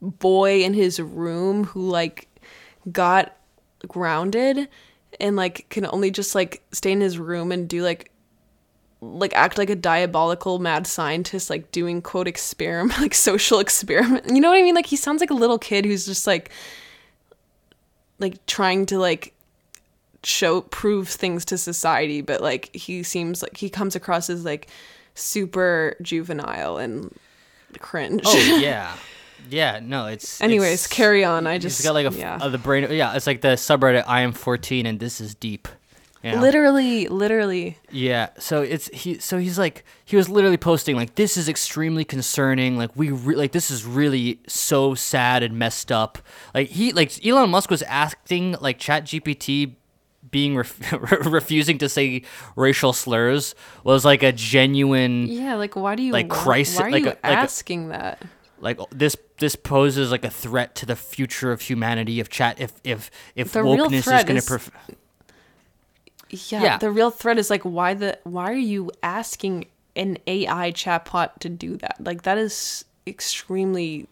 boy 0.00 0.62
in 0.62 0.74
his 0.74 1.00
room 1.00 1.64
who 1.64 1.88
like 1.88 2.28
got 2.90 3.36
grounded 3.86 4.68
and 5.20 5.36
like 5.36 5.66
can 5.70 5.86
only 5.86 6.10
just 6.10 6.34
like 6.34 6.62
stay 6.72 6.92
in 6.92 7.00
his 7.00 7.18
room 7.18 7.52
and 7.52 7.68
do 7.68 7.82
like 7.82 8.10
like 9.00 9.32
act 9.34 9.58
like 9.58 9.70
a 9.70 9.76
diabolical 9.76 10.58
mad 10.58 10.86
scientist 10.86 11.50
like 11.50 11.70
doing 11.70 12.02
quote 12.02 12.26
experiment 12.26 12.98
like 13.00 13.14
social 13.14 13.58
experiment. 13.58 14.26
You 14.28 14.40
know 14.40 14.50
what 14.50 14.58
i 14.58 14.62
mean? 14.62 14.74
Like 14.74 14.86
he 14.86 14.96
sounds 14.96 15.20
like 15.20 15.30
a 15.30 15.34
little 15.34 15.58
kid 15.58 15.84
who's 15.84 16.06
just 16.06 16.26
like 16.26 16.50
like 18.18 18.44
trying 18.46 18.86
to 18.86 18.98
like 18.98 19.34
show 20.24 20.62
prove 20.62 21.08
things 21.08 21.44
to 21.44 21.56
society 21.56 22.20
but 22.20 22.40
like 22.40 22.74
he 22.74 23.04
seems 23.04 23.40
like 23.40 23.56
he 23.56 23.70
comes 23.70 23.94
across 23.94 24.28
as 24.28 24.44
like 24.44 24.68
super 25.14 25.96
juvenile 26.02 26.78
and 26.78 27.14
cringe. 27.78 28.22
Oh 28.24 28.58
yeah. 28.60 28.96
Yeah, 29.50 29.80
no, 29.82 30.06
it's 30.06 30.40
anyways 30.40 30.66
it's- 30.84 30.86
carry 30.86 31.24
on 31.24 31.46
i 31.46 31.54
He's 31.54 31.62
just 31.62 31.82
got 31.82 31.94
like 31.94 32.12
a 32.12 32.16
yeah 32.16 32.38
uh, 32.40 32.48
the 32.48 32.58
brain. 32.58 32.86
Yeah, 32.90 33.14
it's 33.16 33.26
like 33.26 33.40
the 33.40 33.48
subreddit. 33.56 34.04
I 34.06 34.20
am 34.22 34.32
14 34.32 34.86
and 34.86 34.98
this 35.00 35.20
is 35.20 35.34
deep. 35.34 35.68
You 36.24 36.32
know? 36.32 36.40
literally 36.40 37.06
literally 37.06 37.78
Yeah. 37.92 38.30
So 38.38 38.60
it's 38.62 38.88
he. 38.92 39.18
So 39.20 39.38
he's 39.38 39.56
like 39.58 39.84
he 40.04 40.16
was 40.16 40.28
literally 40.28 40.56
posting 40.56 40.96
like 40.96 41.14
this 41.14 41.36
is 41.36 41.48
extremely 41.48 42.04
concerning. 42.04 42.76
Like 42.76 42.90
we 42.96 43.10
re- 43.12 43.36
like 43.36 43.52
this 43.52 43.70
is 43.70 43.84
really 43.84 44.40
so 44.48 44.94
sad 44.96 45.44
and 45.44 45.56
messed 45.58 45.92
up. 45.92 46.18
Like 46.54 46.70
he 46.70 46.92
like 46.92 47.24
Elon 47.24 47.50
Musk 47.50 47.70
was 47.70 47.82
asking 47.82 48.56
like 48.60 48.78
Chat 48.80 49.04
GPT 49.04 49.76
being 50.28 50.56
ref- 50.56 50.92
refusing 51.24 51.78
to 51.78 51.88
say 51.88 52.22
racial 52.56 52.92
slurs 52.92 53.54
was 53.84 54.04
like 54.04 54.22
a 54.22 54.32
genuine 54.32 55.26
yeah 55.28 55.54
like 55.54 55.74
why 55.76 55.94
do 55.94 56.02
you 56.02 56.12
Like 56.12 56.28
crisis- 56.28 56.78
why 56.80 56.88
are 56.88 56.90
like 56.90 57.02
you 57.04 57.08
a- 57.08 57.10
like 57.10 57.18
a- 57.22 57.26
asking 57.26 57.88
that 57.88 58.20
like 58.60 58.78
this 58.90 59.16
this 59.38 59.56
poses 59.56 60.10
like 60.10 60.24
a 60.24 60.30
threat 60.30 60.74
to 60.76 60.86
the 60.86 60.96
future 60.96 61.52
of 61.52 61.60
humanity 61.62 62.20
if 62.20 62.28
chat 62.28 62.60
if 62.60 62.72
if 62.84 63.10
if 63.34 63.52
The 63.52 63.62
real 63.62 63.88
wokeness 63.88 63.98
is 64.18 64.24
going 64.24 64.40
to 64.40 64.46
pref- 64.46 64.70
Yeah, 66.30 66.62
Yeah. 66.62 66.78
the 66.78 66.90
real 66.90 67.10
threat 67.10 67.38
is 67.38 67.48
like 67.50 67.62
why 67.62 67.94
the 67.94 68.18
why 68.24 68.50
are 68.50 68.54
you 68.54 68.90
asking 69.02 69.66
an 69.96 70.18
AI 70.26 70.72
chatbot 70.72 71.38
to 71.40 71.48
do 71.48 71.76
that? 71.78 71.96
Like 72.00 72.22
that 72.22 72.38
is 72.38 72.84
extremely 73.06 74.06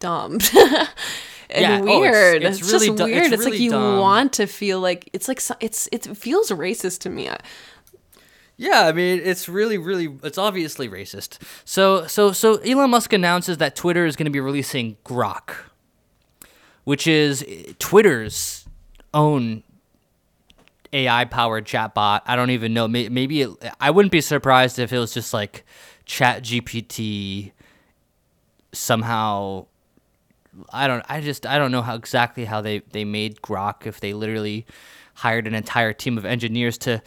dumb. 0.00 0.32
and 1.50 1.60
Yeah, 1.62 1.80
oh, 1.82 1.84
it's- 1.86 2.00
weird. 2.00 2.42
it's 2.42 2.60
it's, 2.60 2.72
really 2.72 2.86
just 2.88 2.98
du- 2.98 3.04
weird. 3.04 3.32
It's, 3.32 3.44
like 3.44 3.52
really 3.52 3.64
you 3.64 3.70
dumb. 3.70 3.98
want 3.98 4.32
to 4.34 4.46
feel 4.46 4.80
like 4.80 5.08
it's 5.12 5.28
like 5.28 5.40
it's 5.60 5.88
it 5.92 6.04
feels 6.16 6.50
racist 6.50 7.00
to 7.00 7.10
me. 7.10 7.28
I- 7.28 7.38
Yeah, 8.56 8.86
I 8.86 8.92
mean, 8.92 9.20
it's 9.24 9.48
really, 9.48 9.78
really, 9.78 10.16
it's 10.22 10.38
obviously 10.38 10.88
racist. 10.88 11.38
So, 11.64 12.06
so, 12.06 12.30
so 12.32 12.56
Elon 12.58 12.90
Musk 12.90 13.12
announces 13.12 13.58
that 13.58 13.74
Twitter 13.74 14.06
is 14.06 14.14
going 14.14 14.26
to 14.26 14.30
be 14.30 14.40
releasing 14.40 14.96
Grok, 15.04 15.54
which 16.84 17.06
is 17.06 17.44
eh, 17.48 17.72
Twitter's 17.80 18.64
own 19.12 19.64
AI-powered 20.92 21.66
chatbot. 21.66 22.20
I 22.26 22.36
don't 22.36 22.50
even 22.50 22.72
know. 22.72 22.86
Maybe 22.86 23.42
it, 23.42 23.50
I 23.80 23.90
wouldn't 23.90 24.12
be 24.12 24.20
surprised 24.20 24.78
if 24.78 24.92
it 24.92 24.98
was 24.98 25.12
just 25.12 25.34
like 25.34 25.64
Chat 26.04 26.44
GPT 26.44 27.50
somehow. 28.72 29.66
I 30.72 30.86
don't. 30.86 31.04
I 31.08 31.20
just. 31.20 31.46
I 31.46 31.58
don't 31.58 31.72
know 31.72 31.82
how 31.82 31.96
exactly 31.96 32.44
how 32.44 32.60
they 32.60 32.80
they 32.92 33.04
made 33.04 33.42
Grok. 33.42 33.86
If 33.86 33.98
they 33.98 34.12
literally 34.12 34.66
hired 35.14 35.48
an 35.48 35.54
entire 35.54 35.92
team 35.92 36.16
of 36.16 36.24
engineers 36.24 36.78
to 36.78 37.02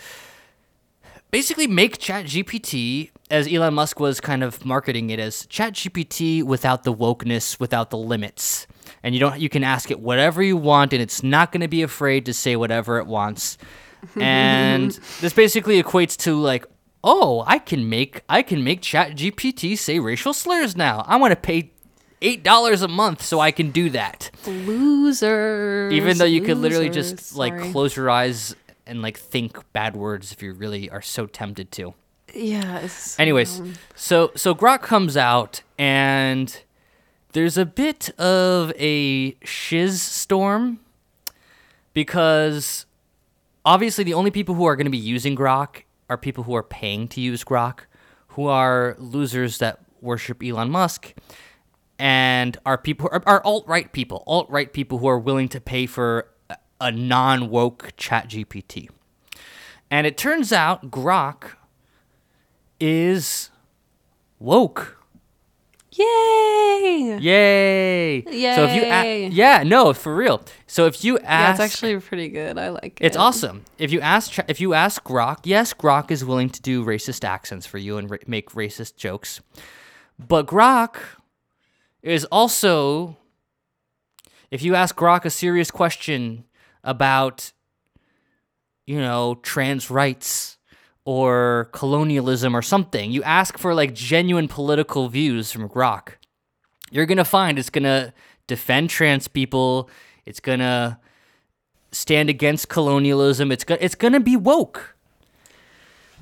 basically 1.31 1.67
make 1.67 1.97
ChatGPT 1.97 3.11
as 3.29 3.51
Elon 3.51 3.73
Musk 3.73 3.99
was 3.99 4.19
kind 4.19 4.43
of 4.43 4.65
marketing 4.65 5.09
it 5.09 5.19
as 5.19 5.45
ChatGPT 5.47 6.43
without 6.43 6.83
the 6.83 6.93
wokeness, 6.93 7.59
without 7.59 7.89
the 7.89 7.97
limits. 7.97 8.67
And 9.03 9.13
you 9.13 9.19
don't 9.19 9.39
you 9.39 9.49
can 9.49 9.63
ask 9.63 9.91
it 9.91 9.99
whatever 9.99 10.41
you 10.41 10.57
want 10.57 10.93
and 10.93 11.01
it's 11.01 11.23
not 11.23 11.51
going 11.51 11.61
to 11.61 11.67
be 11.67 11.81
afraid 11.81 12.25
to 12.25 12.33
say 12.33 12.55
whatever 12.55 12.97
it 12.99 13.07
wants. 13.07 13.57
And 14.15 14.91
this 15.21 15.33
basically 15.33 15.81
equates 15.81 16.15
to 16.17 16.39
like, 16.39 16.65
"Oh, 17.03 17.43
I 17.47 17.57
can 17.57 17.89
make 17.89 18.21
I 18.29 18.43
can 18.43 18.63
make 18.63 18.81
ChatGPT 18.81 19.77
say 19.77 19.99
racial 19.99 20.33
slurs 20.33 20.77
now. 20.77 21.03
I 21.07 21.15
want 21.17 21.31
to 21.31 21.35
pay 21.35 21.71
$8 22.21 22.83
a 22.83 22.87
month 22.87 23.23
so 23.23 23.39
I 23.39 23.51
can 23.51 23.71
do 23.71 23.89
that." 23.89 24.29
Losers. 24.45 25.91
even 25.91 26.19
though 26.19 26.25
you 26.25 26.41
could 26.41 26.57
literally 26.57 26.89
just 26.89 27.35
like 27.35 27.59
close 27.71 27.95
your 27.95 28.09
eyes 28.09 28.55
and 28.87 29.01
like 29.01 29.17
think 29.17 29.59
bad 29.73 29.95
words 29.95 30.31
if 30.31 30.41
you 30.41 30.53
really 30.53 30.89
are 30.89 31.01
so 31.01 31.25
tempted 31.25 31.71
to. 31.73 31.93
Yeah. 32.33 32.87
Anyways, 33.19 33.59
um, 33.59 33.73
so 33.95 34.31
so 34.35 34.53
Grok 34.53 34.81
comes 34.81 35.15
out 35.15 35.61
and 35.77 36.61
there's 37.33 37.57
a 37.57 37.65
bit 37.65 38.09
of 38.19 38.73
a 38.77 39.37
shiz 39.43 40.01
storm 40.01 40.79
because 41.93 42.85
obviously 43.65 44.03
the 44.03 44.13
only 44.13 44.31
people 44.31 44.55
who 44.55 44.65
are 44.65 44.75
going 44.75 44.85
to 44.85 44.91
be 44.91 44.97
using 44.97 45.35
Grok 45.35 45.83
are 46.09 46.17
people 46.17 46.43
who 46.43 46.55
are 46.55 46.63
paying 46.63 47.07
to 47.09 47.21
use 47.21 47.43
Grok, 47.43 47.81
who 48.29 48.47
are 48.47 48.95
losers 48.99 49.57
that 49.59 49.79
worship 50.01 50.43
Elon 50.43 50.69
Musk 50.69 51.13
and 51.99 52.57
are 52.65 52.77
people 52.77 53.09
are, 53.11 53.23
are 53.25 53.43
alt 53.43 53.67
right 53.67 53.91
people, 53.91 54.23
alt 54.27 54.49
right 54.49 54.71
people 54.71 54.99
who 54.99 55.07
are 55.07 55.19
willing 55.19 55.49
to 55.49 55.59
pay 55.59 55.85
for 55.85 56.27
a 56.79 56.91
non 56.91 57.49
woke 57.49 57.93
chat 57.97 58.29
GPT. 58.29 58.89
And 59.89 60.05
it 60.05 60.17
turns 60.17 60.51
out 60.51 60.91
Grok 60.91 61.51
is 62.79 63.49
woke. 64.39 64.93
Yay! 65.91 67.17
Yay! 67.19 68.23
Yay! 68.29 68.55
So 68.55 68.65
if 68.65 68.75
you 68.75 68.83
a- 68.83 69.27
yeah, 69.29 69.63
no, 69.63 69.93
for 69.93 70.15
real. 70.15 70.41
So 70.67 70.85
if 70.85 71.03
you 71.03 71.17
Yeah, 71.19 71.25
ask 71.27 71.61
it's 71.61 71.73
actually 71.73 71.99
pretty 71.99 72.29
good. 72.29 72.57
I 72.59 72.69
like 72.69 72.99
it. 73.01 73.05
It's 73.05 73.17
awesome. 73.17 73.63
If 73.79 73.91
you 73.91 73.99
ask 74.01 74.37
if 74.47 74.59
you 74.61 74.73
ask 74.75 75.03
Grok, 75.03 75.39
yes, 75.43 75.73
Grok 75.73 76.11
is 76.11 76.23
willing 76.23 76.49
to 76.51 76.61
do 76.61 76.85
racist 76.85 77.23
accents 77.23 77.65
for 77.65 77.79
you 77.79 77.97
and 77.97 78.11
ra- 78.11 78.17
make 78.27 78.51
racist 78.51 78.95
jokes. 78.97 79.41
But 80.19 80.45
Grok 80.45 80.97
is 82.03 82.25
also 82.25 83.17
if 84.51 84.61
you 84.61 84.75
ask 84.75 84.95
Grok 84.95 85.25
a 85.25 85.29
serious 85.31 85.71
question 85.71 86.43
about 86.87 87.53
you 88.87 88.99
know, 88.99 89.35
trans 89.43 89.91
rights 89.91 90.57
or 91.05 91.69
colonialism 91.73 92.55
or 92.55 92.61
something, 92.61 93.11
you 93.11 93.21
ask 93.23 93.57
for 93.57 93.73
like 93.73 93.93
genuine 93.93 94.47
political 94.47 95.09
views 95.09 95.51
from 95.51 95.69
Grok. 95.69 96.13
You're 96.89 97.05
going 97.05 97.17
to 97.17 97.25
find 97.25 97.59
it's 97.59 97.69
going 97.69 97.83
to 97.83 98.13
defend 98.47 98.89
trans 98.89 99.27
people, 99.27 99.89
it's 100.25 100.39
going 100.39 100.59
to 100.59 100.97
stand 101.91 102.29
against 102.29 102.69
colonialism. 102.69 103.51
It's 103.51 103.63
go- 103.63 103.77
it's 103.79 103.95
gonna 103.95 104.19
be 104.19 104.35
woke. 104.35 104.95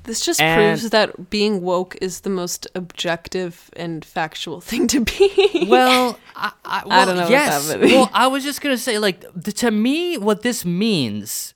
This 0.06 0.20
just 0.20 0.40
And- 0.40 0.58
proves 0.78 0.90
that 0.90 1.30
being 1.30 1.60
woke 1.62 1.96
is 2.00 2.20
the 2.20 2.30
most 2.30 2.66
objective 2.74 3.70
and 3.76 4.04
factual 4.04 4.60
thing 4.68 4.86
to 4.88 5.00
be. 5.00 5.66
Well, 5.68 6.18
I, 6.34 6.52
I, 6.64 6.82
well, 6.86 7.06
don't 7.06 7.16
know 7.16 7.28
Yes. 7.28 7.74
well, 7.76 8.10
I 8.14 8.28
was 8.28 8.44
just 8.44 8.60
gonna 8.60 8.78
say, 8.78 8.98
like, 8.98 9.20
th- 9.44 9.56
to 9.58 9.70
me, 9.70 10.16
what 10.16 10.42
this 10.42 10.64
means 10.64 11.54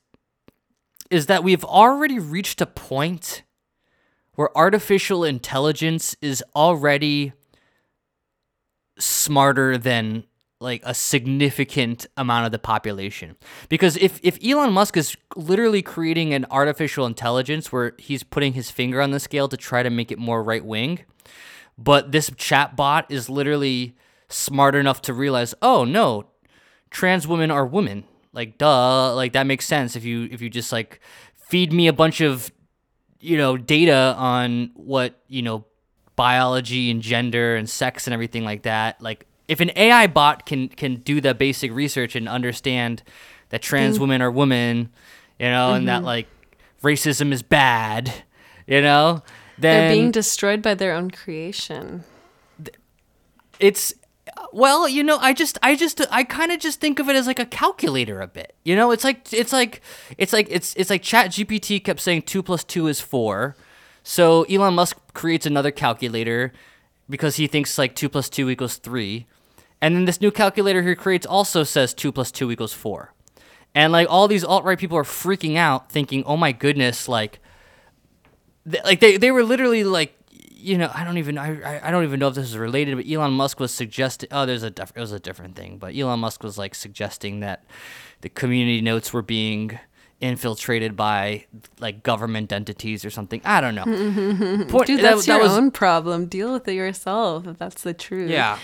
is 1.11 1.27
that 1.27 1.43
we've 1.45 1.65
already 1.65 2.19
reached 2.19 2.61
a 2.61 2.67
point 2.67 3.43
where 4.35 4.57
artificial 4.57 5.25
intelligence 5.25 6.15
is 6.21 6.43
already 6.55 7.33
smarter 8.99 9.79
than 9.79 10.25
like 10.61 10.83
a 10.85 10.93
significant 10.93 12.07
amount 12.19 12.45
of 12.45 12.53
the 12.53 12.59
population. 12.59 13.37
Because 13.69 13.97
if 13.97 14.21
if 14.23 14.39
Elon 14.45 14.73
Musk 14.73 14.97
is 14.97 15.17
literally 15.35 15.81
creating 15.81 16.35
an 16.35 16.47
artificial 16.51 17.07
intelligence 17.07 17.73
where 17.73 17.95
he's 17.99 18.23
putting 18.23 18.53
his 18.53 18.71
finger 18.71 19.01
on 19.01 19.11
the 19.11 19.21
scale 19.21 19.49
to 19.49 19.57
try 19.57 19.83
to 19.83 19.91
make 19.91 20.13
it 20.13 20.19
more 20.19 20.43
right 20.43 20.65
wing, 20.65 21.01
but 21.79 22.13
this 22.13 22.29
chatbot 22.31 23.07
is 23.09 23.31
literally 23.31 23.97
smart 24.29 24.75
enough 24.75 25.01
to 25.03 25.15
realize, 25.15 25.55
"Oh, 25.63 25.85
no, 25.85 26.27
trans 26.91 27.27
women 27.27 27.51
are 27.51 27.65
women." 27.65 28.05
Like 28.33 28.59
duh, 28.59 29.15
like 29.15 29.33
that 29.33 29.47
makes 29.47 29.67
sense 29.67 29.97
if 29.97 30.05
you 30.05 30.29
if 30.31 30.43
you 30.43 30.51
just 30.51 30.73
like 30.73 31.01
feed 31.35 31.73
me 31.73 31.89
a 31.89 31.93
bunch 31.93 32.21
of 32.21 32.53
you 33.19 33.39
know 33.39 33.57
data 33.57 34.15
on 34.17 34.71
what 34.75 35.21
you 35.27 35.43
know 35.43 35.65
biology 36.17 36.91
and 36.91 37.01
gender 37.01 37.57
and 37.57 37.69
sex 37.69 38.07
and 38.07 38.13
everything 38.13 38.45
like 38.45 38.63
that 38.63 39.01
like 39.01 39.27
if 39.51 39.61
an 39.61 39.71
ai 39.75 40.07
bot 40.07 40.47
can 40.47 40.69
can 40.69 40.97
do 40.97 41.21
the 41.21 41.35
basic 41.35 41.73
research 41.73 42.15
and 42.15 42.29
understand 42.29 43.03
that 43.49 43.61
trans 43.61 43.99
women 43.99 44.23
are 44.23 44.31
women 44.31 44.89
you 45.41 45.47
know 45.47 45.75
and 45.75 45.89
that 45.89 45.99
mm-hmm. 45.99 46.07
like 46.07 46.27
racism 46.83 47.33
is 47.33 47.43
bad 47.43 48.13
you 48.67 48.81
know 48.81 49.23
then 49.59 49.89
They're 49.89 49.91
being 49.91 50.11
destroyed 50.11 50.63
by 50.63 50.75
their 50.75 50.95
own 50.95 51.11
creation. 51.11 52.05
it's 53.59 53.93
well 54.53 54.89
you 54.89 55.03
know 55.03 55.19
i 55.19 55.35
just 55.35 55.59
i 55.63 55.75
just 55.75 56.01
i 56.11 56.23
kind 56.25 56.53
of 56.53 56.61
just 56.61 56.81
think 56.81 56.99
of 56.99 57.09
it 57.09 57.17
as 57.17 57.27
like 57.27 57.41
a 57.41 57.45
calculator 57.45 58.21
a 58.21 58.27
bit 58.27 58.55
you 58.65 58.75
know? 58.77 58.91
It's 58.93 59.05
like 59.05 59.33
it's 59.33 59.53
like 59.53 59.83
it's 60.17 60.33
like 60.33 60.47
it's 60.49 60.75
it's 60.77 60.89
like 60.89 61.03
chat 61.03 61.33
gpt 61.33 61.85
kept 61.85 62.01
saying 62.01 62.23
2 62.23 62.43
plus 62.43 62.63
2 62.65 62.87
is 62.87 63.01
4 63.01 63.57
so 64.03 64.45
elon 64.45 64.75
musk 64.75 64.97
creates 65.13 65.45
another 65.45 65.73
calculator 65.73 66.53
because 67.09 67.37
he 67.37 67.47
thinks 67.49 67.77
like 67.77 67.95
2 67.97 68.09
plus 68.09 68.29
2 68.31 68.49
equals 68.49 68.77
3 68.77 69.27
and 69.83 69.95
then 69.97 70.05
this 70.05 70.21
new 70.21 70.31
calculator 70.31 70.83
he 70.83 70.95
creates 70.95 71.27
also 71.27 71.63
says 71.65 71.95
2 71.95 72.13
plus 72.13 72.31
2 72.31 72.51
equals 72.51 72.73
4 72.73 73.13
and 73.75 73.93
like 73.93 74.07
all 74.11 74.29
these 74.29 74.45
alt-right 74.45 74.79
people 74.79 74.97
are 74.99 75.05
freaking 75.05 75.57
out 75.57 75.91
thinking 75.91 76.23
oh 76.27 76.37
my 76.37 76.53
goodness 76.53 77.09
like 77.09 77.39
th- 78.71 78.85
like 78.85 79.01
they, 79.01 79.17
they 79.17 79.31
were 79.31 79.43
literally 79.45 79.85
like 79.85 80.15
you 80.53 80.77
know 80.77 80.91
I 80.95 81.05
don't 81.05 81.19
even 81.19 81.39
I, 81.39 81.87
I- 81.89 81.91
don't 81.91 82.05
even 82.05 82.21
know 82.21 82.29
if 82.29 82.35
this 82.35 82.49
is 82.49 82.59
related 82.59 82.97
but 82.97 83.07
Elon 83.11 83.33
Musk 83.33 83.61
was 83.61 83.73
suggesting 83.73 84.29
oh 84.33 84.45
there's 84.47 84.63
a 84.63 84.71
diff- 84.71 84.93
it 84.95 85.01
was 85.01 85.13
a 85.13 85.21
different 85.21 85.57
thing 85.57 85.79
but 85.79 85.95
Elon 85.97 86.21
Musk 86.21 86.43
was 86.43 86.59
like 86.59 86.75
suggesting 86.75 87.41
that 87.41 87.65
the 88.21 88.29
community 88.29 88.81
notes 88.83 89.13
were 89.13 89.23
being 89.23 89.79
infiltrated 90.21 90.97
by 90.97 91.47
like 91.79 92.03
government 92.03 92.53
entities 92.53 93.07
or 93.07 93.11
something 93.11 93.41
I 93.45 93.63
don't 93.63 93.75
know 93.75 93.85
Point- 94.69 94.87
Dude, 94.89 95.01
that's 95.01 95.25
that 95.25 95.35
your 95.37 95.43
was- 95.43 95.53
own 95.57 95.71
problem. 95.71 96.27
Deal 96.27 96.53
with 96.53 96.69
it 96.69 96.75
yourself 96.75 97.47
if 97.47 97.57
that's 97.59 97.83
the 97.83 97.95
truth. 97.95 98.31
yeah 98.31 98.59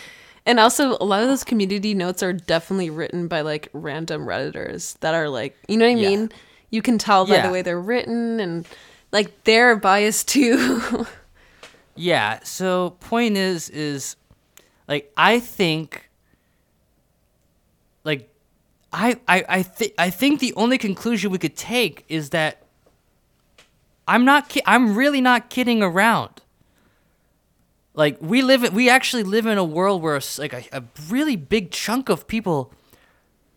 And 0.47 0.61
also, 0.61 0.97
a 1.01 1.05
lot 1.05 1.23
of 1.23 1.29
those 1.29 1.43
community 1.45 1.93
notes 1.93 2.23
are 2.23 2.33
definitely 2.33 2.89
written 2.89 3.27
by 3.27 3.41
like 3.41 3.69
random 3.73 4.27
Redditors 4.27 4.97
that 5.01 5.13
are 5.15 5.29
like, 5.29 5.57
you 5.69 5.77
know 5.77 5.87
what 5.87 5.97
I 5.99 6.01
Yeah. 6.01 6.09
mean? 6.09 6.31
You 6.71 6.83
can 6.83 6.99
tell 6.99 7.27
by 7.27 7.35
Yeah. 7.37 7.47
the 7.47 7.53
way 7.53 7.63
they're 7.63 7.81
written 7.81 8.39
and 8.41 8.67
like 9.13 9.45
they're 9.45 9.77
biased 9.77 10.29
too. 10.29 11.07
Yeah. 11.99 12.41
So 12.45 12.91
point 13.01 13.39
is 13.39 13.71
is 13.71 14.17
like 14.87 15.11
I 15.17 15.41
think 15.41 16.11
like 18.05 18.29
I 18.93 19.17
I 19.27 19.45
I 19.49 19.63
think 19.63 19.95
I 19.99 20.11
think 20.11 20.41
the 20.41 20.53
only 20.55 20.77
conclusion 20.77 21.31
we 21.31 21.39
could 21.39 21.57
take 21.57 22.05
is 22.09 22.31
that 22.31 22.63
I'm 24.07 24.27
not 24.27 24.51
ki- 24.51 24.61
I'm 24.67 24.95
really 24.95 25.23
not 25.23 25.49
kidding 25.49 25.83
around. 25.83 26.43
Like 27.97 28.19
we 28.21 28.43
live 28.43 28.63
in, 28.63 28.75
we 28.75 28.91
actually 28.91 29.23
live 29.23 29.47
in 29.47 29.57
a 29.57 29.65
world 29.65 30.03
where 30.03 30.21
like 30.39 30.53
a, 30.53 30.63
a 30.71 30.85
really 31.09 31.35
big 31.35 31.71
chunk 31.71 32.09
of 32.11 32.29
people 32.29 32.73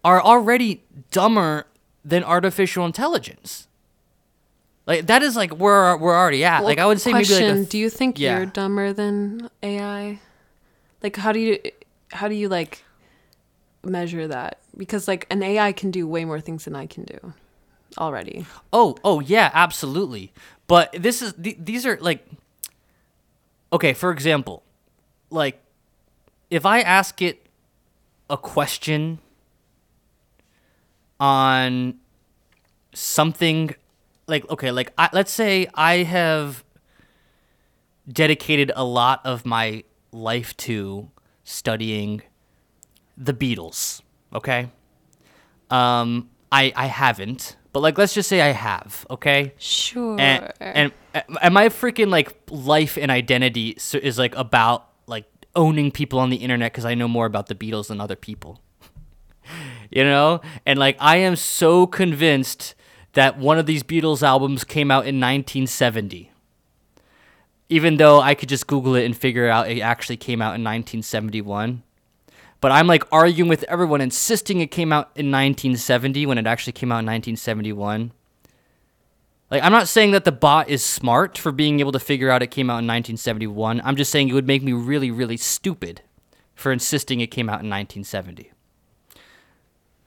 are 0.04 0.22
already 0.22 0.84
dumber 1.12 1.68
than 2.06 2.24
artificial 2.24 2.86
intelligence. 2.86 3.68
Like 4.88 5.08
that 5.08 5.22
is 5.22 5.36
like 5.36 5.52
where 5.52 5.96
we're 5.98 6.18
already 6.18 6.46
at. 6.46 6.64
like 6.64 6.80
I 6.80 6.86
would 6.86 7.02
say 7.02 7.12
Question, 7.12 7.42
maybe 7.42 7.60
like 7.60 7.68
a 7.68 7.70
do 7.70 7.78
you 7.78 7.90
think 7.90 8.18
yeah. 8.18 8.38
you're 8.38 8.46
dumber 8.46 8.94
than 8.94 9.50
AI? 9.62 10.20
Like 11.04 11.18
how 11.18 11.34
do 11.34 11.40
you 11.40 11.60
how 12.12 12.30
do 12.30 12.34
you 12.34 12.48
like 12.48 12.84
measure 13.84 14.26
that? 14.30 14.60
Because 14.76 15.06
like 15.06 15.28
an 15.30 15.44
AI 15.44 15.74
can 15.74 15.92
do 15.92 16.08
way 16.08 16.24
more 16.24 16.40
things 16.40 16.64
than 16.64 16.78
I 16.78 16.88
can 16.88 17.04
do 17.04 17.34
already. 17.98 18.46
Oh, 18.72 18.96
oh 19.04 19.20
yeah, 19.20 19.52
absolutely. 19.54 20.32
But 20.66 20.94
this 20.98 21.22
is 21.22 21.34
th- 21.34 21.58
these 21.60 21.86
are 21.86 21.98
like 22.00 22.26
okay, 23.72 23.94
for 23.94 24.12
example, 24.12 24.64
like 25.30 25.62
if 26.50 26.66
I 26.66 26.82
ask 26.82 27.22
it 27.22 27.48
a 28.30 28.38
question 28.38 29.20
on 31.20 31.96
something 32.94 33.76
like 34.28 34.50
okay, 34.50 34.72
like 34.72 34.94
I, 34.98 35.10
let's 35.14 35.32
say 35.32 35.68
I 35.74 35.98
have 36.04 36.64
dedicated 38.12 38.72
a 38.76 38.84
lot 38.84 39.22
of 39.26 39.46
my 39.46 39.84
life 40.12 40.56
to 40.58 41.10
studying 41.44 42.22
the 43.18 43.34
Beatles, 43.34 44.02
okay? 44.34 44.70
Um 45.70 46.30
I 46.52 46.72
I 46.76 46.88
haven't, 46.88 47.58
but 47.74 47.82
like 47.82 47.98
let's 47.98 48.14
just 48.14 48.30
say 48.30 48.42
I 48.42 48.52
have, 48.54 49.06
okay? 49.10 49.54
Sure. 49.58 50.20
and, 50.20 50.54
and 50.60 50.92
and 51.42 51.54
my 51.54 51.70
freaking 51.70 52.10
like 52.10 52.36
life 52.50 52.98
and 52.98 53.12
identity 53.12 53.78
is 53.94 54.18
like 54.18 54.36
about 54.36 54.90
like 55.08 55.26
owning 55.56 55.92
people 55.92 56.20
on 56.20 56.30
the 56.30 56.38
internet 56.38 56.72
because 56.72 56.86
I 56.86 56.96
know 56.96 57.08
more 57.08 57.26
about 57.26 57.48
the 57.48 57.56
Beatles 57.56 57.88
than 57.88 58.00
other 58.02 58.16
people. 58.16 58.62
you 59.92 60.04
know, 60.04 60.42
and 60.66 60.80
like 60.80 60.98
I 61.00 61.18
am 61.18 61.36
so 61.36 61.88
convinced 61.88 62.76
that 63.14 63.38
one 63.38 63.58
of 63.58 63.66
these 63.66 63.84
Beatles 63.84 64.22
albums 64.22 64.64
came 64.64 64.92
out 64.92 65.08
in 65.08 65.20
1970. 65.20 66.32
Even 67.72 67.98
though 67.98 68.20
I 68.20 68.34
could 68.34 68.50
just 68.50 68.68
Google 68.68 68.96
it 68.96 69.06
and 69.06 69.16
figure 69.16 69.48
out 69.48 69.70
it 69.70 69.80
actually 69.80 70.18
came 70.18 70.42
out 70.42 70.56
in 70.56 70.64
1971. 70.64 71.84
But 72.62 72.72
I'm 72.72 72.88
like 72.88 73.04
arguing 73.12 73.48
with 73.48 73.64
everyone, 73.64 74.02
insisting 74.02 74.60
it 74.60 74.68
came 74.68 74.92
out 74.92 75.12
in 75.16 75.32
1970 75.32 76.26
when 76.26 76.38
it 76.38 76.48
actually 76.48 76.74
came 76.74 76.92
out 76.92 77.00
in 77.00 77.06
1971. 77.06 78.12
Like, 79.52 79.64
I'm 79.64 79.72
not 79.72 79.88
saying 79.88 80.12
that 80.12 80.26
the 80.26 80.32
bot 80.32 80.70
is 80.70 80.84
smart 80.84 81.38
for 81.38 81.52
being 81.52 81.80
able 81.80 81.92
to 81.92 82.00
figure 82.00 82.30
out 82.30 82.44
it 82.44 82.48
came 82.52 82.70
out 82.70 82.80
in 82.80 82.86
1971. 82.86 83.82
I'm 83.84 83.96
just 83.96 84.12
saying 84.12 84.30
it 84.30 84.34
would 84.34 84.48
make 84.48 84.62
me 84.62 84.74
really, 84.74 85.10
really 85.10 85.38
stupid 85.38 86.02
for 86.54 86.72
insisting 86.72 87.20
it 87.20 87.28
came 87.28 87.50
out 87.50 87.62
in 87.62 87.70
1970. 87.70 88.52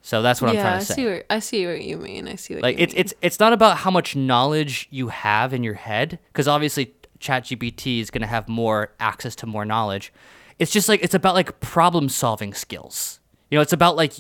So 0.03 0.21
that's 0.21 0.43
what 0.43 0.53
yeah, 0.53 0.61
I'm 0.61 0.65
trying 0.65 0.75
I 0.75 0.79
to 0.81 0.85
say. 0.85 0.95
see 0.95 1.07
what 1.07 1.27
I 1.31 1.39
see 1.39 1.67
what 1.67 1.83
you 1.83 1.97
mean. 1.97 2.27
I 2.27 2.35
see 2.35 2.55
what 2.55 2.63
like 2.65 2.77
you 2.77 2.83
it's 2.83 2.95
mean. 2.95 3.01
it's 3.01 3.15
it's 3.23 3.41
not 3.41 3.53
about 3.53 3.79
how 3.79 3.91
much 3.91 4.17
knowledge 4.17 4.89
you 4.91 5.09
have 5.09 5.55
in 5.55 5.63
your 5.63 5.75
head 5.75 6.19
because 6.33 6.49
obviously 6.49 6.93
ChatGPT 7.21 8.01
is 8.01 8.11
going 8.11 8.23
to 8.23 8.27
have 8.27 8.49
more 8.49 8.93
access 8.99 9.37
to 9.37 9.47
more 9.47 9.65
knowledge. 9.65 10.13
It's 10.59 10.73
just 10.73 10.89
like 10.89 11.03
it's 11.05 11.15
about 11.15 11.35
like 11.35 11.61
problem 11.61 12.09
solving 12.09 12.53
skills. 12.53 13.21
You 13.49 13.59
know, 13.59 13.63
it's 13.63 13.73
about 13.73 13.95
like 13.97 14.15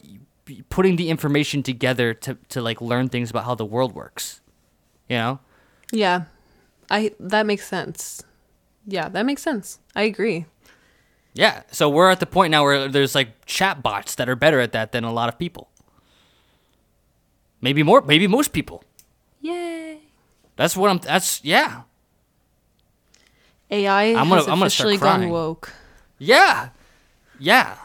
putting 0.68 0.96
the 0.96 1.10
information 1.10 1.64
together 1.64 2.14
to 2.14 2.38
to 2.50 2.62
like 2.62 2.80
learn 2.80 3.08
things 3.08 3.28
about 3.30 3.44
how 3.44 3.56
the 3.56 3.66
world 3.66 3.92
works. 3.92 4.40
You 5.12 5.18
know? 5.18 5.38
Yeah. 5.92 6.24
I 6.88 7.12
that 7.20 7.44
makes 7.44 7.66
sense. 7.68 8.24
Yeah, 8.86 9.10
that 9.10 9.26
makes 9.26 9.42
sense. 9.42 9.78
I 9.94 10.02
agree. 10.08 10.46
Yeah. 11.34 11.62
So 11.70 11.90
we're 11.90 12.08
at 12.10 12.18
the 12.20 12.24
point 12.26 12.50
now 12.50 12.64
where 12.64 12.88
there's 12.88 13.14
like 13.14 13.44
chat 13.44 13.82
bots 13.82 14.14
that 14.14 14.26
are 14.28 14.36
better 14.36 14.58
at 14.58 14.72
that 14.72 14.92
than 14.92 15.04
a 15.04 15.12
lot 15.12 15.28
of 15.28 15.38
people. 15.38 15.68
Maybe 17.60 17.82
more 17.82 18.00
maybe 18.00 18.26
most 18.26 18.52
people. 18.54 18.84
Yay. 19.42 20.00
That's 20.56 20.76
what 20.78 20.88
I'm 20.90 20.98
that's 20.98 21.44
yeah. 21.44 21.82
AI 23.70 24.14
I'm 24.16 24.28
gonna- 24.28 24.36
has 24.36 24.48
I'm 24.48 24.58
gonna 24.60 24.70
start 24.70 24.88
officially 24.88 24.96
gone 24.96 25.28
woke. 25.28 25.72
Yeah. 26.18 26.70
Yeah. 27.38 27.76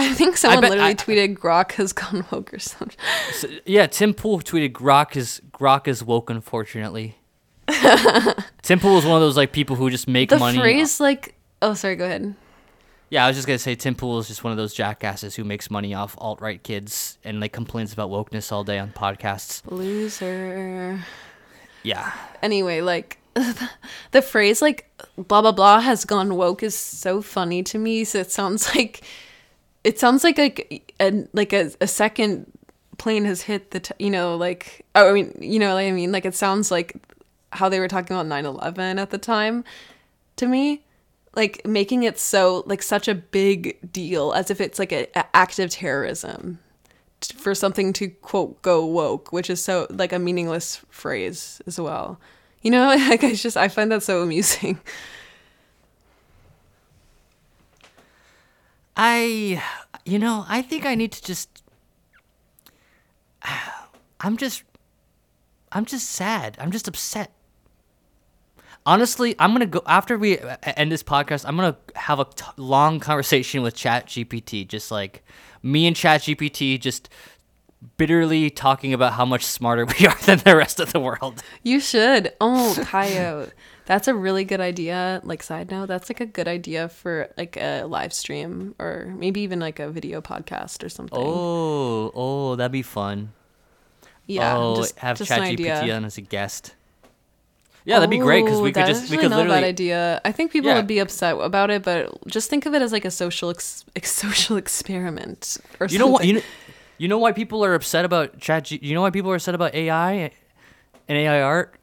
I 0.00 0.14
think 0.14 0.36
someone 0.36 0.60
bet 0.62 0.70
literally 0.70 0.90
I- 0.90 0.94
tweeted 0.94 1.38
Grok 1.38 1.72
has 1.72 1.92
gone 1.92 2.24
woke 2.30 2.52
or 2.54 2.58
something. 2.58 2.96
So, 3.32 3.48
yeah, 3.66 3.86
Tim 3.86 4.14
Pool 4.14 4.40
tweeted 4.40 4.72
Grok 4.72 5.16
is 5.16 5.40
Grok 5.52 5.88
is 5.88 6.02
woke 6.02 6.30
unfortunately. 6.30 7.16
Tim 8.62 8.80
Pool 8.80 8.98
is 8.98 9.04
one 9.04 9.14
of 9.16 9.20
those 9.20 9.36
like 9.36 9.52
people 9.52 9.76
who 9.76 9.90
just 9.90 10.08
make 10.08 10.30
The 10.30 10.38
money. 10.38 10.58
phrase 10.58 11.00
like 11.00 11.34
oh 11.62 11.74
sorry, 11.74 11.96
go 11.96 12.04
ahead. 12.04 12.34
Yeah, 13.10 13.24
I 13.24 13.28
was 13.28 13.36
just 13.36 13.46
gonna 13.46 13.58
say 13.58 13.74
Tim 13.74 13.94
Pool 13.94 14.18
is 14.18 14.28
just 14.28 14.44
one 14.44 14.50
of 14.52 14.56
those 14.56 14.72
jackasses 14.74 15.34
who 15.34 15.44
makes 15.44 15.70
money 15.70 15.94
off 15.94 16.14
alt 16.18 16.40
right 16.40 16.62
kids 16.62 17.18
and 17.24 17.40
like 17.40 17.52
complains 17.52 17.92
about 17.92 18.10
wokeness 18.10 18.50
all 18.52 18.64
day 18.64 18.78
on 18.78 18.90
podcasts. 18.90 19.62
Loser. 19.70 21.04
Yeah. 21.82 22.12
Anyway, 22.42 22.80
like 22.80 23.18
the 24.12 24.22
phrase 24.22 24.60
like 24.62 24.88
blah 25.16 25.40
blah 25.42 25.52
blah 25.52 25.80
has 25.80 26.04
gone 26.04 26.36
woke 26.36 26.62
is 26.62 26.76
so 26.76 27.22
funny 27.22 27.62
to 27.64 27.78
me. 27.78 28.04
So 28.04 28.18
it 28.18 28.30
sounds 28.32 28.68
like 28.74 29.02
it 29.84 29.98
sounds 29.98 30.24
like 30.24 30.38
like 30.38 30.94
a 31.00 31.26
like 31.32 31.52
a, 31.52 31.70
a 31.80 31.86
second 31.86 32.50
plane 32.98 33.24
has 33.24 33.42
hit 33.42 33.70
the 33.70 33.80
t- 33.80 33.94
you 33.98 34.10
know 34.10 34.36
like 34.36 34.84
oh, 34.94 35.08
I 35.08 35.12
mean 35.12 35.34
you 35.40 35.58
know 35.58 35.74
what 35.74 35.80
I 35.80 35.90
mean? 35.92 36.12
Like 36.12 36.26
it 36.26 36.34
sounds 36.34 36.70
like 36.70 36.96
how 37.52 37.68
they 37.68 37.80
were 37.80 37.88
talking 37.88 38.16
about 38.16 38.26
9/11 38.26 38.98
at 39.00 39.10
the 39.10 39.18
time 39.18 39.64
to 40.36 40.46
me. 40.46 40.84
Like 41.34 41.64
making 41.64 42.02
it 42.02 42.18
so 42.18 42.64
like 42.66 42.82
such 42.82 43.06
a 43.06 43.14
big 43.14 43.78
deal 43.92 44.32
as 44.32 44.50
if 44.50 44.60
it's 44.60 44.78
like 44.80 44.92
a, 44.92 45.06
a 45.14 45.24
act 45.34 45.60
of 45.60 45.70
terrorism 45.70 46.58
t- 47.20 47.36
for 47.36 47.54
something 47.54 47.92
to 47.94 48.08
quote 48.08 48.60
go 48.62 48.84
woke 48.84 49.32
which 49.32 49.48
is 49.48 49.62
so 49.62 49.86
like 49.90 50.12
a 50.12 50.18
meaningless 50.18 50.80
phrase 50.90 51.62
as 51.66 51.80
well. 51.80 52.18
You 52.62 52.70
know 52.72 52.86
like 53.08 53.24
i 53.24 53.32
just 53.32 53.56
i 53.56 53.68
find 53.68 53.90
that 53.92 54.02
so 54.02 54.22
amusing 54.22 54.78
I 59.02 59.62
you 60.04 60.18
know, 60.18 60.44
I 60.46 60.60
think 60.60 60.84
I 60.84 60.94
need 60.94 61.12
to 61.12 61.22
just 61.22 61.62
I'm 64.20 64.36
just 64.36 64.62
I'm 65.72 65.86
just 65.86 66.10
sad. 66.10 66.58
I'm 66.60 66.70
just 66.70 66.86
upset. 66.86 67.32
Honestly, 68.84 69.34
I'm 69.38 69.50
going 69.50 69.60
to 69.60 69.66
go 69.66 69.82
after 69.86 70.18
we 70.18 70.38
end 70.38 70.92
this 70.92 71.02
podcast, 71.02 71.46
I'm 71.46 71.56
going 71.56 71.72
to 71.72 71.98
have 71.98 72.18
a 72.18 72.24
t- 72.24 72.44
long 72.56 72.98
conversation 72.98 73.62
with 73.62 73.74
Chat 73.74 74.06
GPT, 74.06 74.66
just 74.66 74.90
like 74.90 75.22
me 75.62 75.86
and 75.86 75.96
Chat 75.96 76.22
GPT 76.22 76.78
just 76.78 77.08
bitterly 77.96 78.50
talking 78.50 78.92
about 78.92 79.14
how 79.14 79.24
much 79.24 79.44
smarter 79.46 79.86
we 80.00 80.06
are 80.06 80.18
than 80.26 80.38
the 80.40 80.56
rest 80.56 80.78
of 80.78 80.92
the 80.92 81.00
world. 81.00 81.42
you 81.62 81.80
should 81.80 82.32
oh 82.40 82.76
coyote 82.82 83.52
that's 83.90 84.06
a 84.06 84.14
really 84.14 84.44
good 84.44 84.60
idea 84.60 85.20
like 85.24 85.42
side 85.42 85.68
note 85.68 85.86
that's 85.86 86.08
like 86.08 86.20
a 86.20 86.26
good 86.26 86.46
idea 86.46 86.88
for 86.88 87.26
like 87.36 87.56
a 87.56 87.82
live 87.82 88.12
stream 88.12 88.72
or 88.78 89.12
maybe 89.18 89.40
even 89.40 89.58
like 89.58 89.80
a 89.80 89.90
video 89.90 90.20
podcast 90.20 90.84
or 90.84 90.88
something 90.88 91.18
Oh, 91.18 92.12
oh, 92.14 92.54
that'd 92.54 92.70
be 92.70 92.82
fun. 92.86 93.32
yeah 94.26 94.54
oh, 94.56 94.76
just, 94.76 94.96
have 95.00 95.18
just 95.18 95.30
an 95.32 95.42
idea. 95.42 95.74
ChatGPT 95.74 95.96
on 95.96 96.04
as 96.04 96.16
a 96.18 96.20
guest. 96.22 96.76
Yeah, 97.84 97.96
that'd 97.98 98.10
be 98.10 98.18
great 98.18 98.44
because 98.44 98.60
oh, 98.60 98.62
we 98.62 98.70
Oh, 98.70 98.72
could 98.74 98.86
just 98.86 99.10
we 99.10 99.16
could 99.16 99.30
not 99.30 99.40
a 99.40 99.42
bad 99.42 99.48
literally 99.48 99.68
idea. 99.68 100.20
I 100.24 100.30
think 100.30 100.52
people 100.52 100.70
Yeah. 100.70 100.76
would 100.76 100.86
be 100.86 101.00
upset 101.00 101.34
about 101.40 101.70
it, 101.70 101.82
but 101.82 102.14
just 102.28 102.48
think 102.48 102.66
of 102.66 102.74
it 102.74 102.82
as 102.82 102.92
like 102.92 103.04
a 103.06 103.10
social 103.10 103.50
ex- 103.50 103.84
social 104.04 104.56
experiment 104.56 105.56
or 105.80 105.88
You 105.88 105.98
know 105.98 106.06
what? 106.06 106.24
You 106.24 106.34
know, 106.34 106.42
you 106.98 107.08
know 107.08 107.18
why 107.18 107.32
people 107.32 107.64
are 107.64 107.74
upset 107.74 108.04
about 108.04 108.38
Chat? 108.38 108.64
G- 108.66 108.78
you 108.82 108.94
know 108.94 109.00
why 109.02 109.10
people 109.10 109.32
are 109.32 109.36
upset 109.36 109.56
about 109.56 109.74
AI 109.74 110.30
and 111.08 111.18
AI 111.18 111.40
art? 111.42 111.74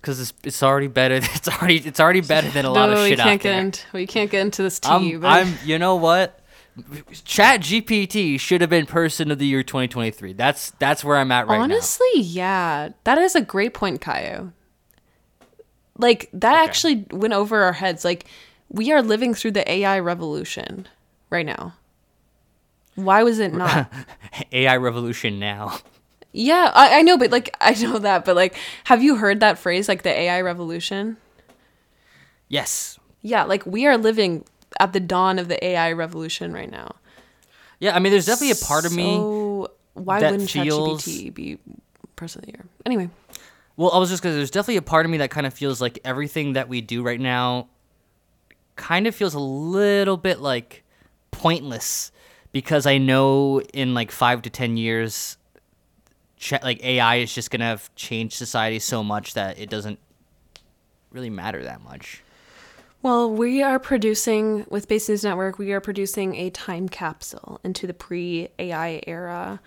Because 0.00 0.20
it's, 0.20 0.32
it's 0.44 0.62
already 0.62 0.86
better. 0.88 1.16
It's 1.22 1.48
already 1.48 1.76
it's 1.78 2.00
already 2.00 2.20
better 2.22 2.48
than 2.50 2.64
a 2.64 2.70
lot 2.72 2.86
no, 2.90 2.96
of 2.96 3.02
we 3.02 3.08
shit 3.10 3.18
can't 3.18 3.30
out 3.30 3.40
get 3.40 3.50
there. 3.50 3.60
into 3.60 3.82
we 3.92 4.06
can't 4.06 4.30
get 4.30 4.40
into 4.42 4.62
this 4.62 4.78
tea. 4.78 4.88
I'm, 5.14 5.20
but 5.20 5.28
I'm. 5.28 5.54
You 5.64 5.78
know 5.78 5.96
what? 5.96 6.40
Chat 7.24 7.60
GPT 7.60 8.38
should 8.38 8.60
have 8.60 8.70
been 8.70 8.86
person 8.86 9.32
of 9.32 9.38
the 9.40 9.46
year 9.46 9.64
2023. 9.64 10.32
That's 10.34 10.70
that's 10.78 11.02
where 11.02 11.16
I'm 11.16 11.32
at 11.32 11.48
right 11.48 11.56
now. 11.58 11.64
honestly, 11.64 12.06
yeah, 12.20 12.90
that 13.04 13.18
is 13.18 13.34
a 13.34 13.40
great 13.40 13.74
point, 13.74 14.00
Caio. 14.00 14.52
Like 15.96 16.28
that 16.32 16.54
Okay. 16.54 16.64
actually 16.64 17.06
went 17.10 17.34
over 17.34 17.64
our 17.64 17.72
heads. 17.72 18.04
Like 18.04 18.26
we 18.68 18.92
are 18.92 19.02
living 19.02 19.34
through 19.34 19.50
the 19.52 19.68
AI 19.68 19.98
revolution 19.98 20.86
right 21.30 21.44
now. 21.46 21.74
Why 22.94 23.22
was 23.24 23.38
it 23.40 23.52
not? 23.52 23.92
AI 24.52 24.76
revolution 24.76 25.38
now. 25.40 25.78
Yeah, 26.32 26.70
I, 26.74 26.98
I 26.98 27.02
know, 27.02 27.16
but 27.18 27.30
like 27.30 27.54
I 27.60 27.72
know 27.74 27.98
that, 27.98 28.24
but 28.24 28.36
like, 28.36 28.56
have 28.84 29.02
you 29.02 29.16
heard 29.16 29.40
that 29.40 29.58
phrase, 29.58 29.88
like 29.88 30.02
the 30.02 30.10
AI 30.10 30.40
revolution? 30.40 31.16
Yes. 32.48 32.98
Yeah, 33.22 33.44
like 33.44 33.66
we 33.66 33.86
are 33.86 33.96
living 33.98 34.44
at 34.80 34.92
the 34.92 35.00
dawn 35.00 35.38
of 35.38 35.48
the 35.48 35.62
AI 35.64 35.92
revolution 35.92 36.52
right 36.52 36.70
now. 36.70 36.96
Yeah. 37.80 37.94
I 37.94 37.98
mean, 37.98 38.12
there's 38.12 38.26
definitely 38.26 38.52
a 38.52 38.64
part 38.66 38.84
of 38.84 38.92
me. 38.94 39.16
So 39.16 39.70
why 39.94 40.20
wouldn't 40.20 40.50
feels- 40.50 41.04
ChatGPT 41.04 41.34
be 41.34 41.58
person 42.16 42.40
of 42.40 42.46
the 42.46 42.52
year? 42.52 42.64
Anyway, 42.86 43.10
Well, 43.76 43.90
I 43.92 43.98
was 43.98 44.08
just 44.10 44.22
because 44.22 44.34
there's 44.36 44.50
definitely 44.50 44.76
a 44.76 44.82
part 44.82 45.04
of 45.06 45.10
me 45.10 45.18
that 45.18 45.30
kind 45.30 45.46
of 45.46 45.54
feels 45.54 45.80
like 45.80 45.98
everything 46.04 46.54
that 46.54 46.68
we 46.68 46.80
do 46.80 47.02
right 47.02 47.20
now 47.20 47.68
kind 48.76 49.06
of 49.06 49.14
feels 49.14 49.34
a 49.34 49.40
little 49.40 50.16
bit 50.16 50.40
like 50.40 50.84
pointless 51.30 52.12
because 52.52 52.86
I 52.86 52.98
know 52.98 53.60
in 53.74 53.94
like 53.94 54.10
five 54.10 54.42
to 54.42 54.50
ten 54.50 54.76
years, 54.76 55.36
like 56.62 56.82
AI 56.84 57.16
is 57.16 57.34
just 57.34 57.50
gonna 57.50 57.64
have 57.64 57.94
changed 57.94 58.34
society 58.34 58.78
so 58.78 59.02
much 59.02 59.34
that 59.34 59.58
it 59.58 59.68
doesn't 59.68 59.98
really 61.10 61.30
matter 61.30 61.62
that 61.64 61.82
much. 61.82 62.22
well, 63.02 63.30
we 63.30 63.62
are 63.62 63.78
producing 63.78 64.66
with 64.68 64.88
Based 64.88 65.08
News 65.08 65.24
Network. 65.24 65.58
We 65.58 65.72
are 65.72 65.80
producing 65.80 66.34
a 66.36 66.50
time 66.50 66.88
capsule 66.88 67.60
into 67.64 67.86
the 67.86 67.94
pre-AI 67.94 69.00
era. 69.06 69.60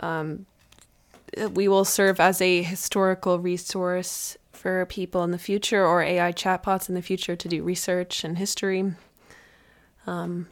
Um, 0.00 0.46
we 1.52 1.68
will 1.68 1.84
serve 1.84 2.20
as 2.20 2.40
a 2.40 2.62
historical 2.62 3.38
resource 3.38 4.36
for 4.52 4.86
people 4.86 5.22
in 5.22 5.30
the 5.30 5.38
future 5.38 5.86
or 5.86 6.02
AI 6.02 6.32
chatbots 6.32 6.88
in 6.88 6.94
the 6.94 7.02
future 7.02 7.36
to 7.36 7.48
do 7.48 7.62
research 7.62 8.24
and 8.24 8.38
history. 8.38 8.92
Um, 10.06 10.48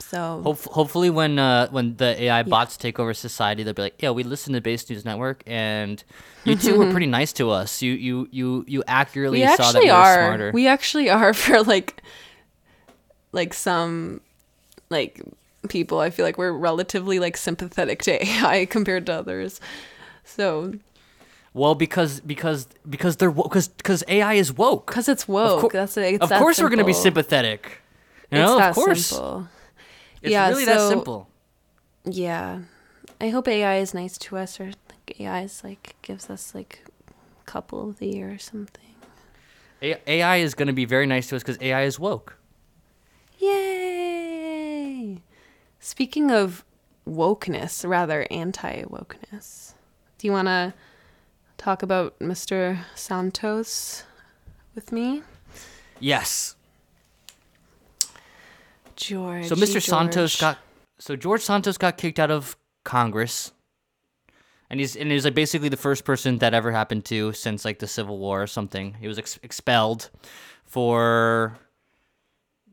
so 0.00 0.40
Hope- 0.44 0.64
hopefully, 0.64 1.10
when 1.10 1.38
uh, 1.38 1.68
when 1.70 1.96
the 1.96 2.20
AI 2.22 2.42
bots 2.42 2.76
take 2.76 2.98
over 2.98 3.12
society, 3.14 3.62
they'll 3.62 3.74
be 3.74 3.82
like, 3.82 4.00
"Yeah, 4.02 4.10
we 4.10 4.22
listen 4.22 4.52
to 4.54 4.60
Based 4.60 4.88
News 4.90 5.04
Network, 5.04 5.42
and 5.46 6.02
you 6.44 6.54
two 6.56 6.78
were 6.78 6.90
pretty 6.90 7.06
nice 7.18 7.32
to 7.34 7.50
us. 7.50 7.82
You 7.82 7.92
you 7.92 8.28
you 8.30 8.64
you 8.68 8.84
accurately 8.86 9.40
we 9.40 9.56
saw 9.56 9.72
that 9.72 9.82
we 9.82 9.88
were 9.88 9.92
are. 9.96 10.14
smarter." 10.26 10.50
We 10.54 10.66
actually 10.68 11.10
are 11.10 11.32
for 11.42 11.62
like, 11.62 12.02
like 13.32 13.52
some, 13.54 14.20
like 14.90 15.20
people. 15.68 15.98
I 16.00 16.10
feel 16.10 16.24
like 16.24 16.38
we're 16.38 16.52
relatively 16.52 17.18
like 17.18 17.36
sympathetic 17.36 18.02
to 18.02 18.24
AI 18.26 18.66
compared 18.66 19.06
to 19.06 19.12
others. 19.14 19.60
So 20.24 20.74
Well, 21.54 21.74
because 21.74 22.20
because 22.20 22.68
because 22.88 23.16
they're 23.16 23.30
because 23.32 23.68
because 23.68 24.04
AI 24.08 24.34
is 24.34 24.52
woke. 24.52 24.86
because 24.86 25.08
it's 25.08 25.26
woke, 25.26 25.60
cour- 25.62 25.70
that's 25.72 25.96
it. 25.96 26.14
It's 26.14 26.22
of 26.22 26.28
that 26.28 26.38
course, 26.40 26.60
we're 26.60 26.68
gonna 26.68 26.84
be 26.84 26.92
sympathetic. 26.92 27.82
You 28.30 28.38
It's 28.38 28.46
know, 28.46 28.58
that 28.58 28.70
of 28.70 28.74
course, 28.74 29.06
simple. 29.06 29.48
It's 30.22 30.32
Yeah, 30.32 30.48
really 30.48 30.64
that 30.64 30.78
so- 30.78 30.88
simple. 30.88 31.28
Yeah, 32.04 32.60
I 33.20 33.28
hope 33.30 33.46
AI 33.48 33.76
is 33.78 33.92
nice 33.94 34.16
to 34.18 34.36
us, 34.38 34.58
or 34.60 34.66
like 34.66 35.20
AI 35.20 35.42
is 35.42 35.62
like 35.64 35.96
gives 36.02 36.30
us 36.30 36.54
like 36.54 36.84
a 37.40 37.44
couple 37.44 37.88
of 37.88 37.98
the 37.98 38.06
year 38.08 38.30
or 38.32 38.38
something. 38.38 38.84
A- 39.82 40.00
AI 40.10 40.36
is 40.38 40.54
gonna 40.54 40.72
be 40.72 40.84
very 40.84 41.06
nice 41.06 41.28
to 41.28 41.36
us 41.36 41.42
because 41.42 41.58
AI 41.60 41.82
is 41.82 41.98
woke. 41.98 42.36
Yay! 43.38 45.22
Speaking 45.80 46.30
of 46.30 46.64
wokeness, 47.06 47.88
rather 47.88 48.26
anti 48.30 48.82
wokeness, 48.84 49.72
do 50.18 50.26
you 50.26 50.32
want 50.32 50.48
to 50.48 50.74
talk 51.56 51.82
about 51.82 52.18
Mr. 52.18 52.78
Santos 52.94 54.04
with 54.74 54.92
me? 54.92 55.22
Yes. 56.00 56.56
George. 58.98 59.46
So 59.46 59.56
Mr. 59.56 59.82
Santos 59.82 60.40
got 60.40 60.58
so 60.98 61.16
George 61.16 61.42
Santos 61.42 61.78
got 61.78 61.96
kicked 61.96 62.18
out 62.18 62.30
of 62.30 62.56
Congress. 62.84 63.52
And 64.70 64.80
he's 64.80 64.96
and 64.96 65.10
he's 65.10 65.24
like 65.24 65.34
basically 65.34 65.70
the 65.70 65.76
first 65.76 66.04
person 66.04 66.38
that 66.38 66.52
ever 66.52 66.72
happened 66.72 67.04
to 67.06 67.32
since 67.32 67.64
like 67.64 67.78
the 67.78 67.86
Civil 67.86 68.18
War 68.18 68.42
or 68.42 68.46
something. 68.46 68.94
He 69.00 69.08
was 69.08 69.18
ex- 69.18 69.38
expelled 69.42 70.10
for 70.64 71.56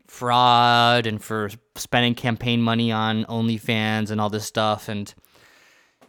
fraud 0.06 1.06
and 1.06 1.22
for 1.22 1.50
spending 1.74 2.14
campaign 2.14 2.60
money 2.60 2.92
on 2.92 3.24
OnlyFans 3.24 4.10
and 4.10 4.20
all 4.20 4.28
this 4.28 4.44
stuff. 4.44 4.88
And 4.90 5.14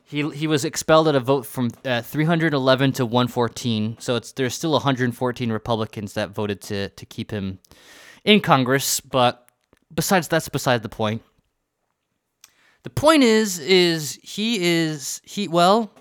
he 0.03 0.29
he 0.31 0.45
was 0.45 0.65
expelled 0.65 1.07
at 1.07 1.15
a 1.15 1.21
vote 1.21 1.45
from 1.45 1.69
uh, 1.85 2.01
311 2.01 2.91
to 2.93 3.05
114. 3.05 3.97
So 3.99 4.17
it's 4.17 4.33
there's 4.33 4.55
still 4.55 4.71
114 4.71 5.51
Republicans 5.51 6.13
that 6.13 6.31
voted 6.31 6.61
to 6.63 6.89
to 6.89 7.05
keep 7.05 7.31
him 7.31 7.59
in 8.25 8.41
Congress. 8.41 8.99
But 8.99 9.46
besides, 9.93 10.27
that's 10.27 10.49
beside 10.49 10.83
the 10.83 10.89
point. 10.89 11.21
The 12.83 12.89
point 12.89 13.23
is, 13.23 13.59
is 13.59 14.19
he 14.23 14.63
is 14.63 15.21
he 15.23 15.47
well, 15.47 15.91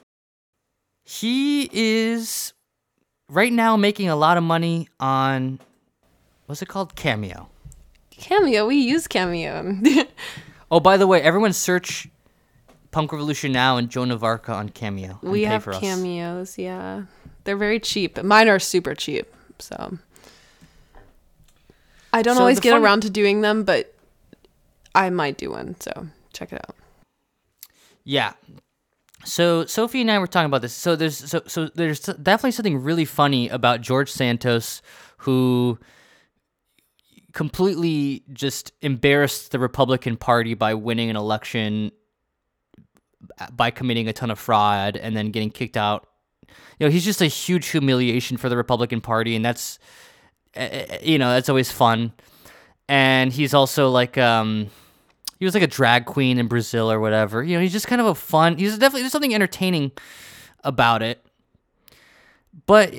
he 1.04 1.68
is 1.72 2.52
right 3.28 3.52
now 3.52 3.76
making 3.76 4.08
a 4.08 4.16
lot 4.16 4.36
of 4.36 4.44
money 4.44 4.88
on 5.00 5.58
what's 6.46 6.62
it 6.62 6.68
called 6.68 6.94
Cameo. 6.94 7.48
Cameo, 8.10 8.66
we 8.66 8.76
use 8.76 9.06
Cameo. 9.08 9.78
Oh, 10.70 10.80
by 10.80 10.96
the 10.96 11.06
way, 11.06 11.22
everyone 11.22 11.52
search 11.52 12.08
Punk 12.90 13.12
Revolution 13.12 13.52
now 13.52 13.76
and 13.76 13.88
Joan 13.88 14.10
of 14.10 14.24
Arc 14.24 14.48
on 14.48 14.68
Cameo. 14.68 15.18
we 15.22 15.44
have 15.44 15.64
cameos, 15.64 16.58
yeah. 16.58 17.04
They're 17.44 17.56
very 17.56 17.78
cheap. 17.78 18.20
Mine 18.22 18.48
are 18.48 18.58
super 18.58 18.94
cheap, 18.94 19.32
so 19.60 19.96
I 22.16 22.22
don't 22.22 22.34
So 22.36 22.40
always 22.40 22.60
get 22.60 22.72
fun- 22.72 22.82
around 22.82 23.02
to 23.02 23.10
doing 23.10 23.40
them, 23.42 23.64
but 23.64 23.94
I 24.94 25.10
might 25.10 25.36
do 25.36 25.50
one, 25.50 25.76
so 25.80 26.08
check 26.32 26.52
it 26.52 26.60
out. 26.66 26.74
Yeah. 28.04 28.32
So 29.24 29.66
Sophie 29.66 30.00
and 30.00 30.10
I 30.10 30.18
were 30.18 30.26
talking 30.26 30.46
about 30.46 30.62
this. 30.62 30.72
So 30.72 30.96
there's 30.96 31.16
so 31.18 31.42
so 31.46 31.68
there's 31.74 32.00
definitely 32.00 32.52
something 32.52 32.82
really 32.82 33.04
funny 33.04 33.48
about 33.48 33.80
George 33.80 34.10
Santos 34.10 34.80
who 35.18 35.78
completely 37.32 38.22
just 38.32 38.72
embarrassed 38.80 39.50
the 39.50 39.58
Republican 39.58 40.16
Party 40.16 40.54
by 40.54 40.74
winning 40.74 41.10
an 41.10 41.16
election 41.16 41.90
uh, 43.38 43.50
by 43.50 43.70
committing 43.70 44.08
a 44.08 44.12
ton 44.12 44.30
of 44.30 44.38
fraud 44.38 44.96
and 44.96 45.16
then 45.16 45.30
getting 45.32 45.50
kicked 45.50 45.76
out. 45.76 46.06
You 46.78 46.86
know, 46.86 46.90
he's 46.90 47.04
just 47.04 47.20
a 47.20 47.26
huge 47.26 47.66
humiliation 47.68 48.36
for 48.36 48.48
the 48.48 48.56
Republican 48.56 49.00
Party 49.00 49.34
and 49.34 49.44
that's 49.44 49.78
Eh, 50.56 50.68
eh, 50.70 50.86
eh, 50.88 50.98
you 51.02 51.18
know, 51.18 51.30
that's 51.30 51.48
always 51.48 51.70
fun. 51.70 52.12
And 52.88 53.32
he's 53.32 53.52
also 53.54 53.90
like 53.90 54.16
um 54.16 54.70
he 55.38 55.44
was 55.44 55.54
like 55.54 55.62
a 55.62 55.68
drag 55.68 56.06
queen 56.06 56.38
in 56.38 56.48
Brazil 56.48 56.90
or 56.90 56.98
whatever. 56.98 57.42
You 57.42 57.56
know, 57.56 57.62
he's 57.62 57.72
just 57.72 57.86
kind 57.86 58.00
of 58.00 58.06
a 58.06 58.14
fun. 58.14 58.56
He's 58.56 58.78
definitely 58.78 59.02
there's 59.02 59.12
something 59.12 59.34
entertaining 59.34 59.92
about 60.64 61.02
it. 61.02 61.24
But 62.66 62.94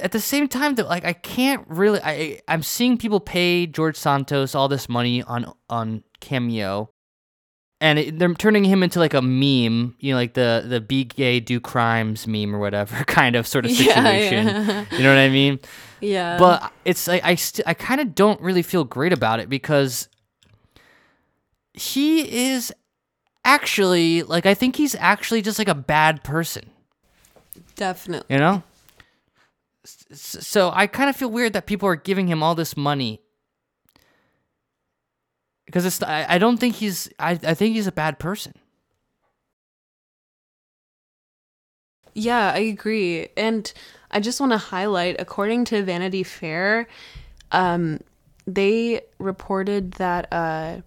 at 0.00 0.12
the 0.12 0.20
same 0.20 0.48
time, 0.48 0.74
though, 0.74 0.86
like 0.86 1.04
I 1.04 1.12
can't 1.12 1.64
really. 1.68 2.00
I 2.02 2.40
I'm 2.48 2.62
seeing 2.62 2.98
people 2.98 3.20
pay 3.20 3.66
George 3.66 3.96
Santos 3.96 4.54
all 4.54 4.68
this 4.68 4.88
money 4.88 5.22
on 5.22 5.52
on 5.70 6.02
Cameo, 6.20 6.90
and 7.80 7.98
it, 7.98 8.18
they're 8.18 8.32
turning 8.34 8.64
him 8.64 8.82
into 8.82 8.98
like 8.98 9.14
a 9.14 9.22
meme. 9.22 9.94
You 10.00 10.12
know, 10.12 10.16
like 10.16 10.34
the 10.34 10.64
the 10.66 10.80
be 10.80 11.04
gay 11.04 11.40
do 11.40 11.60
crimes 11.60 12.26
meme 12.26 12.54
or 12.54 12.58
whatever 12.58 13.04
kind 13.06 13.36
of 13.36 13.46
sort 13.46 13.64
of 13.66 13.70
Yeah, 13.74 13.94
situation. 13.94 14.46
yeah. 14.46 14.84
You 14.92 15.02
know 15.02 15.10
what 15.10 15.18
I 15.18 15.28
mean? 15.28 15.60
Yeah. 16.00 16.38
but 16.38 16.72
it's 16.84 17.06
like 17.08 17.24
I 17.24 17.34
st- 17.36 17.66
I 17.66 17.74
kind 17.74 18.00
of 18.00 18.14
don't 18.14 18.40
really 18.40 18.62
feel 18.62 18.84
great 18.84 19.12
about 19.12 19.40
it 19.40 19.48
because 19.48 20.08
he 21.72 22.50
is 22.52 22.72
actually 23.44 24.22
like 24.22 24.46
I 24.46 24.54
think 24.54 24.76
he's 24.76 24.94
actually 24.96 25.42
just 25.42 25.58
like 25.58 25.68
a 25.68 25.74
bad 25.74 26.22
person, 26.24 26.64
definitely. 27.76 28.34
you 28.34 28.40
know? 28.40 28.62
S- 29.84 30.36
So 30.46 30.70
I 30.74 30.86
kind 30.86 31.08
of 31.10 31.16
feel 31.16 31.30
weird 31.30 31.52
that 31.54 31.66
people 31.66 31.88
are 31.88 31.96
giving 31.96 32.28
him 32.28 32.42
all 32.42 32.54
this 32.54 32.76
money 32.76 33.20
because 35.66 35.84
it's 35.84 36.02
I, 36.02 36.26
I 36.28 36.38
don't 36.38 36.58
think 36.58 36.76
he's 36.76 37.08
I, 37.18 37.32
I 37.32 37.54
think 37.54 37.74
he's 37.74 37.86
a 37.86 37.92
bad 37.92 38.18
person. 38.18 38.54
Yeah, 42.14 42.52
I 42.54 42.60
agree. 42.60 43.28
And 43.36 43.70
I 44.10 44.20
just 44.20 44.40
want 44.40 44.52
to 44.52 44.58
highlight 44.58 45.16
according 45.18 45.66
to 45.66 45.82
Vanity 45.82 46.22
Fair, 46.22 46.88
um, 47.52 48.00
they 48.46 49.02
reported 49.18 49.92
that 49.92 50.32
uh, 50.32 50.80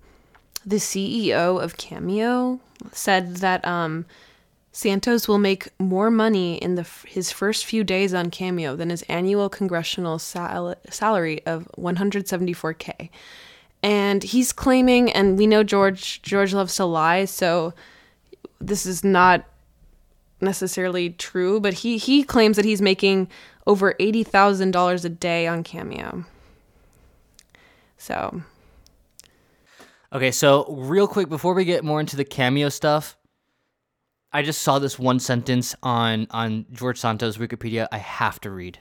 the 0.65 0.77
CEO 0.77 1.61
of 1.61 1.77
Cameo 1.77 2.59
said 2.91 3.37
that 3.37 3.65
um, 3.67 4.05
Santos 4.71 5.27
will 5.27 5.37
make 5.39 5.67
more 5.77 6.09
money 6.09 6.55
in 6.55 6.75
the 6.75 6.87
his 7.05 7.31
first 7.31 7.65
few 7.65 7.83
days 7.83 8.13
on 8.13 8.31
Cameo 8.31 8.75
than 8.75 8.89
his 8.89 9.03
annual 9.03 9.49
congressional 9.49 10.19
sal- 10.19 10.75
salary 10.89 11.45
of 11.45 11.67
174k. 11.77 13.09
And 13.81 14.23
he's 14.23 14.51
claiming, 14.51 15.11
and 15.11 15.37
we 15.37 15.47
know 15.47 15.63
George 15.63 16.21
George 16.21 16.53
loves 16.53 16.75
to 16.75 16.85
lie, 16.85 17.25
so 17.25 17.73
this 18.59 18.85
is 18.85 19.03
not 19.03 19.45
necessarily 20.41 21.11
true, 21.11 21.59
but 21.59 21.73
he 21.73 21.97
he 21.97 22.23
claims 22.23 22.55
that 22.57 22.65
he's 22.65 22.81
making 22.81 23.29
over 23.65 23.95
eighty 23.99 24.23
thousand 24.23 24.71
dollars 24.71 25.05
a 25.05 25.09
day 25.09 25.47
on 25.47 25.63
Cameo. 25.63 26.25
So 27.97 28.43
Okay, 30.11 30.31
so 30.31 30.65
real 30.69 31.07
quick 31.07 31.29
before 31.29 31.53
we 31.53 31.65
get 31.65 31.83
more 31.83 31.99
into 31.99 32.15
the 32.15 32.25
cameo 32.25 32.69
stuff, 32.69 33.15
I 34.33 34.41
just 34.41 34.61
saw 34.63 34.79
this 34.79 34.97
one 34.97 35.19
sentence 35.19 35.75
on 35.83 36.27
on 36.31 36.65
George 36.71 36.97
Santos 36.97 37.37
Wikipedia. 37.37 37.87
I 37.91 37.97
have 37.97 38.41
to 38.41 38.49
read. 38.49 38.79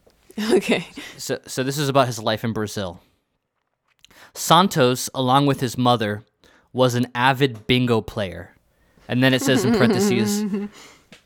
okay, 0.52 0.86
So, 1.18 1.38
so 1.46 1.62
this 1.62 1.76
is 1.76 1.88
about 1.88 2.06
his 2.06 2.22
life 2.22 2.44
in 2.44 2.52
Brazil. 2.52 3.00
Santos, 4.34 5.10
along 5.14 5.46
with 5.46 5.60
his 5.60 5.76
mother, 5.76 6.22
was 6.72 6.94
an 6.94 7.06
avid 7.14 7.66
bingo 7.66 8.00
player. 8.00 8.54
And 9.08 9.22
then 9.22 9.34
it 9.34 9.42
says 9.42 9.64
in 9.64 9.72
parentheses, 9.72 10.44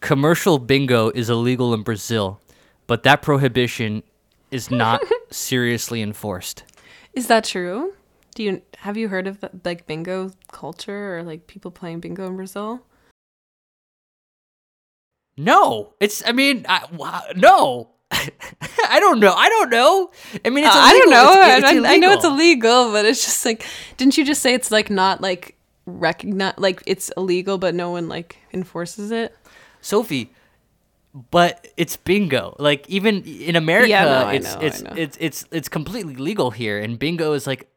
commercial 0.00 0.58
bingo 0.58 1.10
is 1.10 1.28
illegal 1.28 1.74
in 1.74 1.82
Brazil, 1.82 2.40
but 2.86 3.02
that 3.02 3.20
prohibition 3.20 4.02
is 4.50 4.70
not 4.70 5.02
seriously 5.30 6.00
enforced. 6.00 6.64
is 7.12 7.26
that 7.26 7.44
true? 7.44 7.92
Do 8.34 8.42
you 8.42 8.62
have 8.78 8.96
you 8.96 9.08
heard 9.08 9.26
of 9.26 9.40
the, 9.40 9.50
like 9.64 9.86
bingo 9.86 10.32
culture 10.50 11.18
or 11.18 11.22
like 11.22 11.46
people 11.46 11.70
playing 11.70 12.00
bingo 12.00 12.26
in 12.26 12.36
Brazil? 12.36 12.82
No, 15.36 15.94
it's. 16.00 16.22
I 16.26 16.32
mean, 16.32 16.64
I, 16.68 16.86
no. 17.36 17.90
I 18.10 18.98
don't 19.00 19.20
know. 19.20 19.32
I 19.32 19.48
don't 19.48 19.70
know. 19.70 20.10
I 20.44 20.50
mean, 20.50 20.64
it's 20.64 20.74
Uh, 20.74 20.78
I 20.78 20.92
don't 20.92 21.10
know. 21.10 21.32
It's- 21.32 21.58
it's 21.74 21.86
I, 21.86 21.94
I 21.94 21.96
know 21.96 22.12
it's 22.12 22.24
illegal. 22.24 22.92
but 22.92 23.04
it's 23.04 23.24
just 23.24 23.44
like, 23.44 23.64
didn't 23.96 24.16
you 24.16 24.24
just 24.24 24.40
say 24.42 24.54
it's 24.54 24.70
like 24.70 24.90
not 24.90 25.20
like 25.20 25.56
recognize 25.86 26.54
like 26.58 26.82
it's 26.86 27.10
illegal, 27.16 27.58
but 27.58 27.74
no 27.74 27.90
one 27.90 28.08
like 28.08 28.38
enforces 28.52 29.10
it? 29.10 29.36
Sophie, 29.80 30.32
but 31.30 31.66
it's 31.76 31.96
bingo. 31.96 32.56
Like 32.58 32.88
even 32.88 33.22
in 33.24 33.56
America, 33.56 33.88
Yeah, 33.90 34.04
no, 34.04 34.28
it's 34.30 34.54
know, 34.54 34.60
I 34.60 34.64
it's 34.64 34.82
it's 34.98 35.16
it's 35.20 35.44
it's 35.50 35.68
completely 35.68 36.14
legal 36.16 36.50
here, 36.50 36.78
and 36.78 36.98
bingo 36.98 37.32
is 37.34 37.46
like, 37.46 37.68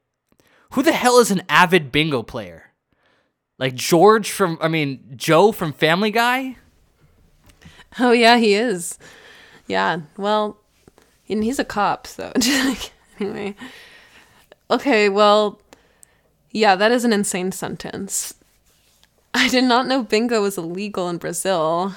who 0.72 0.84
the 0.84 0.94
hell 0.94 1.20
is 1.20 1.32
an 1.32 1.42
avid 1.50 1.92
bingo 1.92 2.24
player? 2.24 2.64
Like 3.60 3.74
George 3.74 4.30
from, 4.32 4.58
I 4.62 4.68
mean 4.68 5.14
Joe 5.16 5.52
from 5.52 5.74
Family 5.74 6.12
Guy. 6.12 6.58
Oh 8.00 8.12
yeah, 8.12 8.38
he 8.38 8.54
is. 8.54 9.00
Yeah. 9.68 10.00
Well, 10.18 10.58
and 11.30 11.44
he's 11.44 11.60
a 11.60 11.66
cop, 11.66 12.08
so 12.08 12.32
anyway. 13.20 13.56
Okay, 14.70 15.10
well, 15.10 15.60
yeah, 16.52 16.76
that 16.76 16.92
is 16.92 17.06
an 17.06 17.14
insane 17.14 17.52
sentence. 17.52 18.34
I 19.34 19.50
did 19.50 19.64
not 19.66 19.88
know 19.88 20.04
bingo 20.04 20.42
was 20.42 20.58
illegal 20.58 21.10
in 21.10 21.18
Brazil. 21.18 21.94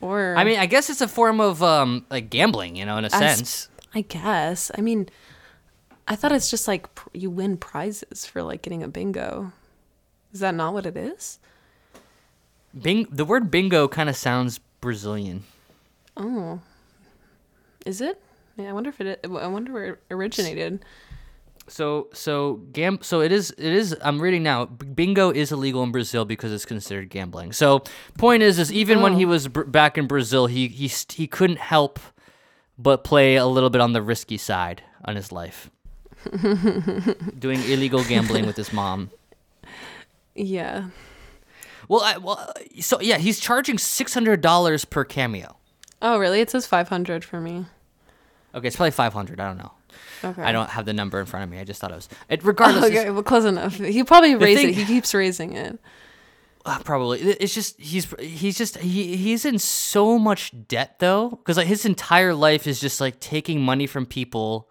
Or 0.00 0.34
I 0.36 0.44
mean, 0.44 0.58
I 0.58 0.66
guess 0.66 0.88
it's 0.90 1.00
a 1.00 1.08
form 1.08 1.40
of 1.40 1.62
um 1.62 2.06
like 2.10 2.30
gambling, 2.30 2.76
you 2.76 2.86
know, 2.86 2.96
in 2.98 3.04
a 3.04 3.10
I 3.12 3.24
s- 3.24 3.36
sense. 3.36 3.68
I 3.94 4.02
guess. 4.02 4.70
I 4.78 4.80
mean, 4.80 5.08
I 6.06 6.14
thought 6.16 6.32
it's 6.32 6.50
just 6.50 6.68
like 6.68 6.94
pr- 6.94 7.08
you 7.12 7.30
win 7.30 7.56
prizes 7.56 8.24
for 8.24 8.42
like 8.42 8.62
getting 8.62 8.82
a 8.82 8.88
bingo. 8.88 9.52
Is 10.32 10.40
that 10.40 10.54
not 10.54 10.72
what 10.72 10.86
it 10.86 10.96
is? 10.96 11.38
Bing, 12.80 13.06
the 13.10 13.24
word 13.24 13.50
bingo 13.50 13.88
kind 13.88 14.08
of 14.08 14.16
sounds 14.16 14.60
Brazilian. 14.80 15.42
Oh, 16.16 16.60
is 17.86 18.00
it? 18.00 18.20
Yeah, 18.56 18.70
I 18.70 18.72
wonder 18.72 18.90
if 18.90 19.00
it. 19.00 19.20
I 19.24 19.46
wonder 19.46 19.72
where 19.72 19.84
it 19.84 19.98
originated. 20.10 20.84
So 21.68 22.08
so 22.14 22.54
gam 22.72 22.98
so 23.02 23.20
it 23.20 23.30
is 23.30 23.50
it 23.58 23.72
is 23.72 23.94
I'm 24.00 24.22
reading 24.22 24.42
now 24.42 24.64
bingo 24.64 25.30
is 25.30 25.52
illegal 25.52 25.82
in 25.82 25.92
Brazil 25.92 26.24
because 26.24 26.50
it's 26.50 26.64
considered 26.64 27.10
gambling. 27.10 27.52
So 27.52 27.82
point 28.16 28.42
is 28.42 28.58
is 28.58 28.72
even 28.72 29.02
when 29.02 29.14
he 29.16 29.26
Oh. 29.26 29.28
was 29.28 29.48
br- 29.48 29.64
back 29.64 29.98
in 29.98 30.06
Brazil 30.06 30.46
he 30.46 30.68
he 30.68 30.88
st- 30.88 31.12
he 31.18 31.26
couldn't 31.26 31.58
help 31.58 31.98
but 32.78 33.04
play 33.04 33.36
a 33.36 33.44
little 33.44 33.68
bit 33.68 33.82
on 33.82 33.92
the 33.92 34.00
risky 34.00 34.38
side 34.38 34.82
on 35.04 35.14
his 35.16 35.30
life. 35.30 35.70
Doing 37.38 37.62
illegal 37.64 38.02
gambling 38.04 38.46
with 38.46 38.56
his 38.56 38.72
mom. 38.72 39.10
Yeah. 40.34 40.88
Well, 41.86 42.00
I, 42.00 42.16
well 42.16 42.50
so 42.80 42.98
yeah, 43.00 43.18
he's 43.18 43.40
charging 43.40 43.76
$600 43.76 44.88
per 44.90 45.04
cameo. 45.04 45.57
Oh, 46.00 46.18
really? 46.18 46.40
It 46.40 46.50
says 46.50 46.66
500 46.66 47.24
for 47.24 47.40
me. 47.40 47.66
Okay, 48.54 48.66
it's 48.66 48.76
probably 48.76 48.92
500, 48.92 49.40
I 49.40 49.46
don't 49.48 49.58
know. 49.58 49.72
Okay. 50.24 50.42
I 50.42 50.52
don't 50.52 50.70
have 50.70 50.84
the 50.84 50.92
number 50.92 51.20
in 51.20 51.26
front 51.26 51.44
of 51.44 51.50
me. 51.50 51.58
I 51.58 51.64
just 51.64 51.80
thought 51.80 51.92
it 51.92 51.96
was. 51.96 52.08
It, 52.28 52.44
regardless, 52.44 52.84
okay, 52.86 53.10
well, 53.10 53.22
close 53.22 53.44
enough. 53.44 53.74
He 53.76 54.02
probably 54.04 54.34
raised 54.34 54.60
thing- 54.60 54.70
it. 54.70 54.74
He 54.76 54.84
keeps 54.84 55.14
raising 55.14 55.54
it. 55.54 55.78
Uh, 56.64 56.78
probably. 56.80 57.20
It's 57.20 57.54
just 57.54 57.80
he's 57.80 58.12
he's 58.18 58.58
just 58.58 58.76
he 58.78 59.16
he's 59.16 59.44
in 59.46 59.58
so 59.58 60.18
much 60.18 60.52
debt 60.66 60.98
though, 60.98 61.30
because 61.30 61.56
like 61.56 61.66
his 61.66 61.86
entire 61.86 62.34
life 62.34 62.66
is 62.66 62.78
just 62.80 63.00
like 63.00 63.20
taking 63.20 63.62
money 63.62 63.86
from 63.86 64.04
people, 64.04 64.68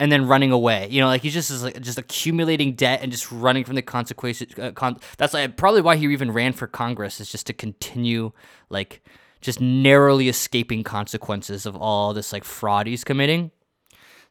and 0.00 0.10
then 0.10 0.26
running 0.26 0.50
away. 0.50 0.88
You 0.90 1.00
know, 1.00 1.06
like 1.06 1.22
he's 1.22 1.34
just 1.34 1.50
is 1.50 1.62
like 1.62 1.80
just 1.80 1.98
accumulating 1.98 2.72
debt 2.74 3.00
and 3.02 3.12
just 3.12 3.30
running 3.30 3.62
from 3.62 3.76
the 3.76 3.82
consequences. 3.82 4.48
Uh, 4.58 4.72
con- 4.72 4.98
that's 5.16 5.32
like 5.34 5.56
probably 5.56 5.80
why 5.82 5.96
he 5.96 6.06
even 6.06 6.32
ran 6.32 6.52
for 6.52 6.66
Congress 6.66 7.20
is 7.20 7.30
just 7.30 7.46
to 7.46 7.52
continue 7.52 8.32
like 8.68 9.04
just 9.46 9.60
narrowly 9.60 10.28
escaping 10.28 10.84
consequences 10.84 11.64
of 11.64 11.74
all 11.74 12.12
this 12.12 12.32
like 12.32 12.44
fraud 12.44 12.86
he's 12.86 13.04
committing. 13.04 13.50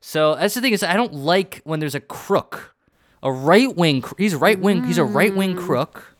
So 0.01 0.35
that's 0.35 0.53
the 0.53 0.61
thing 0.61 0.73
is 0.73 0.83
I 0.83 0.93
don't 0.93 1.13
like 1.13 1.61
when 1.63 1.79
there's 1.79 1.95
a 1.95 1.99
crook, 1.99 2.75
a 3.23 3.31
right 3.31 3.75
wing. 3.75 4.03
He's 4.17 4.35
right 4.35 4.59
wing. 4.59 4.83
He's 4.83 4.99
a 4.99 5.03
right 5.03 5.35
wing 5.35 5.55
mm. 5.55 5.59
crook 5.59 6.15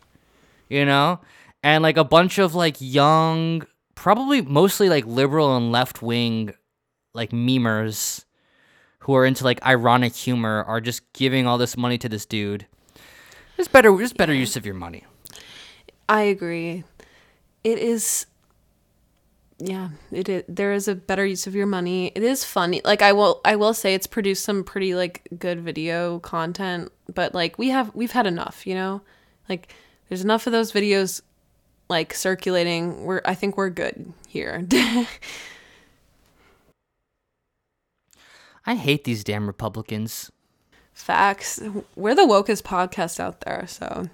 you 0.70 0.84
know 0.84 1.20
and 1.64 1.84
like 1.84 1.98
a 1.98 2.04
bunch 2.04 2.38
of 2.38 2.56
like 2.56 2.76
young 2.80 3.62
probably 3.94 4.42
mostly 4.42 4.90
like 4.90 5.06
liberal 5.06 5.56
and 5.56 5.72
left 5.72 6.02
wing 6.02 6.52
like 7.14 7.32
memers 7.32 8.26
who 9.00 9.14
are 9.14 9.26
into 9.26 9.44
like 9.44 9.64
ironic 9.64 10.16
humor 10.16 10.64
are 10.64 10.82
just 10.82 11.02
giving 11.14 11.46
all 11.46 11.60
this 11.60 11.78
money 11.78 11.98
to 11.98 12.10
this 12.10 12.26
dude 12.26 12.66
it's 13.58 13.68
better 13.68 14.02
it's 14.02 14.14
better 14.14 14.34
use 14.34 14.56
of 14.56 14.66
your 14.66 14.76
money 14.76 15.06
I 16.08 16.22
agree. 16.22 16.84
It 17.64 17.80
is. 17.80 18.28
Yeah, 19.58 19.90
it 20.12 20.28
is. 20.28 20.44
There 20.50 20.74
is 20.74 20.88
a 20.88 20.96
better 20.96 21.26
use 21.26 21.48
of 21.48 21.56
your 21.56 21.66
money. 21.66 22.12
It 22.14 22.24
is 22.24 22.44
funny. 22.44 22.82
Like 22.84 23.02
I 23.02 23.14
will, 23.14 23.40
I 23.46 23.56
will 23.56 23.74
say 23.74 23.94
it's 23.94 24.08
produced 24.08 24.44
some 24.44 24.64
pretty 24.64 24.96
like 24.96 25.28
good 25.38 25.62
video 25.62 26.20
content, 26.20 26.92
but 27.14 27.34
like 27.34 27.58
we 27.58 27.70
have, 27.70 27.96
we've 27.96 28.12
had 28.12 28.28
enough. 28.28 28.68
You 28.68 28.76
know, 28.76 29.02
like 29.48 29.74
there's 30.10 30.24
enough 30.24 30.46
of 30.46 30.52
those 30.54 30.72
videos 30.72 31.22
like 31.90 32.14
circulating. 32.14 33.06
We're, 33.06 33.22
I 33.24 33.36
think 33.36 33.56
we're 33.58 33.70
good 33.70 34.14
here. 34.28 34.66
i 38.68 38.74
hate 38.74 39.04
these 39.04 39.24
damn 39.24 39.46
republicans 39.46 40.32
Facts. 40.96 41.62
We're 41.98 42.16
the 42.16 42.22
wokest 42.22 42.64
podcast 42.64 43.20
out 43.20 43.42
there, 43.42 43.66
so 43.68 44.08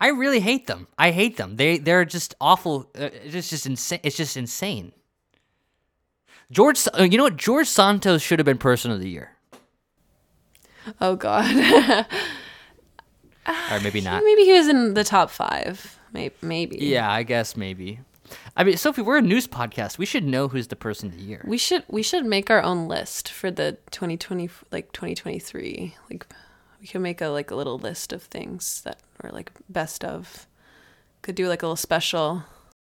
i 0.00 0.08
really 0.08 0.40
hate 0.40 0.66
them 0.66 0.86
i 0.98 1.10
hate 1.10 1.36
them 1.36 1.56
they 1.56 1.78
they're 1.78 2.04
just 2.04 2.34
awful 2.40 2.90
uh, 2.98 3.10
it's 3.24 3.50
just 3.50 3.66
insane 3.66 4.00
it's 4.02 4.16
just 4.16 4.36
insane 4.36 4.92
george 6.50 6.86
uh, 6.98 7.02
you 7.02 7.16
know 7.16 7.24
what 7.24 7.36
george 7.36 7.66
santos 7.66 8.22
should 8.22 8.38
have 8.38 8.46
been 8.46 8.58
person 8.58 8.90
of 8.90 9.00
the 9.00 9.08
year 9.08 9.36
oh 11.00 11.16
god. 11.16 12.06
or 13.70 13.80
maybe 13.80 14.00
not 14.10 14.22
Maybe 14.24 14.44
he 14.44 14.52
was 14.52 14.68
in 14.68 14.94
the 14.94 15.04
top 15.04 15.30
five. 15.30 15.98
Maybe. 16.12 16.34
Maybe. 16.42 16.76
Yeah, 16.78 17.10
I 17.10 17.22
guess 17.22 17.56
maybe. 17.56 18.00
I 18.56 18.64
mean, 18.64 18.76
Sophie, 18.76 19.02
we're 19.02 19.18
a 19.18 19.22
news 19.22 19.46
podcast. 19.46 19.98
We 19.98 20.06
should 20.06 20.24
know 20.24 20.48
who's 20.48 20.68
the 20.68 20.76
person 20.76 21.08
of 21.08 21.16
the 21.16 21.22
year. 21.22 21.44
We 21.46 21.58
should 21.58 21.84
we 21.88 22.02
should 22.02 22.24
make 22.24 22.50
our 22.50 22.62
own 22.62 22.88
list 22.88 23.30
for 23.30 23.50
the 23.50 23.78
2020 23.90 24.48
like 24.70 24.92
2023. 24.92 25.96
Like 26.10 26.26
we 26.80 26.86
can 26.86 27.02
make 27.02 27.20
a 27.20 27.28
like 27.28 27.50
a 27.50 27.54
little 27.54 27.78
list 27.78 28.12
of 28.12 28.22
things 28.22 28.82
that 28.82 28.98
are 29.22 29.30
like 29.30 29.50
best 29.68 30.04
of. 30.04 30.46
Could 31.22 31.34
do 31.34 31.48
like 31.48 31.62
a 31.62 31.66
little 31.66 31.76
special. 31.76 32.44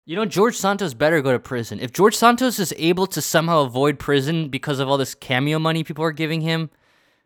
You 0.04 0.14
know, 0.16 0.24
George 0.24 0.56
Santos 0.56 0.94
better 0.94 1.20
go 1.20 1.32
to 1.32 1.38
prison. 1.38 1.80
If 1.80 1.92
George 1.92 2.14
Santos 2.16 2.58
is 2.58 2.72
able 2.76 3.06
to 3.08 3.20
somehow 3.20 3.60
avoid 3.62 3.98
prison 3.98 4.48
because 4.48 4.78
of 4.78 4.88
all 4.88 4.98
this 4.98 5.14
cameo 5.14 5.58
money 5.58 5.82
people 5.84 6.04
are 6.04 6.12
giving 6.12 6.40
him, 6.42 6.70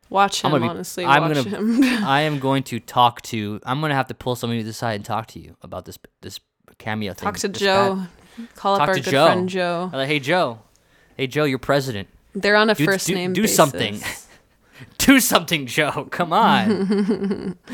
Watch 0.08 0.42
him. 0.42 0.46
I'm 0.52 0.52
gonna 0.60 0.64
be. 0.64 0.70
honestly. 0.70 1.04
I'm 1.04 1.22
watch 1.22 1.44
gonna. 1.44 1.56
him. 1.56 1.82
I 2.04 2.22
am 2.22 2.38
going 2.40 2.62
to 2.64 2.80
talk 2.80 3.22
to. 3.22 3.60
I'm 3.64 3.80
gonna 3.80 3.94
have 3.94 4.08
to 4.08 4.14
pull 4.14 4.34
somebody 4.34 4.60
to 4.60 4.66
the 4.66 4.72
side 4.72 4.96
and 4.96 5.04
talk 5.04 5.26
to 5.28 5.38
you 5.40 5.56
about 5.62 5.84
this 5.84 5.98
this 6.20 6.40
cameo 6.78 7.12
thing. 7.14 7.24
Talk 7.26 7.38
to 7.38 7.48
Joe. 7.48 7.94
bad- 7.96 8.08
Call 8.56 8.78
Talk 8.78 8.82
up 8.84 8.88
our 8.88 8.94
good 8.96 9.04
Joe. 9.04 9.26
friend 9.26 9.48
Joe. 9.48 9.90
I'm 9.92 9.98
like, 9.98 10.08
hey 10.08 10.18
Joe, 10.18 10.60
hey 11.16 11.26
Joe, 11.26 11.44
you're 11.44 11.58
president. 11.58 12.08
They're 12.34 12.56
on 12.56 12.70
a 12.70 12.74
Do- 12.74 12.84
first 12.86 13.06
do- 13.06 13.14
name 13.14 13.32
do 13.34 13.42
basis. 13.42 13.56
something. 13.56 14.00
Do 14.98 15.20
something, 15.20 15.66
Joe. 15.66 16.08
Come 16.10 16.32
on. 16.32 17.56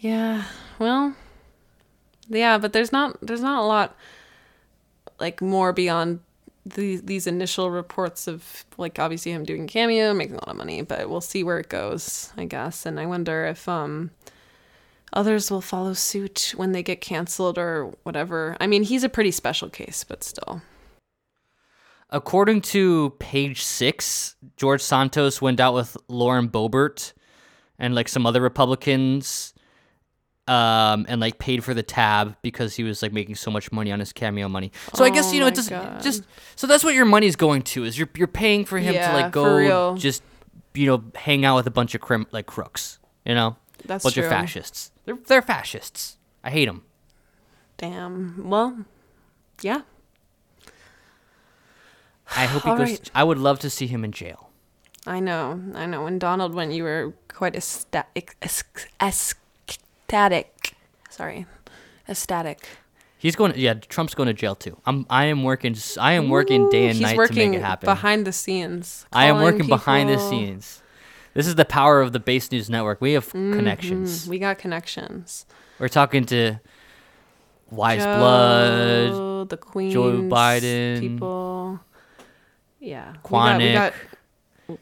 Yeah. 0.00 0.42
Well. 0.80 1.14
Yeah, 2.28 2.58
but 2.58 2.72
there's 2.72 2.90
not 2.90 3.16
there's 3.22 3.40
not 3.40 3.62
a 3.62 3.66
lot 3.66 3.96
like 5.20 5.40
more 5.40 5.72
beyond 5.72 6.18
these 6.66 7.02
these 7.02 7.28
initial 7.28 7.70
reports 7.70 8.26
of 8.26 8.64
like 8.78 8.98
obviously 8.98 9.30
him 9.30 9.44
doing 9.44 9.68
cameo, 9.68 10.12
making 10.12 10.34
a 10.34 10.38
lot 10.38 10.48
of 10.48 10.56
money, 10.56 10.82
but 10.82 11.08
we'll 11.08 11.20
see 11.20 11.44
where 11.44 11.60
it 11.60 11.68
goes, 11.68 12.32
I 12.36 12.46
guess. 12.46 12.84
And 12.84 12.98
I 12.98 13.06
wonder 13.06 13.46
if 13.46 13.68
um 13.68 14.10
others 15.12 15.50
will 15.52 15.60
follow 15.60 15.92
suit 15.92 16.52
when 16.56 16.72
they 16.72 16.82
get 16.82 17.00
canceled 17.00 17.56
or 17.56 17.94
whatever. 18.02 18.56
I 18.60 18.66
mean, 18.66 18.82
he's 18.82 19.04
a 19.04 19.08
pretty 19.08 19.30
special 19.30 19.68
case, 19.68 20.02
but 20.02 20.24
still. 20.24 20.62
According 22.12 22.60
to 22.60 23.10
page 23.18 23.62
six, 23.62 24.36
George 24.56 24.80
Santos 24.82 25.40
went 25.42 25.58
out 25.58 25.74
with 25.74 25.96
Lauren 26.08 26.48
Boebert 26.48 27.12
and 27.78 27.94
like 27.94 28.06
some 28.08 28.26
other 28.26 28.40
Republicans, 28.40 29.54
um, 30.46 31.06
and 31.08 31.20
like 31.20 31.38
paid 31.38 31.64
for 31.64 31.72
the 31.72 31.82
tab 31.82 32.36
because 32.42 32.76
he 32.76 32.82
was 32.84 33.02
like 33.02 33.12
making 33.12 33.36
so 33.36 33.50
much 33.50 33.72
money 33.72 33.90
on 33.90 33.98
his 33.98 34.12
cameo 34.12 34.46
money. 34.48 34.72
So 34.94 35.04
I 35.04 35.10
guess 35.10 35.30
Oh 35.30 35.32
you 35.32 35.40
know 35.40 35.46
my 35.46 35.52
it 35.52 35.54
just 35.54 35.70
God. 35.70 36.02
just 36.02 36.24
so 36.54 36.66
that's 36.66 36.84
what 36.84 36.94
your 36.94 37.06
money's 37.06 37.34
going 37.36 37.62
to 37.62 37.84
is 37.84 37.98
you're 37.98 38.10
you're 38.16 38.26
paying 38.28 38.64
for 38.66 38.78
him 38.78 38.92
to 38.94 39.12
like 39.14 39.32
go 39.32 39.96
just 39.96 40.22
you 40.74 40.86
know 40.86 41.02
hang 41.14 41.44
out 41.44 41.56
with 41.56 41.66
a 41.66 41.70
bunch 41.70 41.94
of 41.94 42.00
crim 42.02 42.26
like 42.30 42.46
crooks, 42.46 42.98
you 43.24 43.34
know, 43.34 43.56
That's 43.86 44.02
bunch 44.04 44.14
true. 44.16 44.24
of 44.24 44.30
fascists. 44.30 44.90
They're 45.06 45.16
they're 45.26 45.42
fascists. 45.42 46.18
I 46.44 46.50
hate 46.50 46.66
them. 46.66 46.82
Damn. 47.78 48.48
Well, 48.50 48.84
yeah. 49.62 49.82
I 52.36 52.46
hope 52.46 52.62
he 52.62 52.70
All 52.70 52.76
goes. 52.76 52.88
right. 52.90 53.10
I 53.14 53.24
would 53.24 53.38
love 53.38 53.58
to 53.60 53.70
see 53.70 53.86
him 53.86 54.04
in 54.04 54.12
jail. 54.12 54.50
I 55.06 55.20
know, 55.20 55.60
I 55.74 55.86
know. 55.86 56.04
When 56.04 56.18
Donald 56.18 56.54
went, 56.54 56.72
you 56.72 56.84
were 56.84 57.12
quite 57.28 57.54
ecstatic. 57.56 58.36
Ecstatic. 59.00 60.74
Sorry, 61.10 61.46
ecstatic. 62.08 62.66
He's 63.18 63.36
going. 63.36 63.52
Yeah, 63.56 63.74
Trump's 63.74 64.14
going 64.14 64.26
to 64.28 64.32
jail 64.32 64.54
too. 64.54 64.76
I'm. 64.86 65.06
I 65.10 65.26
am 65.26 65.44
working. 65.44 65.76
I 66.00 66.12
am 66.12 66.28
working 66.28 66.68
day 66.70 66.84
and 66.86 66.94
He's 66.94 67.02
night 67.02 67.16
working 67.16 67.36
to 67.36 67.48
make 67.50 67.58
it 67.58 67.62
happen. 67.62 67.86
behind 67.86 68.26
the 68.26 68.32
scenes. 68.32 69.06
I 69.12 69.26
am 69.26 69.36
calling 69.36 69.44
working 69.54 69.68
behind 69.68 70.08
the 70.08 70.14
people. 70.14 70.30
scenes. 70.30 70.82
This 71.34 71.46
is 71.46 71.54
the 71.54 71.64
power 71.64 72.00
of 72.00 72.12
the 72.12 72.20
Based 72.20 72.52
News 72.52 72.68
Network. 72.68 73.00
We 73.00 73.12
have 73.12 73.26
Mm-hmm. 73.28 73.54
connections. 73.54 74.28
We 74.28 74.38
got 74.38 74.58
connections. 74.58 75.46
We're 75.78 75.88
talking 75.88 76.24
to 76.26 76.56
Wise 77.70 78.04
Blood. 78.04 79.08
Joe, 79.12 79.44
the 79.44 79.56
Queen, 79.56 79.90
Joe 79.90 80.12
Biden, 80.22 81.00
people. 81.00 81.28
Yeah, 82.82 83.14
Quantick. 83.24 83.58
We 83.58 83.72
got, 83.72 83.94
we 84.68 84.76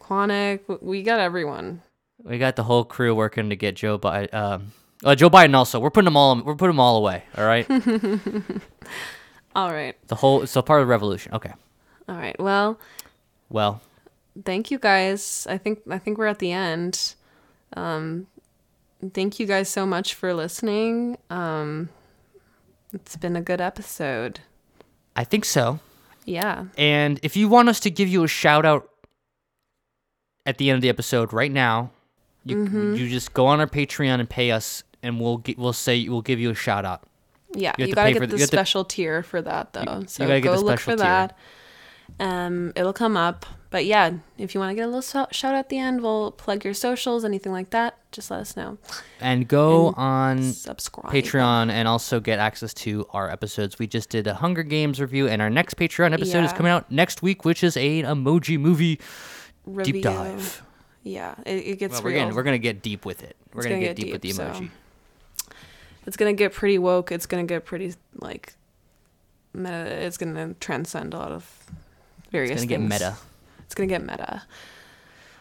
got. 0.67 0.83
We 0.83 1.03
got 1.03 1.21
everyone. 1.21 1.83
We 2.23 2.39
got 2.39 2.57
the 2.57 2.63
whole 2.63 2.85
crew 2.85 3.15
working 3.15 3.51
to 3.51 3.57
get 3.57 3.77
Joe 3.77 3.99
Biden. 3.99 4.33
Um, 4.33 4.73
uh, 5.05 5.15
Joe 5.15 5.29
Biden 5.29 5.55
also. 5.55 5.79
We're 5.79 5.91
putting 5.91 6.07
them 6.07 6.17
all. 6.17 6.43
We're 6.43 6.55
putting 6.55 6.77
them 6.77 6.81
all 6.81 6.97
away. 6.97 7.25
All 7.37 7.47
right. 7.47 7.67
All 9.55 9.73
right, 9.73 9.97
the 10.07 10.15
whole. 10.15 10.45
A 10.45 10.63
part 10.63 10.81
of 10.81 10.87
the 10.87 10.91
revolution. 10.91 11.35
Okay. 11.35 11.53
all 12.09 12.15
right. 12.17 12.39
Well, 12.39 12.79
Well, 13.49 13.81
thank 14.45 14.71
you 14.71 14.79
guys. 14.79 15.47
I 15.51 15.59
think 15.59 15.81
I 15.91 15.99
think 15.99 16.19
we're 16.19 16.27
at 16.27 16.39
the 16.39 16.53
end. 16.53 17.15
Um, 17.77 18.29
thank 19.13 19.41
you 19.41 19.47
guys 19.47 19.69
so 19.69 19.85
much 19.87 20.15
for 20.15 20.33
listening. 20.35 21.19
Um, 21.31 21.89
it's 22.93 23.17
been 23.17 23.35
a 23.35 23.43
good 23.43 23.61
episode. 23.61 24.41
I 25.17 25.25
think 25.25 25.45
so. 25.45 25.81
Yeah. 26.31 26.67
And 26.79 27.19
if 27.23 27.37
you 27.37 27.49
want 27.49 27.69
us 27.69 27.81
to 27.81 27.91
give 27.91 28.09
you 28.09 28.23
a 28.25 28.29
shout 28.29 28.65
out 28.65 28.89
at 30.47 30.59
the 30.59 30.71
end 30.71 30.77
of 30.77 30.83
the 30.83 30.89
episode 30.89 31.33
right 31.33 31.51
now, 31.53 31.91
you 32.45 32.57
Mm-hmm. 32.57 32.95
you 32.95 33.09
just 33.09 33.35
go 33.35 33.47
on 33.47 33.61
our 33.61 33.67
Patreon 33.67 34.21
and 34.21 34.29
pay 34.31 34.51
us, 34.51 34.83
and 35.03 35.21
we'll 35.21 35.39
gi- 35.39 35.57
we'll 35.59 35.73
say 35.73 36.09
we'll 36.09 36.23
give 36.23 36.41
you 36.41 36.51
a 36.51 36.55
shout 36.55 36.85
out. 36.85 37.03
Yeah, 37.53 37.73
You 37.79 37.87
you, 37.87 37.91
to 37.91 37.95
gotta 37.97 38.09
pay 38.09 38.15
for 38.15 38.21
get 38.21 38.27
the- 38.31 38.37
the, 38.37 38.37
you 38.39 38.43
have 38.43 38.51
to- 38.51 38.57
special 38.57 38.85
tier 38.85 39.23
for 39.23 39.43
that 39.43 39.73
though. 39.73 40.05
so 40.07 40.27
gotta 40.27 40.41
get 40.41 40.49
go 40.49 40.55
the 40.57 40.61
look 40.65 40.79
special 40.79 40.93
for 40.93 40.97
tier. 40.97 41.05
that. 41.05 41.39
Um, 42.19 42.73
it'll 42.77 42.93
come 42.93 43.17
up. 43.17 43.47
But 43.71 43.85
yeah, 43.85 44.11
if 44.37 44.53
you 44.53 44.59
want 44.61 44.71
to 44.73 44.75
get 44.75 44.83
a 44.83 44.87
little 44.89 45.01
shout 45.01 45.33
shout 45.33 45.55
out 45.55 45.59
at 45.61 45.69
the 45.69 45.79
end, 45.79 46.03
we'll 46.03 46.33
plug 46.33 46.65
your 46.65 46.75
socials, 46.75 47.25
anything 47.25 47.53
like 47.53 47.71
that. 47.71 47.97
Just 48.11 48.29
let 48.31 48.41
us 48.41 48.57
know. 48.57 48.79
And 49.21 49.47
go 49.47 49.89
And 49.89 49.97
on 49.97 50.43
Subscribe. 50.53 51.13
Patreon 51.13 51.71
and 51.71 51.87
also 51.87 52.19
get 52.19 52.41
access 52.41 52.75
to 52.75 53.07
our 53.13 53.31
episodes. 53.31 53.79
We 53.79 53.87
just 53.87 54.11
did 54.11 54.27
a 54.27 54.35
Hunger 54.35 54.65
Games 54.65 55.01
review, 55.01 55.29
and 55.29 55.41
our 55.41 55.51
next 55.51 55.75
Patreon 55.77 56.13
episode 56.13 56.43
is 56.45 56.53
coming 56.53 56.73
out 56.73 56.91
next 56.91 57.23
week, 57.23 57.45
which 57.45 57.63
is 57.63 57.77
a 57.77 58.03
emoji 58.03 58.59
movie 58.59 58.99
Review. 59.67 59.93
deep 59.93 60.03
dive. 60.03 60.63
Yeah, 61.05 61.37
it, 61.47 61.65
it 61.67 61.79
gets 61.79 61.95
Well, 61.95 62.03
we're 62.03 62.11
real. 62.11 62.25
gonna 62.25 62.35
we're 62.35 62.43
gonna 62.43 62.59
get 62.59 62.83
deep 62.83 63.05
with 63.07 63.23
it. 63.23 63.37
We're 63.55 63.63
gonna, 63.63 63.77
gonna 63.77 63.87
get, 63.87 63.97
get 63.97 64.03
deep, 64.05 64.13
with 64.15 64.23
the 64.23 64.29
deep, 64.29 64.37
so- 64.37 64.45
emoji. 64.51 64.71
it's 66.07 66.17
gonna 66.17 66.33
get 66.33 66.53
pretty 66.53 66.79
woke. 66.79 67.13
It's 67.13 67.27
gonna 67.27 67.45
get 67.45 67.65
pretty 67.65 67.95
like 68.17 68.55
meta. 69.55 69.87
It's 70.05 70.17
gonna 70.17 70.55
transcend 70.55 71.15
a 71.15 71.19
lot 71.19 71.31
of 71.31 71.67
various. 72.31 72.53
It's 72.53 72.63
gonna 72.63 72.67
get 72.67 72.81
meta. 72.81 73.17
It's 73.65 73.75
gonna 73.75 73.87
get 73.87 74.03
meta. 74.03 74.43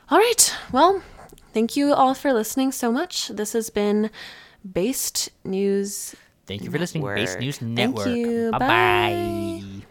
All 0.09 0.17
right. 0.17 0.55
Well, 0.71 1.01
thank 1.53 1.75
you 1.75 1.93
all 1.93 2.13
for 2.13 2.33
listening 2.33 2.71
so 2.71 2.91
much. 2.91 3.29
This 3.29 3.53
has 3.53 3.69
been 3.69 4.09
Based 4.69 5.29
News. 5.43 6.15
Thank 6.45 6.63
you 6.63 6.71
for 6.71 6.79
listening. 6.79 7.03
Base 7.03 7.29
Network. 7.29 7.41
News 7.41 7.57
Thank 7.57 7.95
Network. 7.95 8.51
Bye. 8.51 8.59
bye. 8.59 9.85